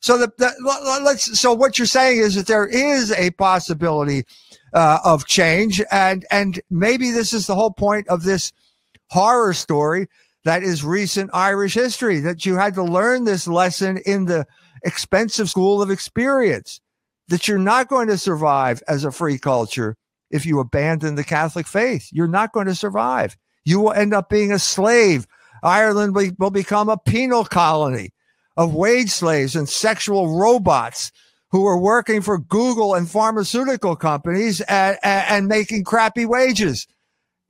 So 0.00 0.16
the, 0.18 0.30
the, 0.38 0.52
let's 1.02 1.40
so 1.40 1.52
what 1.54 1.78
you're 1.78 1.86
saying 1.86 2.18
is 2.18 2.34
that 2.36 2.46
there 2.46 2.66
is 2.66 3.10
a 3.12 3.30
possibility 3.32 4.24
uh, 4.72 4.98
of 5.02 5.26
change, 5.26 5.82
and 5.90 6.24
and 6.30 6.60
maybe 6.70 7.10
this 7.10 7.32
is 7.32 7.46
the 7.46 7.54
whole 7.54 7.72
point 7.72 8.06
of 8.08 8.22
this 8.22 8.52
horror 9.10 9.54
story 9.54 10.06
that 10.44 10.62
is 10.62 10.84
recent 10.84 11.30
Irish 11.32 11.74
history, 11.74 12.20
that 12.20 12.46
you 12.46 12.56
had 12.56 12.74
to 12.74 12.82
learn 12.82 13.24
this 13.24 13.46
lesson 13.46 13.98
in 14.06 14.26
the 14.26 14.46
expensive 14.84 15.50
school 15.50 15.82
of 15.82 15.90
experience, 15.90 16.80
that 17.28 17.48
you're 17.48 17.58
not 17.58 17.88
going 17.88 18.08
to 18.08 18.18
survive 18.18 18.82
as 18.88 19.04
a 19.04 19.12
free 19.12 19.38
culture 19.38 19.96
if 20.30 20.46
you 20.46 20.60
abandon 20.60 21.14
the 21.14 21.24
Catholic 21.24 21.66
faith. 21.66 22.08
You're 22.12 22.28
not 22.28 22.52
going 22.52 22.66
to 22.66 22.74
survive. 22.74 23.36
You 23.64 23.80
will 23.80 23.92
end 23.92 24.14
up 24.14 24.28
being 24.28 24.52
a 24.52 24.58
slave. 24.58 25.26
Ireland 25.62 26.16
will 26.38 26.50
become 26.50 26.88
a 26.88 26.98
penal 26.98 27.44
colony 27.44 28.10
of 28.56 28.74
wage 28.74 29.10
slaves 29.10 29.56
and 29.56 29.68
sexual 29.68 30.38
robots 30.38 31.10
who 31.50 31.66
are 31.66 31.78
working 31.78 32.20
for 32.20 32.38
Google 32.38 32.94
and 32.94 33.10
pharmaceutical 33.10 33.96
companies 33.96 34.60
and, 34.62 34.98
and, 35.02 35.24
and 35.28 35.48
making 35.48 35.84
crappy 35.84 36.26
wages. 36.26 36.86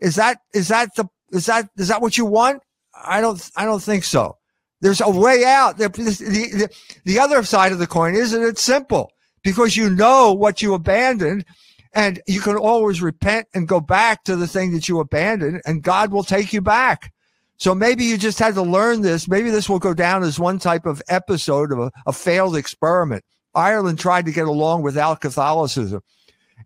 Is 0.01 0.15
that 0.15 0.39
is 0.55 0.69
that 0.69 0.95
the 0.97 1.07
is 1.33 1.47
that 1.47 1.69
is 1.77 1.89
that 1.89 2.01
what 2.01 2.17
you 2.17 2.25
want? 2.25 2.63
I 3.05 3.21
don't 3.21 3.51
I 3.57 3.65
don't 3.65 3.83
think 3.83 4.05
so. 4.05 4.37
There's 4.81 5.01
a 5.01 5.11
way 5.11 5.45
out. 5.45 5.79
The, 5.79 5.89
the, 5.89 6.69
the 7.05 7.19
other 7.19 7.43
side 7.43 7.73
of 7.73 7.79
the 7.79 7.87
coin 7.87 8.15
is 8.15 8.31
that 8.31 8.47
it's 8.47 8.63
simple 8.63 9.11
because 9.43 9.77
you 9.77 9.91
know 9.91 10.33
what 10.33 10.63
you 10.63 10.75
abandoned 10.75 11.45
and 11.93 12.21
you 12.27 12.41
can 12.41 12.57
always 12.57 13.03
repent 13.03 13.49
and 13.55 13.67
go 13.67 13.81
back 13.81 14.23
to 14.25 14.37
the 14.37 14.47
thing 14.47 14.73
that 14.73 14.89
you 14.89 15.01
abandoned 15.01 15.63
and 15.67 15.83
God 15.83 16.13
will 16.13 16.23
take 16.23 16.53
you 16.53 16.61
back. 16.61 17.13
So 17.57 17.75
maybe 17.75 18.05
you 18.05 18.17
just 18.17 18.39
had 18.39 18.55
to 18.55 18.63
learn 18.63 19.03
this. 19.03 19.27
Maybe 19.27 19.51
this 19.51 19.69
will 19.69 19.81
go 19.81 19.95
down 19.95 20.23
as 20.23 20.39
one 20.39 20.61
type 20.61 20.87
of 20.87 21.03
episode 21.09 21.73
of 21.73 21.81
a, 21.81 21.91
a 22.07 22.13
failed 22.13 22.57
experiment. 22.57 23.25
Ireland 23.55 23.99
tried 23.99 24.27
to 24.27 24.33
get 24.33 24.47
along 24.47 24.83
without 24.83 25.21
Catholicism 25.21 26.03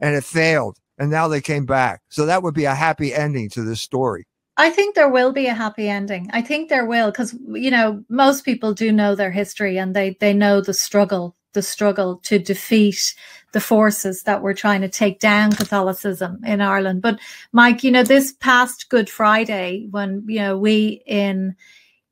and 0.00 0.14
it 0.14 0.24
failed. 0.24 0.76
And 0.98 1.10
now 1.10 1.28
they 1.28 1.40
came 1.40 1.64
back. 1.64 2.02
So 2.10 2.26
that 2.26 2.42
would 2.42 2.54
be 2.54 2.66
a 2.66 2.74
happy 2.74 3.14
ending 3.14 3.48
to 3.50 3.62
this 3.62 3.80
story. 3.80 4.26
I 4.56 4.70
think 4.70 4.94
there 4.94 5.08
will 5.08 5.32
be 5.32 5.46
a 5.46 5.54
happy 5.54 5.88
ending. 5.88 6.28
I 6.32 6.42
think 6.42 6.68
there 6.68 6.84
will 6.84 7.10
because 7.10 7.34
you 7.52 7.70
know 7.70 8.04
most 8.08 8.44
people 8.44 8.74
do 8.74 8.92
know 8.92 9.14
their 9.14 9.30
history 9.30 9.78
and 9.78 9.96
they 9.96 10.16
they 10.20 10.34
know 10.34 10.60
the 10.60 10.74
struggle, 10.74 11.36
the 11.54 11.62
struggle 11.62 12.18
to 12.24 12.38
defeat 12.38 13.14
the 13.52 13.60
forces 13.60 14.22
that 14.24 14.42
were 14.42 14.54
trying 14.54 14.82
to 14.82 14.88
take 14.88 15.20
down 15.20 15.52
Catholicism 15.52 16.40
in 16.44 16.60
Ireland. 16.60 17.02
But 17.02 17.18
Mike, 17.52 17.82
you 17.82 17.90
know, 17.90 18.02
this 18.02 18.32
past 18.32 18.88
Good 18.90 19.08
Friday, 19.08 19.86
when 19.90 20.24
you 20.26 20.40
know 20.40 20.58
we 20.58 21.02
in 21.06 21.56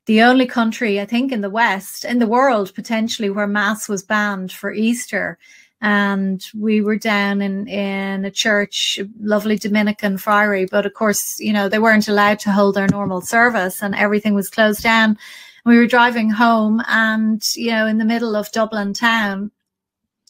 the 0.07 0.23
only 0.23 0.47
country 0.47 0.99
I 0.99 1.05
think 1.05 1.33
in 1.33 1.43
the 1.43 1.51
West, 1.51 2.07
in 2.07 2.21
the 2.21 2.27
world 2.27 2.75
potentially, 2.75 3.29
where 3.29 3.47
mass 3.47 3.87
was 3.87 4.03
banned 4.03 4.51
for 4.51 4.73
Easter, 4.73 5.39
and 5.81 6.47
we 6.59 6.83
were 6.83 6.97
down 6.97 7.41
in 7.41 7.67
in 7.67 8.25
a 8.25 8.31
church 8.31 9.01
lovely 9.21 9.57
dominican 9.57 10.19
friary 10.19 10.67
but 10.67 10.85
of 10.85 10.93
course 10.93 11.41
you 11.41 11.53
know 11.53 11.69
they 11.69 11.79
weren't 11.79 12.09
allowed 12.09 12.39
to 12.39 12.53
hold 12.53 12.75
their 12.75 12.89
normal 12.89 13.21
service 13.21 13.83
and 13.83 13.95
everything 13.95 14.35
was 14.35 14.51
closed 14.51 14.83
down. 14.83 15.17
We 15.65 15.77
were 15.77 15.87
driving 15.87 16.31
home 16.31 16.83
and 16.89 17.43
you 17.55 17.71
know 17.71 17.87
in 17.87 17.99
the 17.99 18.05
middle 18.05 18.37
of 18.37 18.53
dublin 18.53 18.93
town 18.93 19.51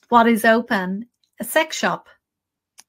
what 0.09 0.27
is 0.27 0.45
open? 0.45 1.07
A 1.39 1.45
sex 1.45 1.77
shop. 1.77 2.09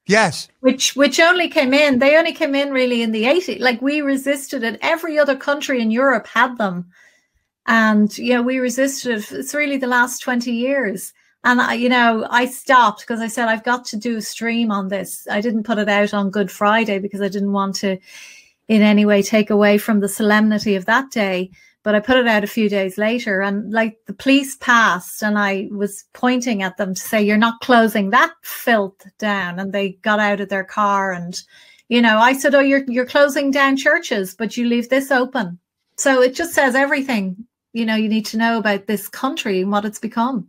Yes. 0.08 0.48
Which 0.60 0.96
which 0.96 1.20
only 1.20 1.50
came 1.50 1.74
in 1.74 2.00
they 2.00 2.18
only 2.18 2.34
came 2.34 2.54
in 2.54 2.72
really 2.72 3.02
in 3.02 3.12
the 3.12 3.24
80s 3.24 3.60
like 3.60 3.82
we 3.82 4.02
resisted 4.02 4.64
it. 4.64 4.78
Every 4.82 5.18
other 5.18 5.36
country 5.36 5.82
in 5.82 5.90
europe 5.90 6.28
had 6.28 6.58
them. 6.58 6.92
And 7.66 8.16
you 8.20 8.34
know 8.34 8.44
we 8.44 8.60
resisted 8.60 9.18
it. 9.18 9.32
It's 9.32 9.56
really 9.56 9.78
the 9.78 9.88
last 9.88 10.20
20 10.20 10.52
years 10.52 11.14
and 11.44 11.60
I, 11.60 11.74
you 11.74 11.90
know, 11.90 12.28
I 12.30 12.46
stopped 12.46 13.02
because 13.02 13.20
I 13.20 13.28
said 13.28 13.48
I've 13.48 13.64
got 13.64 13.86
to 13.86 13.98
do 13.98 14.18
a 14.18 14.22
stream 14.22 14.72
on 14.72 14.90
this. 14.90 15.28
I 15.30 15.42
didn't 15.42 15.64
put 15.64 15.80
it 15.80 15.90
out 15.90 16.14
on 16.14 16.30
Good 16.30 16.52
Friday 16.52 17.00
because 17.00 17.22
I 17.22 17.30
didn't 17.30 17.52
want 17.52 17.76
to, 17.78 17.98
in 18.68 18.82
any 18.82 19.06
way, 19.06 19.24
take 19.24 19.50
away 19.50 19.78
from 19.78 20.00
the 20.00 20.10
solemnity 20.10 20.76
of 20.76 20.86
that 20.86 21.10
day. 21.12 21.50
But 21.84 21.96
I 21.96 22.00
put 22.00 22.18
it 22.18 22.28
out 22.28 22.44
a 22.44 22.48
few 22.48 22.70
days 22.70 23.00
later, 23.00 23.42
and 23.42 23.72
like 23.74 23.98
the 24.06 24.14
police 24.14 24.56
passed, 24.58 25.24
and 25.24 25.40
I 25.40 25.68
was 25.72 26.06
pointing 26.14 26.62
at 26.62 26.78
them 26.78 26.94
to 26.94 27.02
say, 27.02 27.24
"You're 27.24 27.38
not 27.38 27.60
closing 27.62 28.12
that 28.12 28.34
filth 28.44 29.04
down." 29.18 29.58
And 29.60 29.74
they 29.74 29.94
got 30.04 30.20
out 30.20 30.42
of 30.42 30.50
their 30.50 30.64
car, 30.64 31.12
and 31.12 31.42
you 31.90 32.00
know, 32.00 32.20
I 32.20 32.34
said, 32.34 32.54
"Oh, 32.54 32.60
you're 32.60 32.84
you're 32.88 33.08
closing 33.08 33.50
down 33.50 33.78
churches, 33.78 34.36
but 34.36 34.58
you 34.58 34.68
leave 34.68 34.90
this 34.90 35.10
open." 35.10 35.58
So 35.98 36.22
it 36.22 36.36
just 36.36 36.54
says 36.54 36.76
everything 36.76 37.48
you 37.74 37.86
know 37.86 37.96
you 37.96 38.10
need 38.10 38.26
to 38.28 38.38
know 38.38 38.58
about 38.58 38.86
this 38.88 39.08
country 39.08 39.62
and 39.62 39.72
what 39.72 39.86
it's 39.86 40.00
become. 40.00 40.48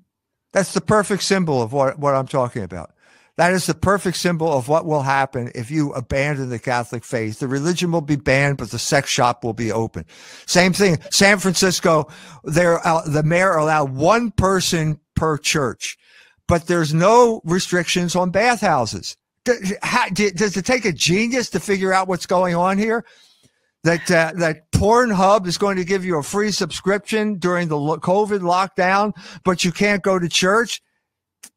That's 0.52 0.74
the 0.74 0.80
perfect 0.80 1.22
symbol 1.22 1.62
of 1.62 1.72
what, 1.72 1.98
what 1.98 2.14
I'm 2.14 2.28
talking 2.28 2.62
about. 2.62 2.92
That 3.36 3.54
is 3.54 3.64
the 3.64 3.74
perfect 3.74 4.18
symbol 4.18 4.52
of 4.52 4.68
what 4.68 4.84
will 4.84 5.02
happen 5.02 5.50
if 5.54 5.70
you 5.70 5.92
abandon 5.94 6.50
the 6.50 6.58
Catholic 6.58 7.02
faith. 7.02 7.38
The 7.38 7.48
religion 7.48 7.90
will 7.90 8.02
be 8.02 8.16
banned, 8.16 8.58
but 8.58 8.70
the 8.70 8.78
sex 8.78 9.08
shop 9.08 9.42
will 9.42 9.54
be 9.54 9.72
open. 9.72 10.04
Same 10.46 10.74
thing. 10.74 10.98
San 11.10 11.38
Francisco, 11.38 12.08
there, 12.44 12.86
uh, 12.86 13.00
the 13.08 13.22
mayor 13.22 13.56
allowed 13.56 13.94
one 13.94 14.32
person 14.32 15.00
per 15.14 15.38
church, 15.38 15.96
but 16.46 16.66
there's 16.66 16.92
no 16.92 17.40
restrictions 17.44 18.14
on 18.14 18.30
bathhouses. 18.30 19.16
Does 19.44 20.56
it 20.56 20.66
take 20.66 20.84
a 20.84 20.92
genius 20.92 21.48
to 21.50 21.60
figure 21.60 21.92
out 21.92 22.08
what's 22.08 22.26
going 22.26 22.54
on 22.54 22.76
here? 22.76 23.04
That 23.84 24.10
uh, 24.10 24.32
that 24.36 24.70
Pornhub 24.72 25.46
is 25.46 25.58
going 25.58 25.76
to 25.76 25.84
give 25.84 26.04
you 26.04 26.18
a 26.18 26.22
free 26.22 26.52
subscription 26.52 27.38
during 27.38 27.68
the 27.68 27.76
COVID 27.76 28.40
lockdown, 28.40 29.12
but 29.44 29.64
you 29.64 29.72
can't 29.72 30.02
go 30.02 30.18
to 30.18 30.28
church. 30.28 30.82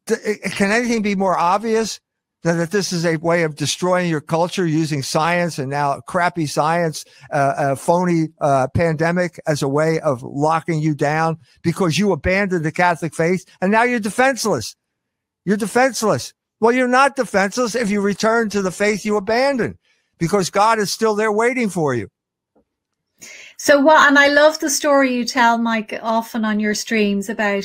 Can 0.06 0.70
anything 0.70 1.02
be 1.02 1.14
more 1.14 1.36
obvious 1.36 2.00
than 2.42 2.58
that 2.58 2.70
this 2.70 2.92
is 2.92 3.04
a 3.04 3.16
way 3.16 3.42
of 3.42 3.56
destroying 3.56 4.08
your 4.08 4.20
culture 4.20 4.66
using 4.66 5.02
science 5.02 5.58
and 5.58 5.68
now 5.68 6.00
crappy 6.06 6.46
science, 6.46 7.04
uh, 7.32 7.54
a 7.56 7.76
phony 7.76 8.28
uh, 8.40 8.68
pandemic 8.68 9.40
as 9.48 9.62
a 9.62 9.68
way 9.68 9.98
of 10.00 10.22
locking 10.22 10.80
you 10.80 10.94
down 10.94 11.38
because 11.62 11.98
you 11.98 12.12
abandoned 12.12 12.64
the 12.64 12.70
Catholic 12.70 13.14
faith 13.14 13.44
and 13.60 13.72
now 13.72 13.82
you're 13.82 13.98
defenseless. 13.98 14.76
You're 15.44 15.56
defenseless. 15.56 16.32
Well, 16.60 16.72
you're 16.72 16.88
not 16.88 17.16
defenseless 17.16 17.74
if 17.74 17.90
you 17.90 18.00
return 18.00 18.48
to 18.50 18.62
the 18.62 18.70
faith 18.70 19.04
you 19.04 19.16
abandoned 19.16 19.76
because 20.18 20.50
God 20.50 20.78
is 20.78 20.92
still 20.92 21.16
there 21.16 21.32
waiting 21.32 21.68
for 21.68 21.94
you. 21.94 22.08
So 23.56 23.80
what? 23.80 24.08
And 24.08 24.18
I 24.18 24.28
love 24.28 24.58
the 24.58 24.70
story 24.70 25.14
you 25.14 25.24
tell, 25.24 25.58
Mike, 25.58 25.98
often 26.02 26.44
on 26.44 26.60
your 26.60 26.74
streams 26.74 27.28
about 27.28 27.64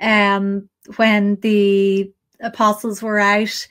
um, 0.00 0.68
when 0.96 1.36
the 1.36 2.12
apostles 2.40 3.02
were 3.02 3.18
out 3.18 3.66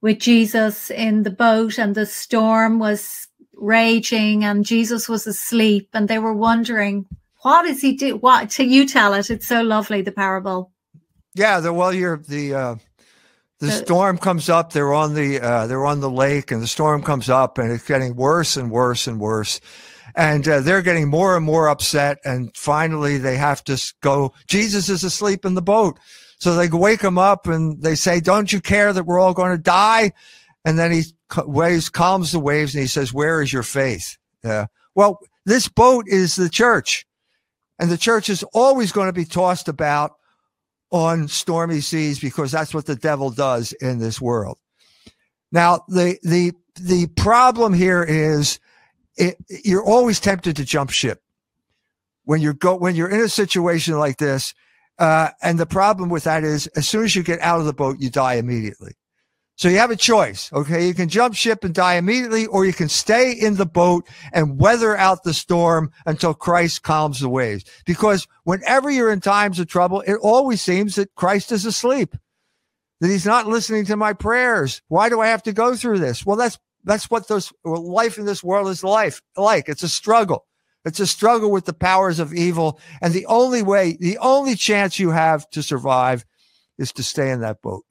with 0.00 0.18
Jesus 0.18 0.90
in 0.90 1.22
the 1.22 1.30
boat 1.30 1.78
and 1.78 1.94
the 1.94 2.06
storm 2.06 2.78
was 2.78 3.28
raging 3.54 4.44
and 4.44 4.64
Jesus 4.64 5.08
was 5.08 5.26
asleep 5.26 5.88
and 5.92 6.08
they 6.08 6.18
were 6.18 6.34
wondering 6.34 7.06
what 7.42 7.64
is 7.64 7.80
he 7.80 7.92
do 7.92 8.16
what 8.16 8.50
to 8.50 8.64
you 8.64 8.86
tell 8.86 9.14
it 9.14 9.30
it's 9.30 9.48
so 9.48 9.62
lovely 9.62 10.02
the 10.02 10.12
parable 10.12 10.72
yeah 11.34 11.58
the 11.60 11.72
well 11.72 11.92
you're 11.92 12.18
the 12.28 12.54
uh 12.54 12.74
the, 13.58 13.66
the 13.66 13.72
storm 13.72 14.18
comes 14.18 14.50
up 14.50 14.72
they're 14.72 14.92
on 14.92 15.14
the 15.14 15.40
uh 15.40 15.66
they're 15.66 15.86
on 15.86 16.00
the 16.00 16.10
lake 16.10 16.50
and 16.50 16.60
the 16.60 16.66
storm 16.66 17.02
comes 17.02 17.30
up 17.30 17.56
and 17.56 17.72
it's 17.72 17.86
getting 17.86 18.14
worse 18.14 18.58
and 18.58 18.70
worse 18.70 19.06
and 19.06 19.18
worse 19.18 19.60
and 20.16 20.48
uh, 20.48 20.60
they're 20.60 20.82
getting 20.82 21.08
more 21.08 21.36
and 21.36 21.44
more 21.44 21.68
upset. 21.68 22.18
And 22.24 22.56
finally, 22.56 23.18
they 23.18 23.36
have 23.36 23.62
to 23.64 23.80
go. 24.00 24.32
Jesus 24.48 24.88
is 24.88 25.04
asleep 25.04 25.44
in 25.44 25.54
the 25.54 25.62
boat, 25.62 25.98
so 26.38 26.54
they 26.54 26.68
wake 26.68 27.02
him 27.02 27.18
up 27.18 27.46
and 27.46 27.82
they 27.82 27.94
say, 27.94 28.18
"Don't 28.20 28.52
you 28.52 28.60
care 28.60 28.92
that 28.92 29.04
we're 29.04 29.20
all 29.20 29.34
going 29.34 29.56
to 29.56 29.62
die?" 29.62 30.12
And 30.64 30.78
then 30.78 30.90
he 30.90 31.04
waves, 31.46 31.88
calms 31.90 32.32
the 32.32 32.40
waves, 32.40 32.74
and 32.74 32.82
he 32.82 32.88
says, 32.88 33.12
"Where 33.12 33.42
is 33.42 33.52
your 33.52 33.62
faith?" 33.62 34.16
Uh, 34.42 34.66
well, 34.94 35.20
this 35.44 35.68
boat 35.68 36.06
is 36.08 36.34
the 36.36 36.48
church, 36.48 37.06
and 37.78 37.90
the 37.90 37.98
church 37.98 38.30
is 38.30 38.42
always 38.54 38.92
going 38.92 39.08
to 39.08 39.12
be 39.12 39.26
tossed 39.26 39.68
about 39.68 40.12
on 40.90 41.28
stormy 41.28 41.80
seas 41.80 42.18
because 42.18 42.50
that's 42.52 42.72
what 42.72 42.86
the 42.86 42.96
devil 42.96 43.30
does 43.30 43.72
in 43.74 43.98
this 43.98 44.20
world. 44.20 44.58
Now, 45.52 45.84
the 45.88 46.18
the 46.22 46.52
the 46.80 47.06
problem 47.08 47.74
here 47.74 48.02
is 48.02 48.58
it, 49.16 49.36
you're 49.48 49.84
always 49.84 50.20
tempted 50.20 50.56
to 50.56 50.64
jump 50.64 50.90
ship 50.90 51.22
when 52.24 52.40
you're 52.40 52.54
go 52.54 52.76
when 52.76 52.94
you're 52.96 53.10
in 53.10 53.20
a 53.20 53.28
situation 53.28 53.98
like 53.98 54.18
this. 54.18 54.54
Uh, 54.98 55.28
and 55.42 55.58
the 55.58 55.66
problem 55.66 56.08
with 56.08 56.24
that 56.24 56.42
is, 56.42 56.66
as 56.68 56.88
soon 56.88 57.04
as 57.04 57.14
you 57.14 57.22
get 57.22 57.40
out 57.40 57.60
of 57.60 57.66
the 57.66 57.74
boat, 57.74 57.98
you 58.00 58.08
die 58.08 58.34
immediately. 58.34 58.94
So 59.58 59.68
you 59.68 59.78
have 59.78 59.90
a 59.90 59.96
choice. 59.96 60.52
Okay. 60.52 60.86
You 60.86 60.92
can 60.92 61.08
jump 61.08 61.34
ship 61.34 61.64
and 61.64 61.74
die 61.74 61.94
immediately, 61.94 62.46
or 62.46 62.66
you 62.66 62.74
can 62.74 62.90
stay 62.90 63.32
in 63.32 63.56
the 63.56 63.66
boat 63.66 64.06
and 64.32 64.58
weather 64.60 64.96
out 64.96 65.22
the 65.22 65.32
storm 65.32 65.90
until 66.04 66.34
Christ 66.34 66.82
calms 66.82 67.20
the 67.20 67.28
waves. 67.30 67.64
Because 67.86 68.28
whenever 68.44 68.90
you're 68.90 69.10
in 69.10 69.20
times 69.20 69.58
of 69.58 69.66
trouble, 69.66 70.02
it 70.02 70.16
always 70.20 70.60
seems 70.60 70.96
that 70.96 71.14
Christ 71.14 71.52
is 71.52 71.64
asleep, 71.64 72.14
that 73.00 73.08
he's 73.08 73.24
not 73.24 73.46
listening 73.46 73.86
to 73.86 73.96
my 73.96 74.12
prayers. 74.12 74.82
Why 74.88 75.08
do 75.08 75.20
I 75.20 75.28
have 75.28 75.42
to 75.44 75.52
go 75.52 75.74
through 75.74 76.00
this? 76.00 76.26
Well, 76.26 76.36
that's, 76.36 76.58
that's 76.86 77.10
what 77.10 77.28
those 77.28 77.52
life 77.64 78.16
in 78.16 78.24
this 78.24 78.42
world 78.42 78.68
is 78.68 78.82
life 78.82 79.20
like. 79.36 79.68
It's 79.68 79.82
a 79.82 79.88
struggle. 79.88 80.46
It's 80.84 81.00
a 81.00 81.06
struggle 81.06 81.50
with 81.50 81.64
the 81.64 81.72
powers 81.74 82.20
of 82.20 82.32
evil. 82.32 82.80
And 83.02 83.12
the 83.12 83.26
only 83.26 83.62
way, 83.62 83.96
the 83.98 84.18
only 84.18 84.54
chance 84.54 84.98
you 84.98 85.10
have 85.10 85.50
to 85.50 85.62
survive 85.62 86.24
is 86.78 86.92
to 86.92 87.02
stay 87.02 87.32
in 87.32 87.40
that 87.40 87.60
boat. 87.60 87.84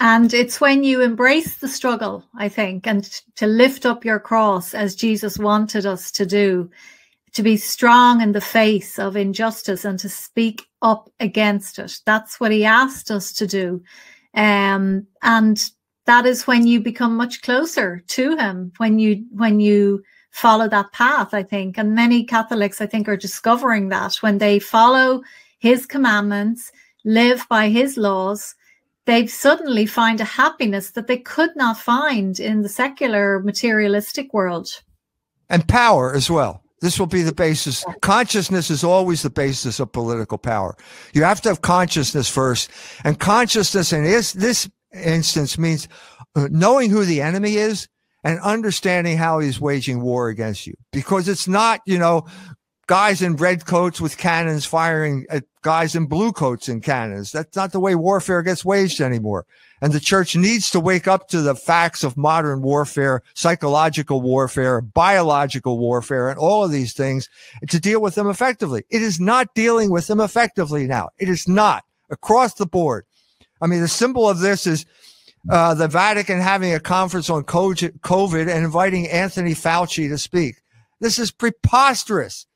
And 0.00 0.34
it's 0.34 0.60
when 0.60 0.82
you 0.82 1.00
embrace 1.00 1.58
the 1.58 1.68
struggle, 1.68 2.24
I 2.36 2.48
think, 2.48 2.88
and 2.88 3.04
to 3.36 3.46
lift 3.46 3.86
up 3.86 4.04
your 4.04 4.18
cross 4.18 4.74
as 4.74 4.96
Jesus 4.96 5.38
wanted 5.38 5.86
us 5.86 6.10
to 6.12 6.26
do, 6.26 6.68
to 7.34 7.44
be 7.44 7.56
strong 7.56 8.20
in 8.20 8.32
the 8.32 8.40
face 8.40 8.98
of 8.98 9.14
injustice 9.14 9.84
and 9.84 10.00
to 10.00 10.08
speak 10.08 10.66
up 10.82 11.08
against 11.20 11.78
it. 11.78 12.00
That's 12.04 12.40
what 12.40 12.50
he 12.50 12.64
asked 12.64 13.12
us 13.12 13.32
to 13.34 13.46
do. 13.46 13.84
Um, 14.34 15.06
and 15.22 15.70
that 16.06 16.26
is 16.26 16.46
when 16.46 16.66
you 16.66 16.80
become 16.80 17.16
much 17.16 17.42
closer 17.42 18.02
to 18.08 18.36
him, 18.36 18.72
when 18.78 18.98
you, 18.98 19.24
when 19.30 19.60
you, 19.60 20.02
follow 20.32 20.68
that 20.68 20.92
path, 20.92 21.32
I 21.32 21.42
think. 21.42 21.78
And 21.78 21.94
many 21.94 22.24
Catholics, 22.24 22.80
I 22.80 22.86
think, 22.86 23.06
are 23.06 23.16
discovering 23.16 23.90
that 23.90 24.16
when 24.16 24.38
they 24.38 24.58
follow 24.58 25.22
his 25.60 25.86
commandments, 25.86 26.72
live 27.04 27.46
by 27.48 27.68
his 27.68 27.96
laws, 27.96 28.54
they 29.04 29.26
suddenly 29.26 29.86
find 29.86 30.20
a 30.20 30.24
happiness 30.24 30.92
that 30.92 31.06
they 31.06 31.18
could 31.18 31.54
not 31.54 31.78
find 31.78 32.40
in 32.40 32.62
the 32.62 32.68
secular 32.68 33.40
materialistic 33.40 34.32
world. 34.32 34.68
And 35.48 35.68
power 35.68 36.14
as 36.14 36.30
well. 36.30 36.62
This 36.80 36.98
will 36.98 37.06
be 37.06 37.22
the 37.22 37.34
basis. 37.34 37.84
Consciousness 38.00 38.70
is 38.70 38.82
always 38.82 39.22
the 39.22 39.30
basis 39.30 39.78
of 39.78 39.92
political 39.92 40.38
power. 40.38 40.76
You 41.12 41.22
have 41.22 41.40
to 41.42 41.50
have 41.50 41.62
consciousness 41.62 42.28
first. 42.28 42.70
And 43.04 43.20
consciousness 43.20 43.92
and 43.92 44.04
this, 44.04 44.32
this 44.32 44.68
instance 44.94 45.58
means 45.58 45.88
uh, 46.34 46.48
knowing 46.50 46.90
who 46.90 47.04
the 47.04 47.22
enemy 47.22 47.56
is 47.56 47.88
and 48.24 48.38
understanding 48.40 49.16
how 49.16 49.38
he's 49.40 49.60
waging 49.60 50.00
war 50.00 50.28
against 50.28 50.66
you. 50.66 50.74
Because 50.92 51.28
it's 51.28 51.48
not, 51.48 51.80
you 51.86 51.98
know, 51.98 52.26
guys 52.86 53.22
in 53.22 53.36
red 53.36 53.64
coats 53.64 54.00
with 54.00 54.18
cannons 54.18 54.64
firing 54.64 55.24
at 55.30 55.44
guys 55.62 55.94
in 55.94 56.06
blue 56.06 56.32
coats 56.32 56.68
and 56.68 56.82
cannons. 56.82 57.32
That's 57.32 57.56
not 57.56 57.72
the 57.72 57.80
way 57.80 57.94
warfare 57.94 58.42
gets 58.42 58.64
waged 58.64 59.00
anymore. 59.00 59.46
And 59.80 59.92
the 59.92 60.00
church 60.00 60.36
needs 60.36 60.70
to 60.70 60.80
wake 60.80 61.08
up 61.08 61.28
to 61.28 61.42
the 61.42 61.56
facts 61.56 62.04
of 62.04 62.16
modern 62.16 62.62
warfare, 62.62 63.22
psychological 63.34 64.20
warfare, 64.20 64.80
biological 64.80 65.78
warfare, 65.78 66.28
and 66.28 66.38
all 66.38 66.64
of 66.64 66.70
these 66.70 66.92
things 66.92 67.28
to 67.68 67.80
deal 67.80 68.00
with 68.00 68.14
them 68.14 68.28
effectively. 68.28 68.84
It 68.90 69.02
is 69.02 69.18
not 69.18 69.54
dealing 69.54 69.90
with 69.90 70.06
them 70.06 70.20
effectively 70.20 70.86
now. 70.86 71.08
It 71.18 71.28
is 71.28 71.48
not 71.48 71.84
across 72.10 72.54
the 72.54 72.66
board. 72.66 73.06
I 73.62 73.66
mean, 73.68 73.80
the 73.80 73.88
symbol 73.88 74.28
of 74.28 74.40
this 74.40 74.66
is 74.66 74.84
uh, 75.50 75.74
the 75.74 75.88
Vatican 75.88 76.40
having 76.40 76.74
a 76.74 76.80
conference 76.80 77.30
on 77.30 77.44
COVID 77.44 78.40
and 78.40 78.64
inviting 78.64 79.08
Anthony 79.08 79.54
Fauci 79.54 80.08
to 80.08 80.18
speak. 80.18 80.56
This 81.00 81.18
is 81.18 81.30
preposterous. 81.30 82.46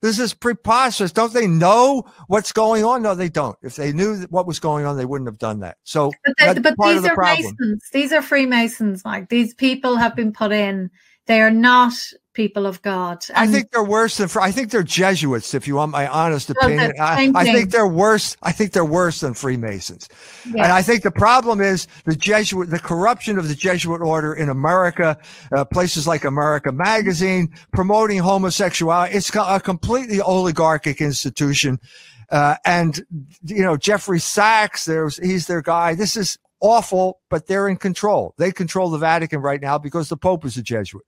This 0.00 0.18
is 0.18 0.34
preposterous. 0.34 1.12
Don't 1.12 1.32
they 1.32 1.46
know 1.46 2.04
what's 2.26 2.50
going 2.50 2.84
on? 2.84 3.02
No, 3.02 3.14
they 3.14 3.28
don't. 3.28 3.56
If 3.62 3.76
they 3.76 3.92
knew 3.92 4.26
what 4.30 4.48
was 4.48 4.58
going 4.58 4.84
on, 4.84 4.96
they 4.96 5.04
wouldn't 5.04 5.28
have 5.28 5.38
done 5.38 5.60
that. 5.60 5.76
So, 5.84 6.10
but, 6.38 6.62
but 6.62 6.74
these 6.82 7.02
the 7.02 7.10
are 7.10 7.14
problem. 7.14 7.56
Masons. 7.58 7.88
These 7.92 8.12
are 8.12 8.22
Freemasons, 8.22 9.04
Mike. 9.04 9.28
These 9.28 9.54
people 9.54 9.96
have 9.96 10.16
been 10.16 10.32
put 10.32 10.50
in. 10.50 10.90
They 11.26 11.40
are 11.40 11.52
not 11.52 11.92
people 12.34 12.66
of 12.66 12.80
God. 12.82 13.24
And 13.28 13.38
I 13.38 13.46
think 13.46 13.70
they're 13.70 13.82
worse 13.82 14.16
than 14.16 14.28
I 14.40 14.50
think 14.50 14.70
they're 14.70 14.82
Jesuits. 14.82 15.54
If 15.54 15.68
you 15.68 15.76
want 15.76 15.92
my 15.92 16.06
honest 16.06 16.50
opinion, 16.50 16.92
I, 16.98 17.30
I, 17.34 17.44
think 17.44 17.70
they're 17.70 17.86
worse. 17.86 18.36
I 18.42 18.52
think 18.52 18.72
they're 18.72 18.84
worse 18.84 19.20
than 19.20 19.34
Freemasons. 19.34 20.08
Yes. 20.46 20.54
And 20.54 20.72
I 20.72 20.82
think 20.82 21.02
the 21.02 21.10
problem 21.10 21.60
is 21.60 21.86
the 22.04 22.16
Jesuit, 22.16 22.70
the 22.70 22.78
corruption 22.78 23.38
of 23.38 23.48
the 23.48 23.54
Jesuit 23.54 24.00
order 24.00 24.34
in 24.34 24.48
America, 24.48 25.18
uh, 25.52 25.64
places 25.64 26.06
like 26.06 26.24
America 26.24 26.72
Magazine 26.72 27.52
promoting 27.72 28.18
homosexuality. 28.18 29.14
It's 29.14 29.30
a 29.34 29.60
completely 29.60 30.20
oligarchic 30.20 31.00
institution. 31.00 31.78
Uh, 32.30 32.56
and 32.64 33.04
you 33.44 33.62
know 33.62 33.76
Jeffrey 33.76 34.18
Sachs, 34.18 34.86
there's 34.86 35.18
he's 35.18 35.46
their 35.46 35.60
guy. 35.60 35.94
This 35.94 36.16
is 36.16 36.38
awful, 36.60 37.20
but 37.28 37.46
they're 37.46 37.68
in 37.68 37.76
control. 37.76 38.34
They 38.38 38.52
control 38.52 38.88
the 38.88 38.96
Vatican 38.96 39.40
right 39.40 39.60
now 39.60 39.76
because 39.76 40.08
the 40.08 40.16
Pope 40.16 40.46
is 40.46 40.56
a 40.56 40.62
Jesuit. 40.62 41.04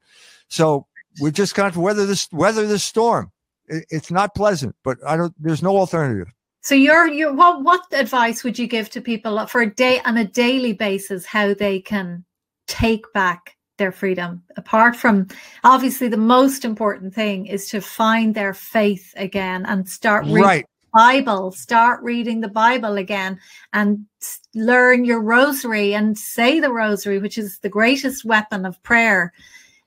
So 0.48 0.86
we 1.20 1.30
just 1.30 1.54
got 1.54 1.72
to 1.74 1.80
weather 1.80 2.06
this 2.06 2.28
weather 2.32 2.66
this 2.66 2.84
storm. 2.84 3.30
It, 3.66 3.86
it's 3.90 4.10
not 4.10 4.34
pleasant, 4.34 4.74
but 4.84 4.98
I 5.06 5.16
don't. 5.16 5.34
There's 5.38 5.62
no 5.62 5.76
alternative. 5.76 6.28
So 6.64 6.74
you're 6.74 7.06
you 7.08 7.32
what 7.34 7.62
what 7.62 7.82
advice 7.92 8.42
would 8.42 8.58
you 8.58 8.66
give 8.66 8.88
to 8.90 9.00
people 9.02 9.46
for 9.46 9.60
a 9.60 9.74
day 9.74 10.00
on 10.06 10.16
a 10.16 10.24
daily 10.24 10.72
basis 10.72 11.26
how 11.26 11.52
they 11.52 11.80
can 11.80 12.24
take 12.66 13.12
back 13.12 13.56
their 13.76 13.92
freedom 13.92 14.42
apart 14.56 14.96
from 14.96 15.26
obviously 15.64 16.08
the 16.08 16.16
most 16.16 16.64
important 16.64 17.12
thing 17.12 17.46
is 17.46 17.66
to 17.68 17.80
find 17.80 18.34
their 18.34 18.54
faith 18.54 19.12
again 19.16 19.66
and 19.66 19.88
start 19.88 20.24
reading 20.24 20.42
right. 20.42 20.64
the 20.64 20.98
bible 20.98 21.50
start 21.50 22.02
reading 22.02 22.40
the 22.40 22.48
bible 22.48 22.96
again 22.96 23.38
and 23.72 24.06
learn 24.54 25.04
your 25.04 25.20
rosary 25.20 25.94
and 25.94 26.16
say 26.16 26.60
the 26.60 26.72
rosary 26.72 27.18
which 27.18 27.36
is 27.36 27.58
the 27.58 27.68
greatest 27.68 28.24
weapon 28.24 28.64
of 28.64 28.80
prayer 28.84 29.32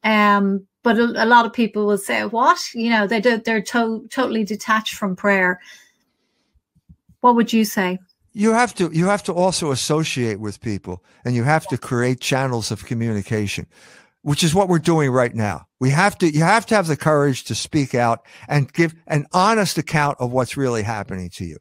um 0.03 0.67
but 0.88 0.97
a, 0.97 1.25
a, 1.25 1.25
lot 1.25 1.45
of 1.45 1.51
people 1.51 1.85
will 1.85 1.97
say 1.97 2.23
what? 2.23 2.59
You 2.73 2.89
know 2.89 3.07
they 3.07 3.19
do, 3.19 3.39
they're 3.39 3.61
to, 3.73 4.07
totally 4.09 4.45
detached 4.45 4.93
from 4.93 5.17
prayer. 5.17 5.59
What 7.19 7.35
would 7.35 7.51
you 7.51 7.65
say? 7.65 7.99
You 8.31 8.53
have 8.53 8.73
to 8.75 8.89
you 8.93 9.07
have 9.07 9.21
to 9.23 9.33
also 9.33 9.71
associate 9.71 10.39
with 10.39 10.61
people 10.61 11.03
and 11.25 11.35
you 11.35 11.43
have 11.43 11.67
to 11.67 11.77
create 11.77 12.21
channels 12.21 12.71
of 12.71 12.85
communication 12.85 13.67
which 14.21 14.43
is 14.43 14.55
what 14.55 14.69
we're 14.69 14.79
doing 14.79 15.09
right 15.11 15.35
now. 15.35 15.67
We 15.81 15.89
have 15.89 16.17
to 16.19 16.29
you 16.29 16.43
have 16.43 16.65
to 16.67 16.75
have 16.75 16.88
the 16.88 16.95
courage 16.95 17.43
to 17.45 17.55
speak 17.55 17.93
out 17.93 18.25
and 18.47 18.71
give 18.71 18.95
an 19.07 19.25
honest 19.33 19.77
account 19.77 20.15
of 20.21 20.31
what's 20.31 20.55
really 20.55 20.83
happening 20.83 21.29
to 21.31 21.43
you. 21.43 21.57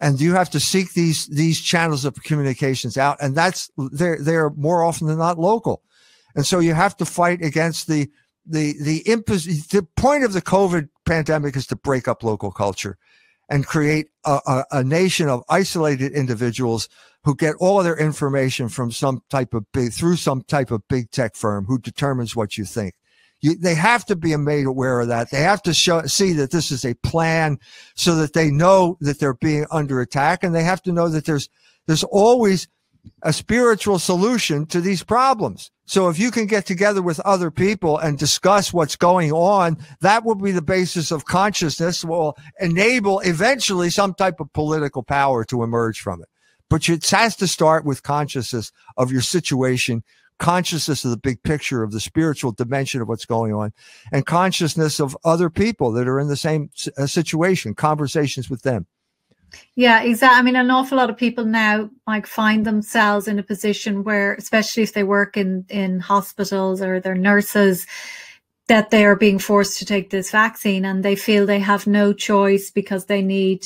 And 0.00 0.20
you 0.20 0.34
have 0.34 0.50
to 0.50 0.60
seek 0.60 0.92
these 0.92 1.26
these 1.26 1.60
channels 1.60 2.04
of 2.04 2.14
communications 2.22 2.96
out 2.96 3.16
and 3.20 3.34
that's 3.34 3.72
they're 3.90 4.18
they're 4.20 4.50
more 4.50 4.84
often 4.84 5.08
than 5.08 5.18
not 5.18 5.36
local. 5.36 5.82
And 6.36 6.46
so 6.46 6.60
you 6.60 6.74
have 6.74 6.96
to 6.98 7.04
fight 7.04 7.42
against 7.42 7.88
the 7.88 8.08
the 8.44 8.74
the 8.82 9.02
impos- 9.04 9.68
the 9.68 9.86
point 9.96 10.24
of 10.24 10.32
the 10.32 10.42
COVID 10.42 10.88
pandemic 11.04 11.56
is 11.56 11.66
to 11.68 11.76
break 11.76 12.08
up 12.08 12.22
local 12.22 12.50
culture 12.50 12.98
and 13.48 13.66
create 13.66 14.08
a, 14.24 14.40
a, 14.46 14.64
a, 14.70 14.84
nation 14.84 15.28
of 15.28 15.42
isolated 15.48 16.12
individuals 16.12 16.88
who 17.24 17.34
get 17.34 17.54
all 17.56 17.78
of 17.78 17.84
their 17.84 17.98
information 17.98 18.68
from 18.68 18.90
some 18.90 19.22
type 19.30 19.52
of 19.52 19.70
big 19.72 19.92
through 19.92 20.16
some 20.16 20.42
type 20.42 20.70
of 20.70 20.86
big 20.88 21.10
tech 21.10 21.36
firm 21.36 21.66
who 21.66 21.78
determines 21.78 22.34
what 22.34 22.56
you 22.56 22.64
think. 22.64 22.94
You, 23.40 23.56
they 23.56 23.74
have 23.74 24.04
to 24.06 24.16
be 24.16 24.34
made 24.36 24.66
aware 24.66 25.00
of 25.00 25.08
that. 25.08 25.30
They 25.30 25.40
have 25.40 25.62
to 25.62 25.74
show, 25.74 26.02
see 26.02 26.32
that 26.34 26.50
this 26.50 26.70
is 26.70 26.84
a 26.84 26.94
plan 26.94 27.58
so 27.94 28.14
that 28.16 28.32
they 28.32 28.50
know 28.50 28.96
that 29.00 29.18
they're 29.18 29.34
being 29.34 29.66
under 29.70 30.00
attack 30.00 30.42
and 30.42 30.54
they 30.54 30.62
have 30.62 30.82
to 30.84 30.92
know 30.92 31.08
that 31.08 31.26
there's, 31.26 31.48
there's 31.86 32.04
always 32.04 32.68
a 33.22 33.32
spiritual 33.32 33.98
solution 33.98 34.66
to 34.66 34.80
these 34.80 35.02
problems. 35.02 35.70
So 35.84 36.08
if 36.08 36.18
you 36.18 36.30
can 36.30 36.46
get 36.46 36.66
together 36.66 37.02
with 37.02 37.20
other 37.20 37.50
people 37.50 37.98
and 37.98 38.18
discuss 38.18 38.72
what's 38.72 38.96
going 38.96 39.32
on, 39.32 39.76
that 40.00 40.24
will 40.24 40.36
be 40.36 40.52
the 40.52 40.62
basis 40.62 41.10
of 41.10 41.24
consciousness 41.24 42.04
will 42.04 42.36
enable 42.60 43.20
eventually 43.20 43.90
some 43.90 44.14
type 44.14 44.40
of 44.40 44.52
political 44.52 45.02
power 45.02 45.44
to 45.46 45.62
emerge 45.62 46.00
from 46.00 46.22
it. 46.22 46.28
But 46.70 46.88
it 46.88 47.08
has 47.10 47.36
to 47.36 47.46
start 47.46 47.84
with 47.84 48.02
consciousness 48.02 48.72
of 48.96 49.12
your 49.12 49.20
situation, 49.20 50.04
consciousness 50.38 51.04
of 51.04 51.10
the 51.10 51.18
big 51.18 51.42
picture 51.42 51.82
of 51.82 51.92
the 51.92 52.00
spiritual 52.00 52.52
dimension 52.52 53.02
of 53.02 53.08
what's 53.08 53.26
going 53.26 53.52
on 53.52 53.72
and 54.10 54.24
consciousness 54.24 54.98
of 54.98 55.16
other 55.24 55.50
people 55.50 55.92
that 55.92 56.08
are 56.08 56.18
in 56.18 56.28
the 56.28 56.36
same 56.36 56.70
uh, 56.96 57.06
situation, 57.06 57.74
conversations 57.74 58.48
with 58.48 58.62
them. 58.62 58.86
Yeah, 59.74 60.02
exactly. 60.02 60.38
I 60.38 60.42
mean, 60.42 60.56
an 60.56 60.70
awful 60.70 60.98
lot 60.98 61.10
of 61.10 61.16
people 61.16 61.44
now 61.44 61.88
like 62.06 62.26
find 62.26 62.64
themselves 62.66 63.26
in 63.28 63.38
a 63.38 63.42
position 63.42 64.04
where, 64.04 64.34
especially 64.34 64.82
if 64.82 64.92
they 64.92 65.04
work 65.04 65.36
in 65.36 65.64
in 65.68 66.00
hospitals 66.00 66.82
or 66.82 67.00
they're 67.00 67.14
nurses, 67.14 67.86
that 68.68 68.90
they 68.90 69.04
are 69.04 69.16
being 69.16 69.38
forced 69.38 69.78
to 69.78 69.84
take 69.86 70.10
this 70.10 70.30
vaccine, 70.30 70.84
and 70.84 71.04
they 71.04 71.16
feel 71.16 71.46
they 71.46 71.58
have 71.60 71.86
no 71.86 72.12
choice 72.12 72.70
because 72.70 73.06
they 73.06 73.22
need 73.22 73.64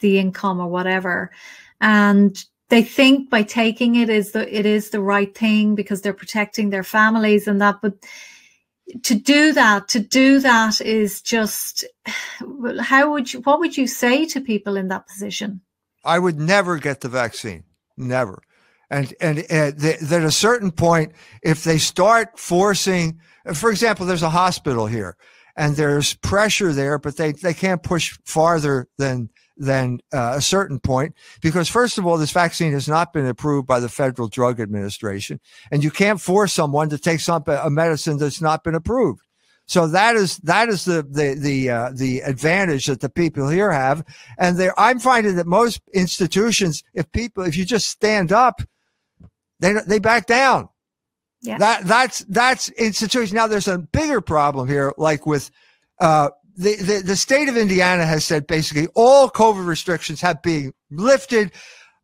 the 0.00 0.18
income 0.18 0.60
or 0.60 0.68
whatever, 0.68 1.30
and 1.80 2.44
they 2.68 2.82
think 2.82 3.30
by 3.30 3.42
taking 3.42 3.96
it 3.96 4.08
is 4.10 4.32
the 4.32 4.58
it 4.58 4.66
is 4.66 4.90
the 4.90 5.00
right 5.00 5.36
thing 5.36 5.74
because 5.74 6.00
they're 6.02 6.12
protecting 6.14 6.70
their 6.70 6.82
families 6.84 7.46
and 7.46 7.60
that, 7.60 7.76
but 7.82 7.94
to 9.02 9.14
do 9.14 9.52
that, 9.52 9.88
to 9.88 10.00
do 10.00 10.40
that 10.40 10.80
is 10.80 11.20
just 11.22 11.84
how 12.80 13.12
would 13.12 13.32
you? 13.32 13.40
What 13.40 13.58
would 13.58 13.76
you 13.76 13.86
say 13.86 14.26
to 14.26 14.40
people 14.40 14.76
in 14.76 14.88
that 14.88 15.06
position? 15.08 15.60
I 16.04 16.18
would 16.18 16.38
never 16.38 16.78
get 16.78 17.00
the 17.00 17.08
vaccine, 17.08 17.64
never. 17.96 18.42
And 18.88 19.12
and 19.20 19.40
uh, 19.50 19.72
at 19.82 20.12
a 20.12 20.30
certain 20.30 20.70
point, 20.70 21.12
if 21.42 21.64
they 21.64 21.78
start 21.78 22.38
forcing, 22.38 23.20
for 23.54 23.70
example, 23.70 24.06
there's 24.06 24.22
a 24.22 24.30
hospital 24.30 24.86
here, 24.86 25.16
and 25.56 25.76
there's 25.76 26.14
pressure 26.14 26.72
there, 26.72 26.98
but 26.98 27.16
they 27.16 27.32
they 27.32 27.54
can't 27.54 27.82
push 27.82 28.18
farther 28.24 28.88
than 28.98 29.30
than 29.56 30.00
uh, 30.12 30.34
a 30.36 30.42
certain 30.42 30.78
point 30.78 31.14
because 31.40 31.68
first 31.68 31.96
of 31.96 32.06
all 32.06 32.18
this 32.18 32.30
vaccine 32.30 32.72
has 32.72 32.86
not 32.88 33.12
been 33.12 33.26
approved 33.26 33.66
by 33.66 33.80
the 33.80 33.88
federal 33.88 34.28
drug 34.28 34.60
administration 34.60 35.40
and 35.70 35.82
you 35.82 35.90
can't 35.90 36.20
force 36.20 36.52
someone 36.52 36.90
to 36.90 36.98
take 36.98 37.20
some 37.20 37.42
a 37.46 37.70
medicine 37.70 38.18
that's 38.18 38.42
not 38.42 38.62
been 38.62 38.74
approved. 38.74 39.22
So 39.66 39.88
that 39.88 40.14
is 40.14 40.36
that 40.38 40.68
is 40.68 40.84
the 40.84 41.02
the 41.02 41.34
the 41.34 41.70
uh, 41.70 41.90
the 41.94 42.20
advantage 42.20 42.86
that 42.86 43.00
the 43.00 43.08
people 43.08 43.48
here 43.48 43.72
have 43.72 44.04
and 44.38 44.56
they 44.56 44.70
i'm 44.78 45.00
finding 45.00 45.34
that 45.36 45.46
most 45.46 45.80
institutions 45.92 46.84
if 46.94 47.10
people 47.10 47.42
if 47.44 47.56
you 47.56 47.64
just 47.64 47.88
stand 47.88 48.32
up 48.32 48.62
they 49.58 49.72
they 49.86 49.98
back 49.98 50.26
down 50.26 50.68
yeah. 51.46 51.58
that 51.58 51.84
that's 51.84 52.20
that's 52.28 52.68
institution 52.70 53.36
now 53.36 53.46
there's 53.46 53.68
a 53.68 53.78
bigger 53.78 54.20
problem 54.20 54.68
here 54.68 54.92
like 54.98 55.26
with 55.26 55.50
uh, 56.00 56.28
the, 56.56 56.76
the, 56.76 57.02
the 57.04 57.16
state 57.16 57.48
of 57.48 57.56
Indiana 57.56 58.04
has 58.06 58.24
said 58.24 58.46
basically 58.46 58.88
all 58.94 59.30
COVID 59.30 59.66
restrictions 59.66 60.20
have 60.22 60.42
been 60.42 60.72
lifted, 60.90 61.52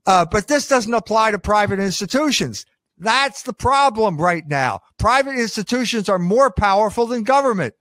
uh, 0.07 0.27
but 0.27 0.47
this 0.47 0.69
doesn't 0.69 0.93
apply 0.93 1.31
to 1.31 1.39
private 1.39 1.81
institutions. 1.81 2.67
That's 2.99 3.43
the 3.43 3.55
problem 3.55 4.19
right 4.19 4.47
now. 4.47 4.81
Private 4.99 5.39
institutions 5.39 6.09
are 6.09 6.19
more 6.19 6.51
powerful 6.51 7.07
than 7.07 7.23
government. 7.25 7.75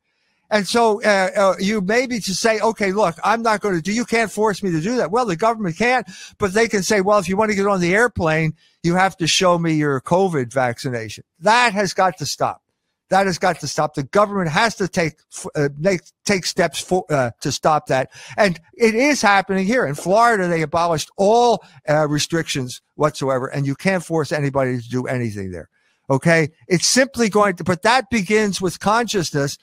And 0.51 0.67
so 0.67 1.01
uh, 1.01 1.29
uh, 1.35 1.55
you 1.59 1.79
maybe 1.79 2.19
to 2.19 2.35
say, 2.35 2.59
okay, 2.59 2.91
look, 2.91 3.15
I'm 3.23 3.41
not 3.41 3.61
going 3.61 3.75
to 3.75 3.81
do, 3.81 3.93
you 3.93 4.05
can't 4.05 4.29
force 4.29 4.61
me 4.61 4.69
to 4.71 4.81
do 4.81 4.97
that. 4.97 5.09
Well, 5.09 5.25
the 5.25 5.37
government 5.37 5.77
can't, 5.77 6.05
but 6.37 6.53
they 6.53 6.67
can 6.67 6.83
say, 6.83 6.99
well, 6.99 7.19
if 7.19 7.29
you 7.29 7.37
want 7.37 7.51
to 7.51 7.55
get 7.55 7.67
on 7.67 7.79
the 7.79 7.95
airplane, 7.95 8.53
you 8.83 8.95
have 8.95 9.15
to 9.17 9.27
show 9.27 9.57
me 9.57 9.73
your 9.73 10.01
COVID 10.01 10.51
vaccination. 10.51 11.23
That 11.39 11.73
has 11.73 11.93
got 11.93 12.17
to 12.17 12.25
stop. 12.25 12.61
That 13.09 13.27
has 13.27 13.37
got 13.37 13.59
to 13.61 13.67
stop. 13.67 13.93
The 13.93 14.03
government 14.03 14.49
has 14.51 14.75
to 14.75 14.87
take 14.87 15.15
uh, 15.55 15.69
make, 15.77 16.01
take 16.25 16.45
steps 16.45 16.79
for, 16.79 17.05
uh, 17.09 17.31
to 17.41 17.51
stop 17.51 17.87
that, 17.87 18.09
and 18.37 18.57
it 18.73 18.95
is 18.95 19.21
happening 19.21 19.65
here 19.65 19.85
in 19.85 19.95
Florida. 19.95 20.47
They 20.47 20.61
abolished 20.61 21.11
all 21.17 21.61
uh, 21.89 22.07
restrictions 22.07 22.81
whatsoever, 22.95 23.47
and 23.47 23.67
you 23.67 23.75
can't 23.75 24.03
force 24.03 24.31
anybody 24.31 24.81
to 24.81 24.89
do 24.89 25.07
anything 25.07 25.51
there. 25.51 25.67
Okay, 26.09 26.51
it's 26.69 26.87
simply 26.87 27.27
going 27.27 27.57
to, 27.57 27.65
but 27.65 27.81
that 27.81 28.09
begins 28.09 28.61
with 28.61 28.79
consciousness 28.79 29.57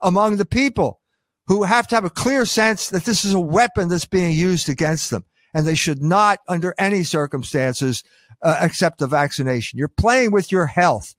among 0.00 0.36
the 0.36 0.46
people 0.46 1.00
who 1.48 1.64
have 1.64 1.88
to 1.88 1.94
have 1.94 2.04
a 2.04 2.10
clear 2.10 2.46
sense 2.46 2.90
that 2.90 3.04
this 3.04 3.24
is 3.24 3.34
a 3.34 3.40
weapon 3.40 3.88
that's 3.88 4.06
being 4.06 4.36
used 4.36 4.68
against 4.68 5.10
them, 5.10 5.24
and 5.52 5.66
they 5.66 5.74
should 5.74 6.02
not, 6.02 6.38
under 6.48 6.74
any 6.78 7.02
circumstances, 7.02 8.04
uh, 8.42 8.58
accept 8.60 8.98
the 8.98 9.06
vaccination. 9.08 9.78
You're 9.78 9.88
playing 9.88 10.30
with 10.30 10.52
your 10.52 10.66
health. 10.66 11.15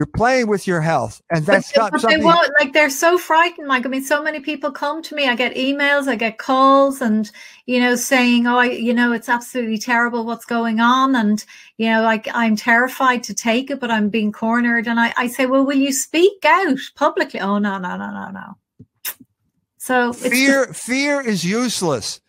You're 0.00 0.08
playing 0.16 0.48
with 0.48 0.66
your 0.66 0.80
health, 0.80 1.22
and 1.30 1.46
that's 1.46 1.70
but, 1.72 1.80
not 1.80 1.92
but 1.92 2.00
something. 2.00 2.18
They 2.18 2.24
won't, 2.24 2.50
like 2.58 2.72
they're 2.72 2.90
so 2.90 3.18
frightened, 3.18 3.68
Mike. 3.68 3.86
I 3.86 3.88
mean, 3.88 4.02
so 4.02 4.20
many 4.20 4.40
people 4.40 4.72
come 4.72 5.00
to 5.02 5.14
me. 5.14 5.28
I 5.28 5.36
get 5.36 5.54
emails, 5.54 6.08
I 6.08 6.16
get 6.16 6.38
calls, 6.38 7.00
and 7.00 7.30
you 7.66 7.78
know, 7.78 7.94
saying, 7.94 8.48
"Oh, 8.48 8.56
I, 8.56 8.64
you 8.64 8.94
know, 8.94 9.12
it's 9.12 9.28
absolutely 9.28 9.78
terrible 9.78 10.24
what's 10.24 10.44
going 10.44 10.80
on," 10.80 11.14
and 11.14 11.44
you 11.76 11.88
know, 11.88 12.02
like 12.02 12.26
I'm 12.34 12.56
terrified 12.56 13.22
to 13.24 13.34
take 13.34 13.70
it, 13.70 13.78
but 13.78 13.92
I'm 13.92 14.08
being 14.08 14.32
cornered. 14.32 14.88
And 14.88 14.98
I, 14.98 15.12
I 15.16 15.28
say, 15.28 15.46
"Well, 15.46 15.64
will 15.64 15.76
you 15.76 15.92
speak 15.92 16.44
out 16.44 16.78
publicly?" 16.96 17.38
Oh, 17.38 17.58
no, 17.58 17.78
no, 17.78 17.96
no, 17.96 18.10
no, 18.10 18.30
no. 18.30 18.56
So 19.78 20.12
fear, 20.12 20.66
just- 20.66 20.82
fear 20.84 21.20
is 21.20 21.44
useless. 21.44 22.21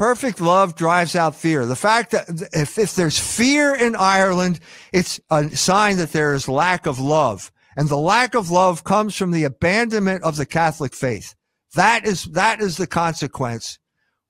Perfect 0.00 0.40
love 0.40 0.76
drives 0.76 1.14
out 1.14 1.36
fear. 1.36 1.66
The 1.66 1.76
fact 1.76 2.12
that 2.12 2.26
if, 2.54 2.78
if 2.78 2.94
there's 2.94 3.18
fear 3.18 3.74
in 3.74 3.94
Ireland, 3.94 4.58
it's 4.94 5.20
a 5.30 5.50
sign 5.50 5.98
that 5.98 6.12
there 6.12 6.32
is 6.32 6.48
lack 6.48 6.86
of 6.86 6.98
love. 6.98 7.52
And 7.76 7.86
the 7.86 7.98
lack 7.98 8.34
of 8.34 8.50
love 8.50 8.82
comes 8.82 9.14
from 9.14 9.30
the 9.30 9.44
abandonment 9.44 10.24
of 10.24 10.36
the 10.36 10.46
Catholic 10.46 10.94
faith. 10.94 11.34
That 11.74 12.06
is, 12.06 12.24
that 12.24 12.62
is 12.62 12.78
the 12.78 12.86
consequence. 12.86 13.78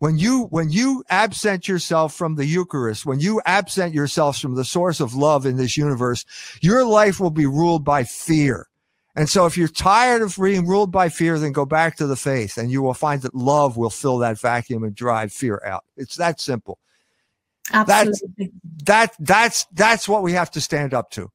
When 0.01 0.18
you, 0.18 0.47
when 0.47 0.73
you 0.73 1.05
absent 1.09 1.68
yourself 1.68 2.14
from 2.14 2.35
the 2.35 2.47
Eucharist, 2.47 3.07
when 3.07 3.21
you 3.21 3.41
absent 3.47 3.95
yourself 3.95 4.41
from 4.41 4.57
the 4.57 4.64
source 4.64 4.99
of 4.99 5.14
love 5.14 5.47
in 5.47 5.57
this 5.57 5.77
universe, 5.77 6.25
your 6.61 6.85
life 6.85 7.21
will 7.21 7.31
be 7.31 7.47
ruled 7.47 7.85
by 7.85 8.03
fear. 8.03 8.66
And 9.16 9.28
so 9.28 9.46
if 9.46 9.56
you're 9.56 9.68
tired 9.68 10.22
of 10.22 10.36
being 10.40 10.66
ruled 10.66 10.92
by 10.92 11.08
fear, 11.08 11.38
then 11.38 11.52
go 11.52 11.66
back 11.66 11.96
to 11.96 12.06
the 12.06 12.16
faith 12.16 12.56
and 12.56 12.70
you 12.70 12.82
will 12.82 12.94
find 12.94 13.22
that 13.22 13.34
love 13.34 13.76
will 13.76 13.90
fill 13.90 14.18
that 14.18 14.38
vacuum 14.38 14.84
and 14.84 14.94
drive 14.94 15.32
fear 15.32 15.61
out. 15.66 15.84
It's 15.96 16.16
that 16.16 16.40
simple. 16.40 16.78
Absolutely. 17.72 18.52
That's, 18.78 18.84
that, 18.84 19.14
that's, 19.18 19.64
that's 19.72 20.08
what 20.08 20.22
we 20.22 20.32
have 20.32 20.50
to 20.52 20.61
stand 20.61 20.94
up 20.94 21.11
to. 21.12 21.30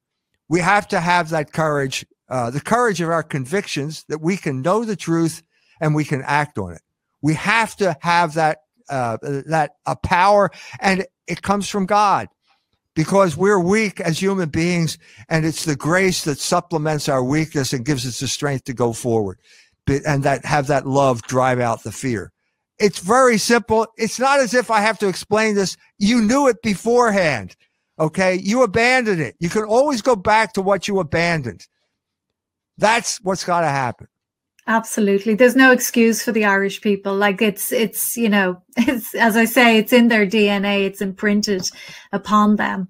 We 0.47 0.59
have 0.61 0.87
to 0.89 0.99
have 0.99 1.29
that 1.29 1.51
courage, 1.51 2.05
uh, 2.29 2.49
the 2.51 2.61
courage 2.61 3.01
of 3.01 3.09
our 3.09 3.23
convictions 3.23 4.05
that 4.07 4.21
we 4.21 4.37
can 4.37 4.61
know 4.61 4.85
the 4.85 4.95
truth 4.95 5.43
and 5.81 5.93
we 5.93 6.05
can 6.05 6.21
act 6.25 6.57
on 6.57 6.73
it. 6.73 6.81
We 7.21 7.33
have 7.33 7.75
to 7.77 7.97
have 8.01 8.35
that, 8.35 8.59
uh, 8.89 9.17
that 9.21 9.71
a 9.85 9.95
power 9.95 10.51
and 10.79 11.05
it 11.27 11.41
comes 11.41 11.67
from 11.67 11.87
God 11.87 12.29
because 12.95 13.37
we're 13.37 13.59
weak 13.59 13.99
as 13.99 14.19
human 14.19 14.49
beings 14.49 14.97
and 15.29 15.45
it's 15.45 15.65
the 15.65 15.75
grace 15.75 16.23
that 16.23 16.39
supplements 16.39 17.07
our 17.09 17.23
weakness 17.23 17.73
and 17.73 17.85
gives 17.85 18.05
us 18.07 18.19
the 18.19 18.27
strength 18.27 18.63
to 18.65 18.73
go 18.73 18.93
forward. 18.93 19.39
And 19.87 20.23
that 20.23 20.45
have 20.45 20.67
that 20.67 20.87
love 20.87 21.21
drive 21.23 21.59
out 21.59 21.83
the 21.83 21.91
fear. 21.91 22.31
It's 22.79 22.99
very 22.99 23.37
simple. 23.37 23.87
It's 23.97 24.19
not 24.19 24.39
as 24.39 24.53
if 24.53 24.71
i 24.71 24.81
have 24.81 24.97
to 24.99 25.07
explain 25.07 25.55
this. 25.55 25.77
You 25.99 26.21
knew 26.21 26.47
it 26.47 26.61
beforehand 26.63 27.55
okay? 27.99 28.35
You 28.35 28.63
abandoned 28.63 29.21
it. 29.21 29.35
You 29.39 29.49
can 29.49 29.63
always 29.63 30.01
go 30.01 30.15
back 30.15 30.53
to 30.53 30.61
what 30.61 30.87
you 30.87 30.99
abandoned. 30.99 31.67
That's 32.77 33.21
what's 33.21 33.43
got 33.43 33.61
to 33.61 33.67
happen 33.67 34.07
Absolutely. 34.67 35.35
There's 35.35 35.55
no 35.55 35.71
excuse 35.71 36.23
for 36.23 36.31
the 36.31 36.45
Irish 36.45 36.81
people. 36.81 37.15
Like 37.15 37.41
it's 37.41 37.71
it's, 37.71 38.17
you 38.17 38.29
know, 38.29 38.61
it's 38.77 39.13
as 39.13 39.37
I 39.37 39.45
say, 39.45 39.77
it's 39.77 39.93
in 39.93 40.07
their 40.07 40.25
DNA, 40.25 40.85
it's 40.85 41.01
imprinted 41.01 41.69
upon 42.11 42.55
them. 42.55 42.87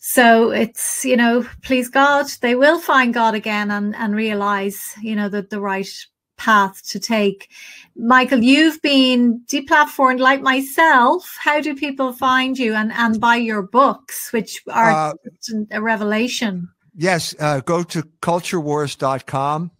So 0.00 0.50
it's, 0.50 1.04
you 1.04 1.16
know, 1.16 1.46
please 1.62 1.88
God, 1.88 2.26
they 2.42 2.54
will 2.54 2.78
find 2.78 3.14
God 3.14 3.34
again 3.34 3.70
and 3.70 3.94
and 3.94 4.14
realize, 4.14 4.82
you 5.00 5.14
know, 5.14 5.28
that 5.28 5.50
the 5.50 5.60
right 5.60 5.88
path 6.36 6.82
to 6.88 6.98
take. 6.98 7.48
Michael, 7.96 8.42
you've 8.42 8.82
been 8.82 9.40
deplatformed 9.46 10.18
like 10.18 10.42
myself. 10.42 11.36
How 11.40 11.60
do 11.60 11.76
people 11.76 12.12
find 12.12 12.58
you 12.58 12.74
and 12.74 12.92
and 12.92 13.20
buy 13.20 13.36
your 13.36 13.62
books, 13.62 14.32
which 14.32 14.62
are 14.68 14.90
uh, 14.90 15.12
a 15.70 15.80
revelation? 15.80 16.68
Yes, 16.96 17.34
uh, 17.38 17.60
go 17.60 17.84
to 17.84 18.02
culturewars.com 18.20 19.70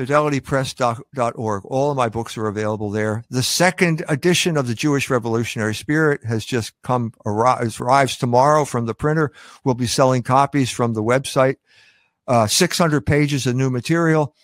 fidelitypress.org. 0.00 1.64
All 1.66 1.90
of 1.90 1.96
my 1.96 2.08
books 2.08 2.38
are 2.38 2.46
available 2.46 2.90
there. 2.90 3.24
The 3.28 3.42
second 3.42 4.02
edition 4.08 4.56
of 4.56 4.66
the 4.66 4.74
Jewish 4.74 5.10
Revolutionary 5.10 5.74
Spirit 5.74 6.24
has 6.24 6.44
just 6.44 6.72
come, 6.82 7.12
arrives, 7.26 7.78
arrives 7.80 8.16
tomorrow 8.16 8.64
from 8.64 8.86
the 8.86 8.94
printer. 8.94 9.30
We'll 9.62 9.74
be 9.74 9.86
selling 9.86 10.22
copies 10.22 10.70
from 10.70 10.94
the 10.94 11.02
website. 11.02 11.56
Uh, 12.26 12.46
600 12.46 13.04
pages 13.04 13.46
of 13.46 13.56
new 13.56 13.70
material, 13.70 14.36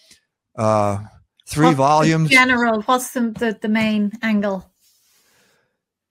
uh, 0.57 0.99
three 1.47 1.67
what's 1.67 1.77
volumes. 1.77 2.31
General, 2.31 2.83
what's 2.83 3.13
the, 3.13 3.21
the, 3.31 3.59
the 3.63 3.69
main 3.69 4.13
angle? 4.23 4.69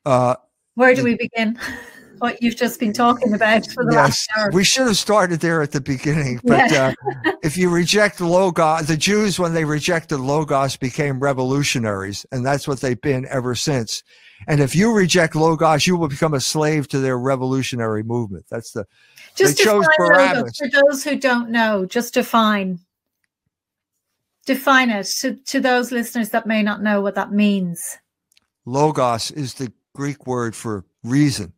Uh, 0.05 0.35
Where 0.75 0.95
do 0.95 1.03
we 1.03 1.15
begin? 1.15 1.59
what 2.19 2.41
you've 2.41 2.55
just 2.55 2.79
been 2.79 2.93
talking 2.93 3.33
about 3.33 3.65
for 3.71 3.85
the 3.85 3.91
yes, 3.91 3.97
last 3.97 4.29
hour. 4.37 4.51
We 4.51 4.63
should 4.63 4.87
have 4.87 4.97
started 4.97 5.39
there 5.39 5.61
at 5.61 5.71
the 5.71 5.81
beginning. 5.81 6.39
But 6.43 6.71
yeah. 6.71 6.93
uh, 7.25 7.31
if 7.43 7.57
you 7.57 7.69
reject 7.69 8.21
Logos, 8.21 8.87
the 8.87 8.97
Jews, 8.97 9.39
when 9.39 9.53
they 9.53 9.65
rejected 9.65 10.19
Logos, 10.19 10.77
became 10.77 11.19
revolutionaries. 11.19 12.25
And 12.31 12.45
that's 12.45 12.67
what 12.67 12.81
they've 12.81 12.99
been 12.99 13.25
ever 13.29 13.55
since. 13.55 14.03
And 14.47 14.59
if 14.59 14.75
you 14.75 14.93
reject 14.93 15.35
Logos, 15.35 15.87
you 15.87 15.97
will 15.97 16.07
become 16.07 16.33
a 16.33 16.41
slave 16.41 16.87
to 16.89 16.99
their 16.99 17.17
revolutionary 17.17 18.03
movement. 18.03 18.45
That's 18.49 18.71
the. 18.71 18.85
Just 19.35 19.57
chose 19.57 19.85
Barabbas. 19.97 20.57
For 20.57 20.69
those 20.69 21.03
who 21.03 21.17
don't 21.17 21.49
know, 21.49 21.85
just 21.85 22.13
define. 22.13 22.79
Define 24.45 24.91
it 24.91 25.07
to, 25.21 25.35
to 25.35 25.59
those 25.59 25.91
listeners 25.91 26.29
that 26.29 26.45
may 26.45 26.61
not 26.61 26.81
know 26.83 27.01
what 27.01 27.15
that 27.15 27.31
means. 27.31 27.97
Logos 28.65 29.31
is 29.31 29.55
the 29.55 29.71
Greek 29.95 30.27
word 30.27 30.55
for 30.55 30.85
reason. 31.03 31.53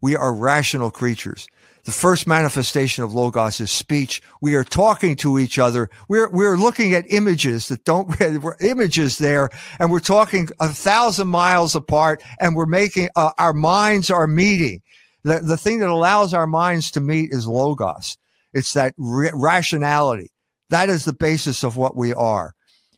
We 0.00 0.16
are 0.16 0.32
rational 0.34 0.90
creatures. 0.90 1.46
The 1.84 1.92
first 1.92 2.26
manifestation 2.26 3.04
of 3.04 3.14
logos 3.14 3.60
is 3.60 3.70
speech. 3.70 4.20
We 4.42 4.54
are 4.54 4.64
talking 4.64 5.16
to 5.16 5.38
each 5.38 5.58
other. 5.58 5.88
We're, 6.08 6.28
we're 6.28 6.56
looking 6.56 6.94
at 6.94 7.10
images 7.10 7.68
that 7.68 7.84
don't, 7.84 8.18
we're 8.42 8.56
images 8.60 9.18
there 9.18 9.50
and 9.78 9.90
we're 9.90 10.00
talking 10.00 10.48
a 10.60 10.68
thousand 10.68 11.28
miles 11.28 11.74
apart 11.74 12.22
and 12.38 12.54
we're 12.54 12.66
making, 12.66 13.08
uh, 13.16 13.32
our 13.38 13.54
minds 13.54 14.10
are 14.10 14.26
meeting. 14.26 14.82
The, 15.22 15.40
the 15.40 15.56
thing 15.56 15.80
that 15.80 15.88
allows 15.88 16.34
our 16.34 16.46
minds 16.46 16.90
to 16.92 17.00
meet 17.00 17.30
is 17.32 17.46
logos. 17.46 18.16
It's 18.52 18.72
that 18.74 18.94
rationality. 18.98 20.30
That 20.70 20.88
is 20.88 21.04
the 21.04 21.12
basis 21.12 21.62
of 21.62 21.76
what 21.76 21.96
we 21.96 22.12
are. 22.14 22.54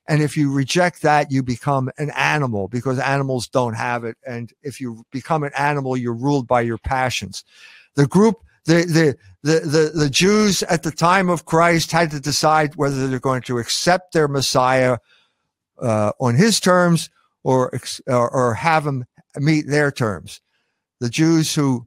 And 0.09 0.21
if 0.21 0.37
you 0.37 0.53
reject 0.53 1.03
that, 1.03 1.31
you 1.31 1.43
become 1.43 1.91
an 1.99 2.11
animal 2.11 2.69
because 2.69 2.99
animals 2.99 3.49
don't 3.49 3.75
have 3.75 4.05
it. 4.05 4.17
And 4.27 4.53
if 4.63 4.81
you 4.81 5.05
become 5.13 5.45
an 5.45 5.53
animal, 5.57 5.97
you're 5.97 6.13
ruled 6.13 6.49
by 6.49 6.63
your 6.63 6.79
passions. 6.79 7.45
The 7.95 8.07
group, 8.07 8.43
the, 8.65 8.85
the, 8.85 9.17
the, 9.43 9.61
the, 9.61 9.93
the 9.95 10.11
Jews 10.11 10.63
at 10.65 10.83
the 10.83 10.91
time 10.91 11.29
of 11.29 11.45
Christ 11.45 11.93
had 11.93 12.11
to 12.11 12.21
decide 12.21 12.75
whether 12.75 13.07
they're 13.07 13.21
going 13.21 13.43
to 13.43 13.59
accept 13.59 14.13
their 14.13 14.29
Messiah 14.29 14.99
uh, 15.81 16.13
on 16.21 16.35
his 16.35 16.59
terms 16.59 17.09
or, 17.45 17.73
or, 18.07 18.31
or 18.31 18.55
have 18.55 18.87
him 18.87 19.05
meet 19.37 19.67
their 19.69 19.93
terms. 19.93 20.41
The 21.01 21.11
Jews 21.11 21.55
who 21.55 21.87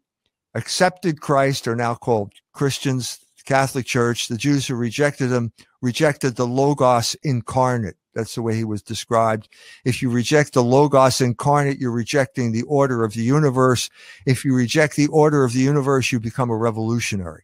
accepted 0.53 1.21
Christ 1.21 1.67
are 1.67 1.75
now 1.75 1.95
called 1.95 2.33
Christians, 2.53 3.19
Catholic 3.45 3.85
Church. 3.85 4.27
The 4.27 4.37
Jews 4.37 4.67
who 4.67 4.75
rejected 4.75 5.31
him 5.31 5.51
rejected 5.81 6.35
the 6.35 6.47
Logos 6.47 7.15
incarnate. 7.23 7.97
That's 8.15 8.33
the 8.33 8.41
way 8.41 8.55
he 8.55 8.63
was 8.63 8.81
described. 8.81 9.49
If 9.83 10.01
you 10.01 10.09
reject 10.09 10.53
the 10.53 10.63
Logos 10.63 11.21
incarnate, 11.21 11.79
you're 11.79 11.91
rejecting 11.91 12.51
the 12.51 12.63
order 12.63 13.03
of 13.03 13.13
the 13.13 13.23
universe. 13.23 13.89
If 14.25 14.45
you 14.45 14.55
reject 14.55 14.95
the 14.95 15.07
order 15.07 15.43
of 15.43 15.53
the 15.53 15.59
universe, 15.59 16.11
you 16.11 16.19
become 16.19 16.49
a 16.49 16.55
revolutionary. 16.55 17.43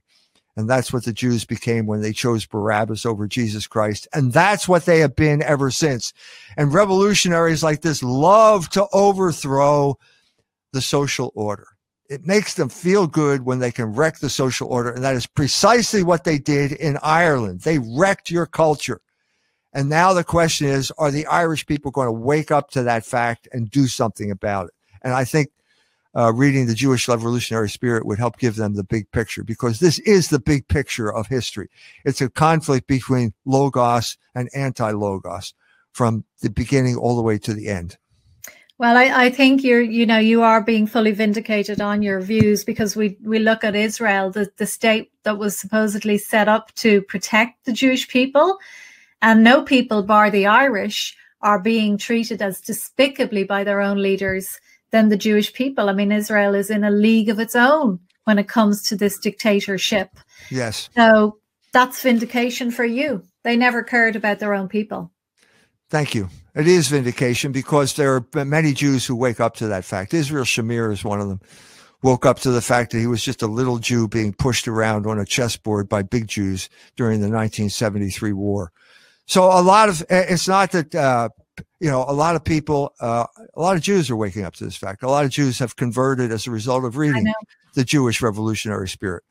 And 0.57 0.69
that's 0.69 0.91
what 0.91 1.05
the 1.05 1.13
Jews 1.13 1.45
became 1.45 1.85
when 1.85 2.01
they 2.01 2.11
chose 2.11 2.45
Barabbas 2.45 3.05
over 3.05 3.27
Jesus 3.27 3.67
Christ. 3.67 4.07
And 4.13 4.33
that's 4.33 4.67
what 4.67 4.85
they 4.85 4.99
have 4.99 5.15
been 5.15 5.41
ever 5.43 5.71
since. 5.71 6.13
And 6.57 6.73
revolutionaries 6.73 7.63
like 7.63 7.81
this 7.81 8.03
love 8.03 8.69
to 8.69 8.87
overthrow 8.91 9.97
the 10.73 10.81
social 10.81 11.31
order. 11.35 11.67
It 12.09 12.27
makes 12.27 12.55
them 12.55 12.67
feel 12.67 13.07
good 13.07 13.45
when 13.45 13.59
they 13.59 13.71
can 13.71 13.93
wreck 13.93 14.19
the 14.19 14.29
social 14.29 14.67
order. 14.67 14.91
And 14.91 15.03
that 15.03 15.15
is 15.15 15.25
precisely 15.25 16.03
what 16.03 16.25
they 16.25 16.37
did 16.37 16.73
in 16.73 16.97
Ireland. 17.01 17.61
They 17.61 17.79
wrecked 17.79 18.29
your 18.29 18.45
culture. 18.45 18.99
And 19.73 19.89
now 19.89 20.13
the 20.13 20.23
question 20.23 20.67
is, 20.67 20.91
are 20.97 21.11
the 21.11 21.25
Irish 21.27 21.65
people 21.65 21.91
going 21.91 22.07
to 22.07 22.11
wake 22.11 22.51
up 22.51 22.71
to 22.71 22.83
that 22.83 23.05
fact 23.05 23.47
and 23.51 23.69
do 23.69 23.87
something 23.87 24.31
about 24.31 24.67
it? 24.67 24.73
And 25.01 25.13
I 25.13 25.23
think 25.23 25.49
uh, 26.15 26.33
reading 26.33 26.67
the 26.67 26.75
Jewish 26.75 27.07
Revolutionary 27.07 27.69
Spirit 27.69 28.05
would 28.05 28.19
help 28.19 28.37
give 28.37 28.55
them 28.55 28.75
the 28.75 28.83
big 28.83 29.09
picture 29.11 29.43
because 29.43 29.79
this 29.79 29.99
is 29.99 30.27
the 30.27 30.39
big 30.39 30.67
picture 30.67 31.11
of 31.11 31.27
history. 31.27 31.69
It's 32.03 32.21
a 32.21 32.29
conflict 32.29 32.87
between 32.87 33.33
logos 33.45 34.17
and 34.35 34.49
anti-logos 34.53 35.53
from 35.93 36.25
the 36.41 36.49
beginning 36.49 36.97
all 36.97 37.15
the 37.15 37.21
way 37.21 37.37
to 37.39 37.53
the 37.53 37.67
end. 37.67 37.97
Well, 38.77 38.97
I, 38.97 39.25
I, 39.25 39.29
think 39.29 39.63
you're, 39.63 39.81
you 39.81 40.07
know, 40.07 40.17
you 40.17 40.41
are 40.41 40.59
being 40.59 40.87
fully 40.87 41.11
vindicated 41.11 41.81
on 41.81 42.01
your 42.01 42.19
views 42.19 42.63
because 42.63 42.95
we 42.95 43.15
we 43.21 43.37
look 43.37 43.63
at 43.63 43.75
Israel, 43.75 44.31
the, 44.31 44.49
the 44.57 44.65
state 44.65 45.11
that 45.21 45.37
was 45.37 45.55
supposedly 45.55 46.17
set 46.17 46.47
up 46.47 46.73
to 46.75 47.03
protect 47.03 47.65
the 47.65 47.73
Jewish 47.73 48.07
people, 48.07 48.57
and 49.21 49.43
no 49.43 49.63
people, 49.63 50.03
bar 50.03 50.29
the 50.29 50.47
Irish, 50.47 51.15
are 51.41 51.59
being 51.59 51.97
treated 51.97 52.41
as 52.41 52.61
despicably 52.61 53.43
by 53.43 53.63
their 53.63 53.81
own 53.81 54.01
leaders 54.01 54.59
than 54.91 55.09
the 55.09 55.17
Jewish 55.17 55.53
people. 55.53 55.89
I 55.89 55.93
mean, 55.93 56.11
Israel 56.11 56.53
is 56.53 56.69
in 56.69 56.83
a 56.83 56.91
league 56.91 57.29
of 57.29 57.39
its 57.39 57.55
own 57.55 57.99
when 58.25 58.37
it 58.37 58.47
comes 58.47 58.83
to 58.83 58.95
this 58.95 59.17
dictatorship. 59.17 60.09
Yes. 60.49 60.89
So 60.95 61.39
that's 61.73 62.01
vindication 62.01 62.71
for 62.71 62.85
you. 62.85 63.23
They 63.43 63.55
never 63.55 63.83
cared 63.83 64.15
about 64.15 64.39
their 64.39 64.53
own 64.53 64.67
people. 64.67 65.11
Thank 65.89 66.13
you. 66.13 66.29
It 66.55 66.67
is 66.67 66.89
vindication 66.89 67.51
because 67.51 67.95
there 67.95 68.15
are 68.15 68.45
many 68.45 68.73
Jews 68.73 69.05
who 69.05 69.15
wake 69.15 69.39
up 69.39 69.55
to 69.57 69.67
that 69.67 69.85
fact. 69.85 70.13
Israel 70.13 70.43
Shamir 70.43 70.91
is 70.91 71.03
one 71.03 71.21
of 71.21 71.27
them. 71.27 71.41
Woke 72.03 72.25
up 72.25 72.39
to 72.39 72.51
the 72.51 72.61
fact 72.61 72.91
that 72.91 72.99
he 72.99 73.07
was 73.07 73.23
just 73.23 73.41
a 73.43 73.47
little 73.47 73.77
Jew 73.77 74.07
being 74.07 74.33
pushed 74.33 74.67
around 74.67 75.05
on 75.05 75.19
a 75.19 75.25
chessboard 75.25 75.87
by 75.87 76.01
big 76.01 76.27
Jews 76.27 76.67
during 76.95 77.19
the 77.19 77.27
1973 77.27 78.33
war. 78.33 78.71
So 79.31 79.45
a 79.45 79.63
lot 79.63 79.87
of 79.87 80.03
it's 80.09 80.45
not 80.45 80.73
that 80.73 80.93
uh, 80.93 81.29
you 81.79 81.89
know 81.89 82.03
a 82.05 82.11
lot 82.11 82.35
of 82.35 82.43
people, 82.43 82.93
uh, 82.99 83.25
a 83.53 83.61
lot 83.61 83.77
of 83.77 83.81
Jews 83.81 84.09
are 84.09 84.17
waking 84.17 84.43
up 84.43 84.55
to 84.55 84.65
this 84.65 84.75
fact. 84.75 85.03
A 85.03 85.09
lot 85.09 85.23
of 85.23 85.31
Jews 85.31 85.57
have 85.59 85.77
converted 85.77 86.33
as 86.33 86.47
a 86.47 86.51
result 86.51 86.83
of 86.83 86.97
reading 86.97 87.31
the 87.73 87.85
Jewish 87.85 88.21
revolutionary 88.21 88.89
spirit. 88.89 89.23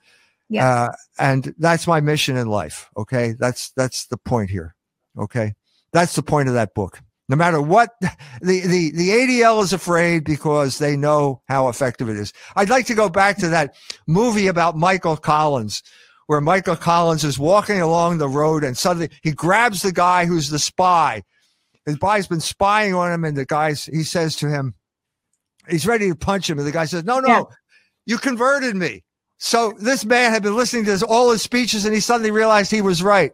Yeah, 0.49 0.67
uh, 0.67 0.93
and 1.19 1.55
that's 1.59 1.87
my 1.87 2.01
mission 2.01 2.39
in 2.39 2.49
life. 2.49 2.89
Okay, 2.97 3.35
that's 3.39 3.73
that's 3.73 4.07
the 4.07 4.17
point 4.17 4.49
here. 4.49 4.75
Okay, 5.19 5.53
that's 5.93 6.15
the 6.15 6.23
point 6.23 6.49
of 6.49 6.55
that 6.55 6.73
book. 6.73 7.03
No 7.29 7.37
matter 7.37 7.61
what, 7.61 7.91
the, 8.01 8.17
the, 8.41 8.93
the 8.93 9.11
ADL 9.11 9.63
is 9.63 9.75
afraid 9.75 10.25
because 10.25 10.79
they 10.79 10.97
know 10.97 11.43
how 11.47 11.69
effective 11.69 12.09
it 12.09 12.17
is. 12.17 12.33
I'd 12.57 12.71
like 12.71 12.87
to 12.87 12.95
go 12.95 13.11
back 13.11 13.37
to 13.37 13.49
that 13.49 13.75
movie 14.07 14.47
about 14.47 14.79
Michael 14.79 15.19
Collins 15.19 15.83
where 16.31 16.41
Michael 16.41 16.77
Collins 16.77 17.25
is 17.25 17.41
walking 17.41 17.81
along 17.81 18.19
the 18.19 18.29
road 18.29 18.63
and 18.63 18.79
suddenly 18.79 19.11
he 19.21 19.33
grabs 19.33 19.83
the 19.83 19.91
guy 19.91 20.27
who's 20.27 20.49
the 20.49 20.61
spy. 20.61 21.25
The 21.87 21.95
spy's 21.95 22.29
been 22.29 22.39
spying 22.39 22.95
on 22.95 23.11
him, 23.11 23.25
and 23.25 23.37
the 23.37 23.45
guy's 23.45 23.87
he 23.87 24.05
says 24.05 24.37
to 24.37 24.49
him, 24.49 24.77
he's 25.69 25.89
ready 25.89 26.09
to 26.09 26.15
punch 26.15 26.49
him, 26.49 26.57
and 26.57 26.69
the 26.69 26.71
guy 26.71 26.85
says, 26.85 27.03
"No, 27.03 27.19
no, 27.19 27.29
yeah. 27.29 27.43
you 28.07 28.17
converted 28.17 28.77
me." 28.77 29.03
So 29.39 29.73
this 29.81 30.05
man 30.05 30.31
had 30.31 30.45
been 30.45 30.55
listening 30.55 30.85
to 30.85 30.93
his, 30.93 31.03
all 31.03 31.33
his 31.33 31.43
speeches, 31.43 31.85
and 31.85 31.93
he 31.93 32.01
suddenly 32.01 32.31
realized 32.31 32.71
he 32.71 32.81
was 32.81 33.03
right. 33.03 33.33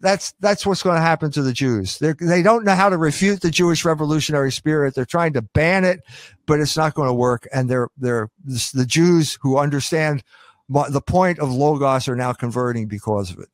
That's 0.00 0.32
that's 0.40 0.64
what's 0.64 0.82
going 0.82 0.96
to 0.96 1.02
happen 1.02 1.30
to 1.32 1.42
the 1.42 1.52
Jews. 1.52 1.98
They're, 1.98 2.16
they 2.18 2.40
don't 2.40 2.64
know 2.64 2.76
how 2.76 2.88
to 2.88 2.96
refute 2.96 3.42
the 3.42 3.50
Jewish 3.50 3.84
revolutionary 3.84 4.52
spirit. 4.52 4.94
They're 4.94 5.04
trying 5.04 5.34
to 5.34 5.42
ban 5.42 5.84
it, 5.84 6.00
but 6.46 6.60
it's 6.60 6.78
not 6.78 6.94
going 6.94 7.08
to 7.08 7.14
work. 7.14 7.46
And 7.52 7.68
they're 7.68 7.88
they're 7.98 8.30
the 8.46 8.86
Jews 8.86 9.36
who 9.42 9.58
understand 9.58 10.22
the 10.68 11.00
point 11.00 11.38
of 11.38 11.52
logos 11.52 12.08
are 12.08 12.16
now 12.16 12.32
converting 12.32 12.86
because 12.86 13.30
of 13.30 13.38
it. 13.38 13.48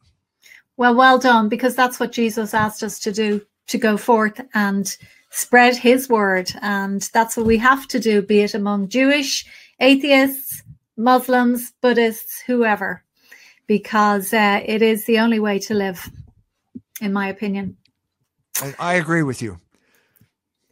Well, 0.76 0.94
well 0.94 1.18
done, 1.18 1.48
because 1.48 1.76
that's 1.76 2.00
what 2.00 2.12
Jesus 2.12 2.54
asked 2.54 2.82
us 2.82 2.98
to 3.00 3.12
do 3.12 3.42
to 3.68 3.78
go 3.78 3.96
forth 3.96 4.40
and 4.54 4.96
spread 5.30 5.76
his 5.76 6.08
word. 6.08 6.50
And 6.60 7.02
that's 7.12 7.36
what 7.36 7.46
we 7.46 7.58
have 7.58 7.86
to 7.88 8.00
do, 8.00 8.22
be 8.22 8.40
it 8.40 8.54
among 8.54 8.88
Jewish, 8.88 9.46
atheists, 9.80 10.62
Muslims, 10.96 11.72
Buddhists, 11.80 12.42
whoever, 12.46 13.02
because 13.66 14.32
uh, 14.32 14.60
it 14.64 14.82
is 14.82 15.04
the 15.04 15.18
only 15.18 15.40
way 15.40 15.58
to 15.60 15.74
live, 15.74 16.10
in 17.00 17.12
my 17.12 17.28
opinion. 17.28 17.76
I 18.78 18.94
agree 18.94 19.22
with 19.22 19.40
you. 19.40 19.58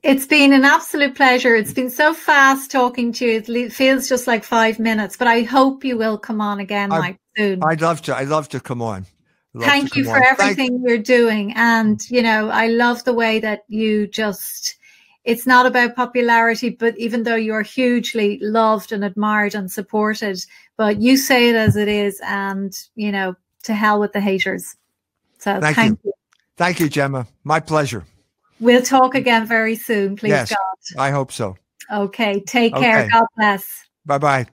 It's 0.03 0.27
been 0.27 0.53
an 0.53 0.65
absolute 0.65 1.15
pleasure. 1.15 1.55
It's 1.55 1.75
been 1.75 1.91
so 1.91 2.15
fast 2.15 2.71
talking 2.71 3.13
to 3.15 3.27
you. 3.27 3.43
It 3.47 3.73
feels 3.73 4.09
just 4.09 4.27
like 4.27 4.45
five 4.45 4.79
minutes, 4.79 5.17
but 5.17 5.29
I 5.29 5.43
hope 5.43 5.85
you 5.85 5.99
will 5.99 6.17
come 6.17 6.41
on 6.41 6.59
again, 6.59 6.89
Mike, 6.89 7.19
soon. 7.37 7.63
I'd 7.63 7.83
love 7.83 8.01
to. 8.03 8.17
I'd 8.17 8.29
love 8.29 8.49
to 8.51 8.61
come 8.61 8.81
on. 8.81 9.05
Thank 9.59 9.97
you 9.97 10.05
for 10.05 10.17
on. 10.17 10.25
everything 10.25 10.71
Thank- 10.71 10.89
you're 10.89 10.99
doing. 10.99 11.53
And, 11.55 12.01
you 12.09 12.23
know, 12.23 12.49
I 12.49 12.69
love 12.69 13.05
the 13.05 13.13
way 13.13 13.41
that 13.41 13.65
you 13.69 14.07
just, 14.07 14.77
it's 15.25 15.47
not 15.47 15.67
about 15.67 15.97
popularity, 15.97 16.71
but 16.71 16.97
even 16.97 17.25
though 17.25 17.35
you're 17.35 17.63
hugely 17.63 18.39
loved 18.41 18.93
and 18.93 19.05
admired 19.05 19.55
and 19.55 19.71
supported, 19.71 20.43
but 20.77 21.01
you 21.01 21.17
say 21.17 21.51
it 21.51 21.57
as 21.57 21.77
it 21.77 21.89
is. 21.89 22.21
And, 22.25 22.73
you 22.95 23.13
know, 23.13 23.35
to 23.65 23.75
hell 23.75 24.01
with 24.01 24.13
the 24.13 24.21
haters. 24.21 24.77
So 25.39 25.61
thank, 25.61 25.77
thank 25.77 25.99
you. 26.05 26.11
you. 26.11 26.13
Thank 26.57 26.81
you, 26.81 26.89
Gemma. 26.89 27.27
My 27.45 27.61
pleasure. 27.61 28.05
We'll 28.61 28.83
talk 28.83 29.15
again 29.15 29.47
very 29.47 29.75
soon, 29.75 30.17
please 30.17 30.31
yes, 30.31 30.51
God. 30.51 31.01
I 31.01 31.11
hope 31.11 31.33
so. 31.33 31.57
Okay. 31.93 32.41
Take 32.47 32.77
care. 32.77 33.09
God 33.11 33.27
bless. 33.37 33.67
Bye 34.07 34.19
bye. 34.19 34.47